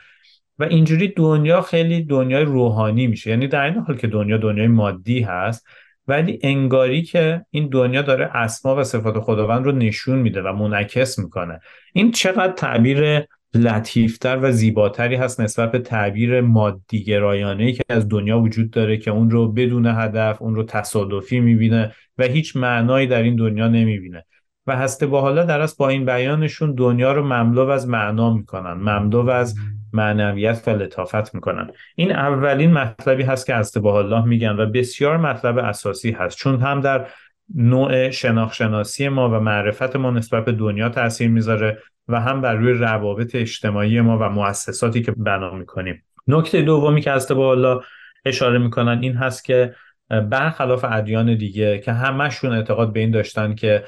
و 0.59 0.63
اینجوری 0.63 1.07
دنیا 1.07 1.61
خیلی 1.61 2.03
دنیای 2.03 2.43
روحانی 2.43 3.07
میشه. 3.07 3.29
یعنی 3.29 3.47
در 3.47 3.65
این 3.65 3.73
حال 3.75 3.97
که 3.97 4.07
دنیا 4.07 4.37
دنیای 4.37 4.67
مادی 4.67 5.21
هست 5.21 5.67
ولی 6.07 6.39
انگاری 6.43 7.01
که 7.01 7.45
این 7.49 7.69
دنیا 7.69 8.01
داره 8.01 8.29
اسما 8.33 8.75
و 8.75 8.83
صفات 8.83 9.19
خداوند 9.19 9.65
رو 9.65 9.71
نشون 9.71 10.19
میده 10.19 10.41
و 10.41 10.53
منعکس 10.53 11.19
می‌کنه. 11.19 11.59
این 11.93 12.11
چقدر 12.11 12.53
تعبیر 12.53 13.27
لطیفتر 13.53 14.39
و 14.41 14.51
زیباتری 14.51 15.15
هست 15.15 15.41
نسبت 15.41 15.71
به 15.71 15.79
تعبیر 15.79 16.41
مادی 16.41 17.03
گرایانه 17.03 17.71
که 17.71 17.83
از 17.89 18.09
دنیا 18.09 18.39
وجود 18.39 18.71
داره 18.71 18.97
که 18.97 19.11
اون 19.11 19.31
رو 19.31 19.51
بدون 19.51 19.85
هدف 19.85 20.41
اون 20.41 20.55
رو 20.55 20.63
تصادفی 20.63 21.39
می‌بینه 21.39 21.91
و 22.17 22.23
هیچ 22.23 22.55
معنایی 22.55 23.07
در 23.07 23.21
این 23.21 23.35
دنیا 23.35 23.67
نمی‌بینه. 23.67 24.25
و 24.67 24.75
هسته 24.75 25.07
با 25.07 25.21
حالا 25.21 25.43
در 25.43 25.67
با 25.77 25.89
این 25.89 26.05
بیانشون 26.05 26.73
دنیا 26.73 27.11
رو 27.11 27.23
مملو 27.23 27.69
از 27.69 27.87
معنا 27.87 28.33
می‌کنن. 28.33 28.73
مملو 28.73 29.29
از 29.29 29.55
معنویت 29.93 30.63
و 30.67 30.69
لطافت 30.69 31.35
می‌کنن. 31.35 31.71
این 31.95 32.11
اولین 32.11 32.73
مطلبی 32.73 33.23
هست 33.23 33.45
که 33.45 33.55
هسته 33.55 33.79
با 33.79 33.99
الله 33.99 34.25
میگن 34.25 34.59
و 34.59 34.65
بسیار 34.65 35.17
مطلب 35.17 35.57
اساسی 35.57 36.11
هست. 36.11 36.37
چون 36.37 36.59
هم 36.59 36.81
در 36.81 37.07
نوع 37.55 38.09
شناخشناسی 38.09 39.09
ما 39.09 39.29
و 39.29 39.39
معرفت 39.39 39.95
ما 39.95 40.11
نسبت 40.11 40.45
به 40.45 40.51
دنیا 40.51 40.89
تاثیر 40.89 41.29
می‌ذاره 41.29 41.77
و 42.07 42.21
هم 42.21 42.41
بر 42.41 42.53
روی 42.53 42.73
روابط 42.73 43.35
اجتماعی 43.35 44.01
ما 44.01 44.17
و 44.17 44.29
مؤسساتی 44.29 45.01
که 45.01 45.11
بنا 45.11 45.51
می‌کنیم. 45.53 46.03
نکته 46.27 46.61
دومی 46.61 47.01
که 47.01 47.11
هسته 47.11 47.33
با 47.33 47.51
الله 47.51 47.81
اشاره 48.25 48.57
می‌کنن 48.57 48.99
این 49.01 49.13
هست 49.13 49.45
که 49.45 49.73
برخلاف 50.09 50.85
ادیان 50.89 51.35
دیگه 51.35 51.79
که 51.79 51.91
همشون 51.91 52.51
اعتقاد 52.51 52.93
به 52.93 52.99
این 52.99 53.11
داشتن 53.11 53.55
که 53.55 53.83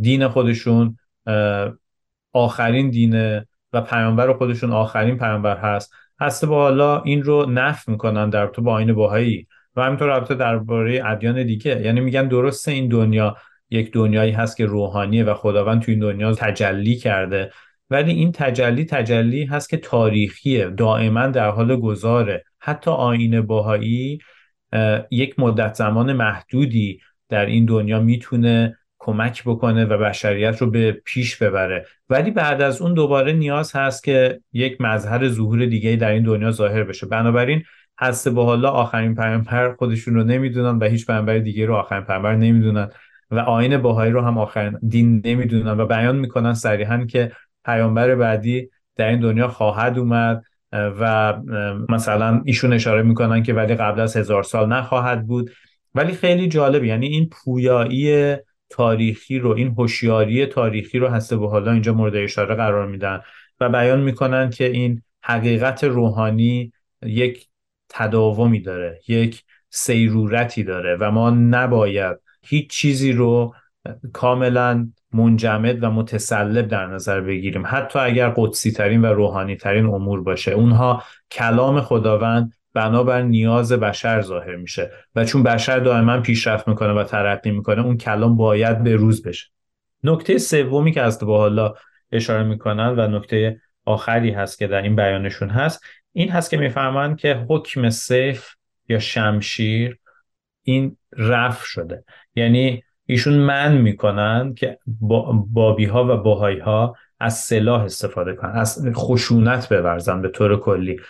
دین 0.00 0.28
خودشون 0.28 0.96
آخرین 2.32 2.90
دینه 2.90 3.46
و 3.72 3.80
پیامبر 3.80 4.32
خودشون 4.32 4.70
آخرین 4.72 5.18
پیامبر 5.18 5.56
هست. 5.56 5.94
هسته 6.20 6.46
با 6.46 6.62
حالا 6.62 7.02
این 7.02 7.22
رو 7.22 7.50
نف 7.50 7.88
می‌کنن 7.88 8.30
در 8.30 8.46
تو 8.46 8.62
با 8.62 8.72
آین 8.72 8.92
باهایی 8.92 9.46
و 9.76 9.82
همینطور 9.82 10.08
رابطه 10.08 10.34
درباره 10.34 11.02
ادیان 11.06 11.42
دیگه. 11.42 11.80
یعنی 11.80 12.00
میگن 12.00 12.28
درسته 12.28 12.72
این 12.72 12.88
دنیا 12.88 13.36
یک 13.70 13.92
دنیایی 13.92 14.32
هست 14.32 14.56
که 14.56 14.66
روحانیه 14.66 15.24
و 15.24 15.34
خداوند 15.34 15.82
تو 15.82 15.90
این 15.90 16.00
دنیا 16.00 16.34
تجلی 16.34 16.96
کرده. 16.96 17.50
ولی 17.90 18.12
این 18.12 18.32
تجلی 18.32 18.84
تجلی 18.84 19.44
هست 19.44 19.68
که 19.68 19.76
تاریخیه 19.76 20.70
دائما 20.70 21.26
در 21.26 21.50
حال 21.50 21.76
گذاره. 21.76 22.44
حتی 22.58 22.90
آین 22.90 23.40
باهایی 23.40 24.18
یک 25.10 25.38
مدت 25.38 25.74
زمان 25.74 26.12
محدودی 26.12 27.00
در 27.28 27.46
این 27.46 27.64
دنیا 27.64 28.00
می‌تونه 28.00 28.76
کمک 29.02 29.42
بکنه 29.46 29.84
و 29.84 29.98
بشریت 29.98 30.58
رو 30.58 30.70
به 30.70 30.92
پیش 30.92 31.36
ببره. 31.36 31.86
ولی 32.08 32.30
بعد 32.30 32.62
از 32.62 32.82
اون 32.82 32.94
دوباره 32.94 33.32
نیاز 33.32 33.76
هست 33.76 34.04
که 34.04 34.40
یک 34.52 34.80
مظهر 34.80 35.28
ظهور 35.28 35.66
دیگه 35.66 35.96
در 35.96 36.10
این 36.10 36.22
دنیا 36.22 36.50
ظاهر 36.50 36.84
بشه. 36.84 37.06
بنابراین 37.06 37.62
هست 37.98 38.28
به 38.28 38.44
حالا 38.44 38.70
آخرین 38.70 39.14
پیامبر 39.14 39.74
خودشون 39.74 40.14
رو 40.14 40.24
نمی‌دونن 40.24 40.78
و 40.78 40.84
هیچ 40.84 41.06
پیامبر 41.06 41.38
دیگه 41.38 41.66
رو 41.66 41.74
آخرین 41.74 42.04
پیامبر 42.04 42.34
نمی‌دونن 42.36 42.88
و 43.30 43.38
آین 43.38 43.78
باهایی 43.78 44.12
رو 44.12 44.20
هم 44.20 44.38
آخرین 44.38 44.78
دین 44.88 45.22
نمی‌دونن 45.24 45.80
و 45.80 45.86
بیان 45.86 46.16
می‌کنن 46.16 46.54
صریحا 46.54 47.04
که 47.04 47.32
پیامبر 47.64 48.14
بعدی 48.14 48.70
در 48.96 49.08
این 49.08 49.20
دنیا 49.20 49.48
خواهد 49.48 49.98
اومد 49.98 50.42
و 50.72 51.34
مثلا 51.88 52.42
ایشون 52.44 52.72
اشاره 52.72 53.02
می‌کنن 53.02 53.42
که 53.42 53.54
ولی 53.54 53.74
قبل 53.74 54.00
از 54.00 54.16
هزار 54.16 54.42
سال 54.42 54.68
نخواهد 54.68 55.26
بود. 55.26 55.50
ولی 55.94 56.12
خیلی 56.12 56.48
جالب 56.48 56.84
یعنی 56.84 57.06
این 57.06 57.28
پویایی 57.32 58.36
تاریخی 58.70 59.38
رو 59.38 59.50
این 59.50 59.74
هوشیاری 59.78 60.46
تاریخی 60.46 60.98
رو 60.98 61.08
هسته 61.08 61.36
به 61.36 61.48
حالا 61.48 61.72
اینجا 61.72 61.94
مورد 61.94 62.16
اشاره 62.16 62.54
قرار 62.54 62.86
میدن 62.86 63.20
و 63.60 63.68
بیان 63.68 64.00
می‌کنن 64.00 64.50
که 64.50 64.66
این 64.66 65.02
حقیقت 65.22 65.84
روحانی 65.84 66.72
یک 67.02 67.46
تداومی 67.88 68.60
داره 68.60 69.00
یک 69.08 69.44
سیرورتی 69.70 70.64
داره 70.64 70.96
و 71.00 71.10
ما 71.10 71.30
نباید 71.30 72.16
هیچ 72.42 72.70
چیزی 72.70 73.12
رو 73.12 73.54
کاملا 74.12 74.88
منجمد 75.12 75.84
و 75.84 75.90
متسلب 75.90 76.68
در 76.68 76.86
نظر 76.86 77.20
بگیریم. 77.20 77.62
حتی 77.66 77.98
اگر 77.98 78.32
قدسی 78.36 78.72
ترین 78.72 79.02
و 79.02 79.06
روحانی 79.06 79.56
ترین 79.56 79.86
امور 79.86 80.22
باشه 80.22 80.52
اونها 80.52 81.02
کلام 81.30 81.80
خداوند 81.80 82.52
بنابر 82.74 83.22
نیاز 83.22 83.72
بشر 83.72 84.20
ظاهر 84.20 84.56
میشه. 84.56 84.90
و 85.14 85.24
چون 85.24 85.42
بشر 85.42 85.78
دائما 85.78 86.20
پیشرفت 86.20 86.68
می‌کنه 86.68 86.92
و 86.92 87.04
ترقی 87.04 87.50
می‌کنه 87.50 87.82
اون 87.82 87.96
کلام 87.96 88.36
باید 88.36 88.82
به 88.82 88.96
روز 88.96 89.22
بشه. 89.22 89.46
نکته 90.04 90.38
سومی 90.38 90.92
که 90.92 91.02
از 91.02 91.18
با 91.18 91.38
حالا 91.38 91.74
اشاره 92.12 92.42
می‌کنن 92.42 92.98
و 92.98 93.18
نکته 93.18 93.60
آخری 93.84 94.30
هست 94.30 94.58
که 94.58 94.66
در 94.66 94.82
این 94.82 94.96
بیانشون 94.96 95.48
هست 95.50 95.84
این 96.12 96.30
هست 96.30 96.50
که 96.50 96.56
می‌فهمن 96.56 97.16
که 97.16 97.46
حکم 97.48 97.90
سیف 97.90 98.48
یا 98.88 98.98
شمشیر 98.98 99.98
این 100.62 100.96
رفع 101.16 101.66
شده. 101.66 102.04
یعنی 102.34 102.82
ایشون 103.06 103.34
من 103.34 103.76
می‌کنن 103.76 104.54
که 104.54 104.78
بابی 105.52 105.84
ها 105.84 106.04
و 106.04 106.22
باهایی 106.22 106.58
ها 106.58 106.96
از 107.20 107.38
سلاح 107.38 107.82
استفاده 107.82 108.34
کنن 108.34 108.50
از 108.50 108.88
خشونت 108.94 109.72
بورزن 109.72 110.22
به 110.22 110.28
طور 110.28 110.60
کلی. 110.60 111.00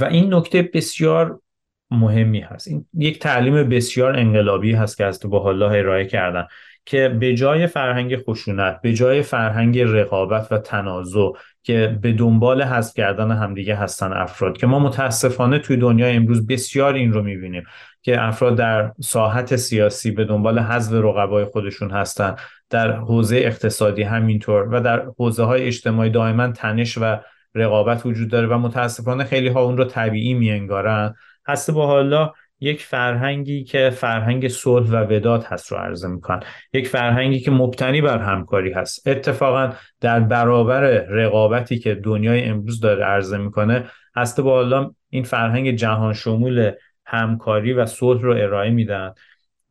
و 0.00 0.04
این 0.10 0.34
نکته 0.34 0.62
بسیار 0.62 1.40
مهمی 1.90 2.40
هست. 2.40 2.68
این 2.68 2.86
یک 2.94 3.18
تعلیم 3.18 3.68
بسیار 3.68 4.16
انقلابی 4.16 4.72
هست 4.72 4.96
که 4.96 5.04
از 5.04 5.18
تو 5.18 5.28
با 5.28 5.48
الله 5.48 5.78
ارائه 5.78 6.06
کردن 6.06 6.46
که 6.84 7.08
به 7.08 7.34
جای 7.34 7.66
فرهنگ 7.66 8.16
خشونت 8.16 8.80
به 8.80 8.92
جای 8.92 9.22
فرهنگ 9.22 9.80
رقابت 9.80 10.52
و 10.52 10.58
تنازع 10.58 11.28
که 11.62 11.98
به 12.02 12.12
دنبال 12.12 12.62
حذف 12.62 12.94
کردن 12.94 13.30
همدیگه 13.30 13.74
هستن 13.74 14.12
افراد 14.12 14.56
که 14.56 14.66
ما 14.66 14.78
متاسفانه 14.78 15.58
توی 15.58 15.76
دنیا 15.76 16.06
امروز 16.06 16.46
بسیار 16.46 16.94
این 16.94 17.12
رو 17.12 17.22
می‌بینیم 17.22 17.64
که 18.02 18.22
افراد 18.22 18.56
در 18.56 18.92
ساحت 19.00 19.56
سیاسی 19.56 20.10
به 20.10 20.24
دنبال 20.24 20.58
حذف 20.58 20.92
رقبای 20.92 21.44
خودشون 21.44 21.90
هستن 21.90 22.36
در 22.70 22.92
حوزه 22.92 23.36
اقتصادی 23.36 24.02
همینطور 24.02 24.68
و 24.74 24.80
در 24.80 25.06
حوزه 25.18 25.42
های 25.42 25.66
اجتماعی 25.66 26.10
دائما 26.10 26.52
تنش 26.52 26.98
و 26.98 27.16
رقابت 27.58 28.06
وجود 28.06 28.30
داره 28.30 28.46
و 28.46 28.58
متاسفانه 28.58 29.24
خیلی 29.24 29.48
ها 29.48 29.62
اون 29.62 29.76
رو 29.76 29.84
طبیعی 29.84 30.34
میانگارن. 30.34 31.14
هست 31.46 31.70
با 31.70 31.86
حالا 31.86 32.32
یک 32.60 32.82
فرهنگی 32.82 33.64
که 33.64 33.90
فرهنگ 33.90 34.48
صلح 34.48 34.90
و 34.90 35.06
وداد 35.10 35.44
هست 35.44 35.72
رو 35.72 35.78
عرضه 35.78 36.08
می‌کنن. 36.08 36.40
یک 36.72 36.88
فرهنگی 36.88 37.40
که 37.40 37.50
مبتنی 37.50 38.00
بر 38.00 38.18
همکاری 38.18 38.72
هست. 38.72 39.08
اتفاقا 39.08 39.72
در 40.00 40.20
برابر 40.20 40.80
رقابتی 40.90 41.78
که 41.78 41.94
دنیای 41.94 42.44
امروز 42.44 42.80
داره 42.80 43.04
عرضه 43.04 43.38
می‌کنه 43.38 43.84
هست 44.16 44.40
با 44.40 44.90
این 45.10 45.24
فرهنگ 45.24 45.70
جهان 45.70 46.14
شمول 46.14 46.72
همکاری 47.06 47.72
و 47.72 47.86
صلح 47.86 48.22
رو 48.22 48.32
ارائه 48.32 48.70
میدن 48.70 49.14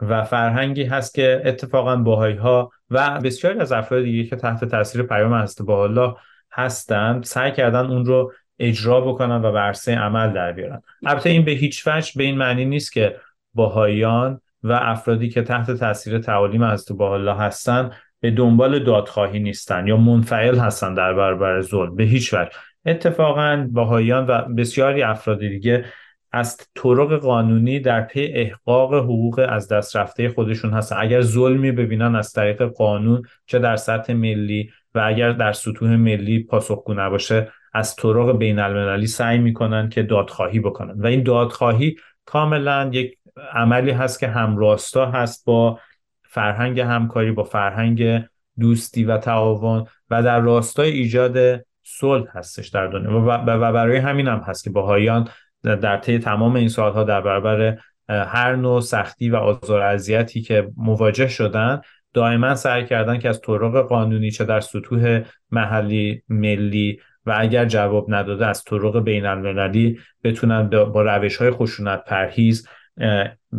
و 0.02 0.24
فرهنگی 0.24 0.84
هست 0.84 1.16
که 1.16 1.42
اتفاقا 1.46 1.96
باهایی 1.96 2.36
ها 2.36 2.72
و 2.90 3.20
بسیاری 3.20 3.60
از 3.60 3.72
افراد 3.72 4.04
دیگه 4.04 4.30
که 4.30 4.36
تحت 4.36 4.66
تاثیر 4.66 5.04
پیام 5.04 5.34
هست 5.34 5.62
با 5.62 5.84
الله 5.84 6.16
هستند 6.58 7.24
سعی 7.24 7.51
کردن 7.51 7.86
اون 7.86 8.05
رو 8.05 8.34
اجرا 8.60 9.01
بکنن 9.01 9.41
و 9.41 9.51
ورسه 9.51 9.95
عمل 9.95 10.34
در 10.34 10.51
بیارن. 10.51 10.82
البته 11.05 11.30
این 11.30 11.45
به 11.45 11.51
هیچ 11.51 11.88
وجه 11.88 12.12
به 12.16 12.24
این 12.24 12.38
معنی 12.38 12.66
نیست 12.66 12.93
که 12.93 13.16
باهایان 13.53 14.41
و 14.64 14.72
افرادی 14.72 15.30
که 15.30 15.41
تحت 15.41 15.72
تاثیر 15.72 16.20
تعالیم 16.20 16.62
از 16.62 16.86
تو 16.86 17.01
الله 17.01 17.36
هستن 17.36 17.91
به 18.20 18.32
دنبال 18.32 18.84
دادخواهی 18.84 19.39
نیستن 19.39 19.88
یا 19.88 19.97
منفعل 19.97 20.58
هستن 20.58 20.93
در 20.93 21.14
برابر 21.14 21.62
ظلم 21.62 21.95
به 21.95 22.03
هیچ 22.03 22.34
وجه. 22.34 22.51
اتفاقا 22.86 23.68
باهایان 23.72 24.26
و 24.26 24.41
بسیاری 24.41 25.03
افراد 25.03 25.39
دیگه 25.39 25.86
از 26.32 26.58
طرق 26.76 27.14
قانونی 27.14 27.80
در 27.80 28.01
پی 28.01 28.26
احقاق 28.26 28.93
حقوق 28.93 29.45
از 29.49 29.68
دست 29.68 29.95
رفته 29.95 30.30
خودشون 30.30 30.74
هستن. 30.74 30.95
اگر 30.99 31.22
ظلمی 31.22 31.72
ببینن 31.72 32.16
از 32.16 32.34
طریق 32.34 32.64
قانون 32.64 33.24
چه 33.45 33.60
در 33.60 33.76
سطح 33.76 34.14
ملی 34.14 34.72
و 34.96 35.02
اگر 35.06 35.32
در 35.32 35.54
سطوح 35.54 35.96
ملی 35.96 36.44
پاسخگو 36.44 36.94
نباشه 36.94 37.52
از 37.74 37.96
طرق 37.96 38.38
بین 38.38 38.60
المللی 38.60 39.08
سعی 39.08 39.38
می‌کنن 39.38 39.90
که 39.90 40.04
دادخواهی 40.04 40.60
بکنن. 40.60 41.02
و 41.02 41.08
این 41.08 41.24
دادخواهی 41.24 41.96
کاملا 42.26 42.90
یک 42.94 43.18
عملی 43.54 43.92
هست 43.92 44.20
که 44.20 44.28
همراستا 44.28 45.12
هست 45.12 45.46
با 45.46 45.80
فرهنگ 46.24 46.80
همکاری 46.80 47.32
با 47.32 47.44
فرهنگ 47.44 48.24
دوستی 48.60 49.04
و 49.04 49.18
تعاون 49.18 49.86
و 50.10 50.24
در 50.24 50.40
راستای 50.40 50.92
ایجاد 50.92 51.66
صلح 51.84 52.38
هستش 52.38 52.68
در 52.68 52.88
دنیا. 52.88 53.22
و 53.48 53.72
برای 53.72 53.98
همین 53.98 54.28
هم 54.28 54.40
هست 54.40 54.64
که 54.64 54.70
باهایان 54.70 55.28
در 55.64 55.98
طی 55.98 56.20
تمام 56.20 56.56
این 56.56 56.70
سالها 56.70 57.04
در 57.04 57.22
برابر 57.22 57.78
هر 58.10 58.56
نوع 58.56 58.82
سختی 58.82 59.30
و 59.30 59.36
آزار 59.36 59.82
اذیتی 59.82 60.42
که 60.42 60.70
مواجه 60.78 61.28
شدن 61.28 61.82
دائما 62.14 62.55
سعی 62.55 62.86
کردن 62.86 63.20
که 63.20 63.30
از 63.30 63.41
طرق 63.41 63.88
قانونی 63.88 64.32
چه 64.32 64.45
در 64.45 64.60
سطوح 64.60 65.22
محلی 65.51 66.24
ملی 66.30 66.99
و 67.26 67.36
اگر 67.38 67.66
جواب 67.66 68.14
نداده 68.14 68.45
از 68.45 68.64
طرق 68.64 69.03
بین 69.03 69.26
المللی 69.26 69.99
بتونن 70.24 70.70
با 70.70 71.01
روش 71.01 71.38
های 71.38 71.51
خشونت 71.51 72.03
پرهیز 72.03 72.68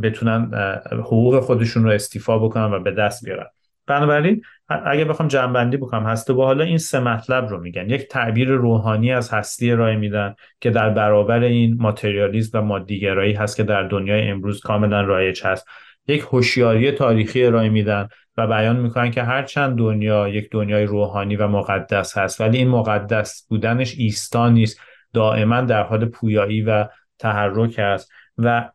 بتونن 0.02 0.50
حقوق 0.92 1.40
خودشون 1.40 1.84
رو 1.84 1.90
استیفا 1.90 2.38
بکنن 2.38 2.72
و 2.72 2.80
به 2.80 2.90
دست 2.90 3.24
بیارن. 3.24 3.46
بنابراین 3.86 4.42
اگر 4.68 5.04
بخوام 5.04 5.28
جنبندی 5.28 5.76
بکنم 5.76 6.06
هسته 6.06 6.32
با 6.32 6.46
حالا 6.46 6.64
این 6.64 6.78
سه 6.78 7.00
مطلب 7.00 7.48
رو 7.48 7.60
میگن. 7.60 7.90
یک 7.90 8.08
تعبیر 8.08 8.48
روحانی 8.48 9.12
از 9.12 9.30
هستی 9.30 9.72
ارائه 9.72 9.96
میدن 9.96 10.34
که 10.60 10.70
در 10.70 10.90
برابر 10.90 11.42
این 11.42 11.76
ماتریالیسم 11.80 12.58
و 12.58 12.62
مادیگرایی 12.62 13.32
هست 13.32 13.56
که 13.56 13.62
در 13.62 13.82
دنیای 13.82 14.28
امروز 14.28 14.60
کاملا 14.60 15.00
رایج 15.00 15.44
هست. 15.44 15.66
یک 16.06 16.20
هوشیاری 16.20 16.92
تاریخی 16.92 17.44
ارائه 17.44 17.68
میدن 17.68 18.08
و 18.38 18.46
بیان 18.46 18.76
می‌کنن 18.76 19.10
که 19.10 19.22
هرچند 19.22 19.78
دنیا 19.78 20.28
یک 20.28 20.50
دنیای 20.50 20.84
روحانی 20.84 21.36
و 21.36 21.48
مقدس 21.48 22.18
هست 22.18 22.40
ولی 22.40 22.58
این 22.58 22.68
مقدس 22.68 23.46
بودنش 23.48 23.94
ایستا 23.98 24.48
نیست. 24.48 24.80
دائما 25.12 25.60
در 25.60 25.82
حال 25.82 26.04
پویایی 26.04 26.62
و 26.62 26.88
تحرک 27.18 27.78
است 27.78 28.12
و 28.38 28.70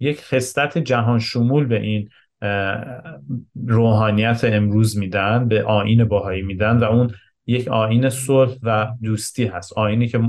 یک 0.00 0.24
خصلت 0.24 0.78
جهان 0.78 1.18
شمول 1.18 1.66
به 1.66 1.80
این 1.80 2.08
روحانیت 3.66 4.40
امروز 4.44 4.98
میدن 4.98 5.48
به 5.48 5.64
آین 5.64 6.04
باهایی 6.04 6.42
میدن 6.42 6.76
و 6.76 6.84
اون 6.84 7.10
یک 7.46 7.68
آین 7.68 8.08
صلح 8.08 8.52
و 8.62 8.86
دوستی 9.02 9.44
هست. 9.44 9.72
آینی 9.72 10.08
که 10.08 10.20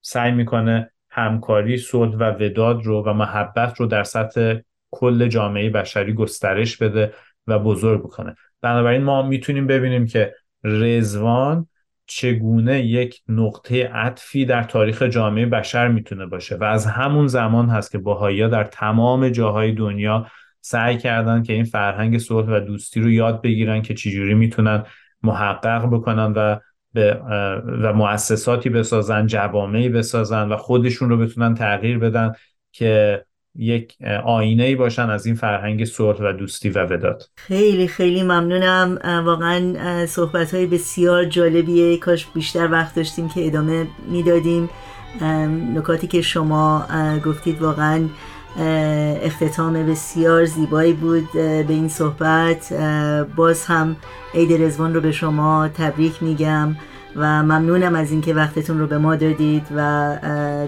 سعی 0.00 0.32
می‌کنه 0.32 0.90
همکاری 1.10 1.76
صلح 1.76 2.16
و 2.16 2.32
وداد 2.40 2.82
رو 2.82 3.02
و 3.02 3.12
محبت 3.12 3.80
رو 3.80 3.86
در 3.86 4.02
سطح 4.02 4.54
کل 4.90 5.28
جامعه 5.28 5.70
بشری 5.70 6.12
گسترش 6.12 6.76
بده 6.76 7.12
و 7.46 7.58
بزرگ 7.58 8.00
بکنه. 8.00 8.34
بنابراین 8.62 9.02
ما 9.02 9.22
می‌تونیم 9.22 9.66
ببینیم 9.66 10.06
که 10.06 10.34
رزوان 10.64 11.68
چگونه 12.06 12.80
یک 12.80 13.20
نقطه 13.28 13.88
عطفی 13.88 14.44
در 14.44 14.62
تاریخ 14.62 15.02
جامعه 15.02 15.46
بشر 15.46 15.88
می‌تونه 15.88 16.26
باشه 16.26 16.56
و 16.56 16.64
از 16.64 16.86
همون 16.86 17.26
زمان 17.26 17.68
هست 17.68 17.90
که 17.90 17.98
باهایی 17.98 18.48
در 18.48 18.64
تمام 18.64 19.28
جاهای 19.28 19.72
دنیا 19.72 20.26
سعی 20.60 20.96
کردن 20.96 21.42
که 21.42 21.52
این 21.52 21.64
فرهنگ 21.64 22.18
صلح 22.18 22.46
و 22.46 22.60
دوستی 22.60 23.00
رو 23.00 23.10
یاد 23.10 23.42
بگیرن 23.42 23.82
که 23.82 23.94
چجوری 23.94 24.34
می‌تونن 24.34 24.82
محقق 25.22 25.86
بکنن 25.86 26.32
و 26.32 26.56
به 26.92 27.14
و 27.82 27.92
مؤسساتی 27.92 28.70
بسازن 28.70 29.26
جوامعی 29.26 29.88
بسازن 29.88 30.48
و 30.48 30.56
خودشون 30.56 31.08
رو 31.08 31.16
بتونن 31.16 31.54
تغییر 31.54 31.98
بدن 31.98 32.32
که 32.72 33.24
یک 33.56 33.96
آینه 34.24 34.64
ای 34.64 34.74
باشن 34.74 35.10
از 35.10 35.26
این 35.26 35.34
فرهنگ 35.34 35.84
صلح 35.84 36.18
و 36.20 36.32
دوستی 36.32 36.68
و 36.68 36.86
وداد. 36.86 37.22
خیلی 37.36 37.88
خیلی 37.88 38.22
ممنونم. 38.22 38.98
واقعا 39.24 40.06
صحبت 40.06 40.54
های 40.54 40.66
بسیار 40.66 41.24
جالبیه. 41.24 41.96
کاش 41.96 42.26
بیشتر 42.26 42.70
وقت 42.70 42.94
داشتیم 42.94 43.28
که 43.28 43.46
ادامه 43.46 43.86
می‌دادیم. 44.10 44.70
نکاتی 45.74 46.06
که 46.06 46.22
شما 46.22 46.86
گفتید 47.24 47.62
واقعا 47.62 48.08
اختتام 49.22 49.72
بسیار 49.72 50.44
زیبایی 50.44 50.92
بود 50.92 51.32
به 51.32 51.66
این 51.68 51.88
صحبت. 51.88 52.72
باز 53.36 53.64
هم 53.64 53.96
عید 54.34 54.62
رزوان 54.62 54.94
رو 54.94 55.00
به 55.00 55.12
شما 55.12 55.68
تبریک 55.68 56.22
میگم. 56.22 56.76
و 57.16 57.42
ممنونم 57.42 57.94
از 57.94 58.10
اینکه 58.10 58.34
وقتتون 58.34 58.78
رو 58.78 58.86
به 58.86 58.98
ما 58.98 59.16
دادید 59.16 59.66
و 59.76 60.16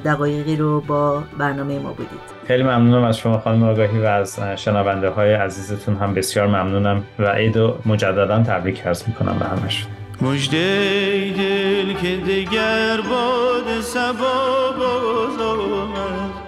دقایقی 0.04 0.56
رو 0.56 0.80
با 0.80 1.22
برنامه 1.38 1.78
ما 1.78 1.92
بودید. 1.92 2.36
خیلی 2.46 2.62
ممنونم 2.62 3.04
از 3.04 3.18
شما 3.18 3.38
خانم 3.38 3.62
آگاهی 3.62 3.98
و 3.98 4.04
از 4.04 4.40
شنونده 4.56 5.08
های 5.08 5.34
عزیزتون 5.34 5.96
هم 5.96 6.14
بسیار 6.14 6.46
ممنونم 6.46 7.02
و 7.18 7.26
عید 7.26 7.58
مجددا 7.86 8.42
تبریک 8.42 8.86
عرض 8.86 9.02
می‌کنم 9.08 9.38
به 9.38 9.44
همشون 9.44 9.90
مجده 10.22 11.34
دل 11.36 11.92
که 11.92 12.16
دیگر 12.16 13.00
باد 13.10 13.80
سبا 13.80 14.72
باز 14.78 15.40
آمد 15.40 16.46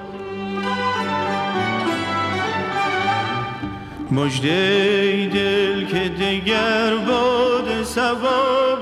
مجده 4.10 5.30
دل 5.34 5.84
که 5.84 6.08
دیگر 6.08 6.90
باد 7.08 7.82
سبا 7.82 8.78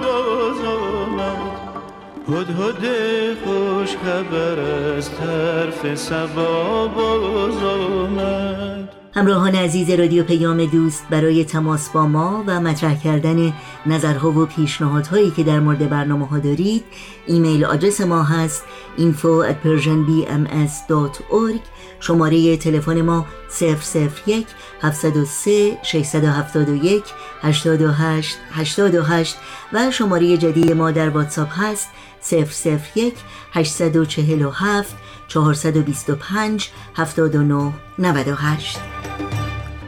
هد 2.29 3.37
خوش 3.45 3.97
خبر 3.97 4.61
از 4.61 5.11
طرف 5.11 5.95
سبا 5.95 6.89
باز 6.89 7.62
آمد. 7.62 8.89
همراهان 9.14 9.55
عزیز 9.55 9.91
رادیو 9.91 10.24
پیام 10.24 10.64
دوست 10.64 11.05
برای 11.11 11.45
تماس 11.45 11.89
با 11.89 12.07
ما 12.07 12.45
و 12.47 12.61
مطرح 12.61 13.01
کردن 13.01 13.53
نظرها 13.87 14.31
و 14.31 14.47
پیشنهادهایی 14.47 15.31
که 15.31 15.43
در 15.43 15.61
مورد 15.61 15.91
برنامه 15.91 16.27
ها 16.27 16.39
دارید 16.39 16.85
ایمیل 17.27 17.64
آدرس 17.64 18.01
ما 18.01 18.22
هست 18.22 18.64
info 18.99 19.45
at 19.51 19.57
persianbms.org 19.66 21.61
شماره 22.01 22.57
تلفن 22.57 23.03
ما 23.03 23.27
001 23.61 24.47
703 24.83 25.79
671 25.83 27.05
828 27.43 28.39
828 28.53 29.37
و 29.72 29.91
شماره 29.91 30.37
جدید 30.37 30.72
ما 30.72 30.91
در 30.91 31.09
واتساپ 31.09 31.49
هست 31.51 31.89
001 32.22 33.14
847 33.52 34.96
425 35.28 36.70
79 36.94 37.72
98 37.98 38.78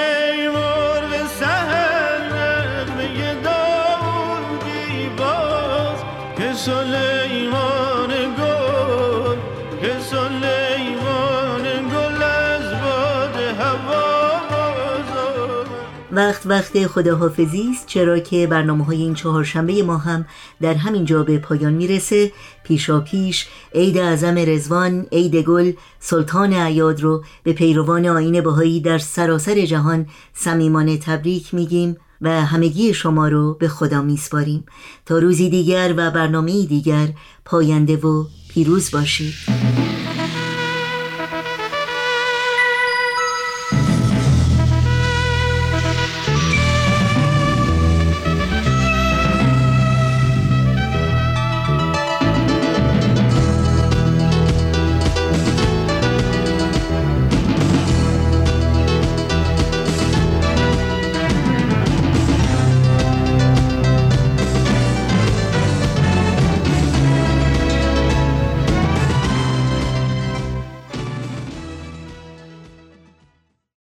وقت 16.12 16.46
وقت 16.46 16.88
خداحافظی 16.88 17.70
است 17.72 17.88
چرا 17.88 18.20
که 18.20 18.48
برنامه 18.48 18.86
های 18.86 18.98
این 19.02 19.14
چهارشنبه 19.14 19.84
ما 19.84 19.98
هم 19.98 20.26
در 20.62 20.74
همین 20.74 21.06
جا 21.06 21.24
به 21.24 21.38
پایان 21.38 21.74
می‌رسه. 21.74 22.32
پیشا 22.64 23.00
پیش 23.00 23.48
عید 23.76 23.98
اعظم 23.98 24.36
رزوان 24.38 25.06
عید 25.12 25.36
گل 25.36 25.72
سلطان 26.00 26.54
عیاد 26.54 27.02
رو 27.02 27.24
به 27.44 27.54
پیروان 27.54 28.06
آین 28.06 28.42
بهایی 28.42 28.82
در 28.82 28.98
سراسر 28.98 29.66
جهان 29.66 30.08
صمیمانه 30.34 30.98
تبریک 30.98 31.54
میگیم 31.54 31.98
و 32.22 32.46
همگی 32.46 32.94
شما 32.94 33.28
رو 33.28 33.54
به 33.54 33.68
خدا 33.68 34.02
میسپاریم. 34.02 34.66
تا 35.06 35.20
روزی 35.20 35.50
دیگر 35.50 35.94
و 35.98 36.12
برنامه 36.12 36.66
دیگر 36.66 37.08
پاینده 37.46 37.98
و 37.98 38.26
پیروز 38.50 38.92
باشید. 38.92 39.89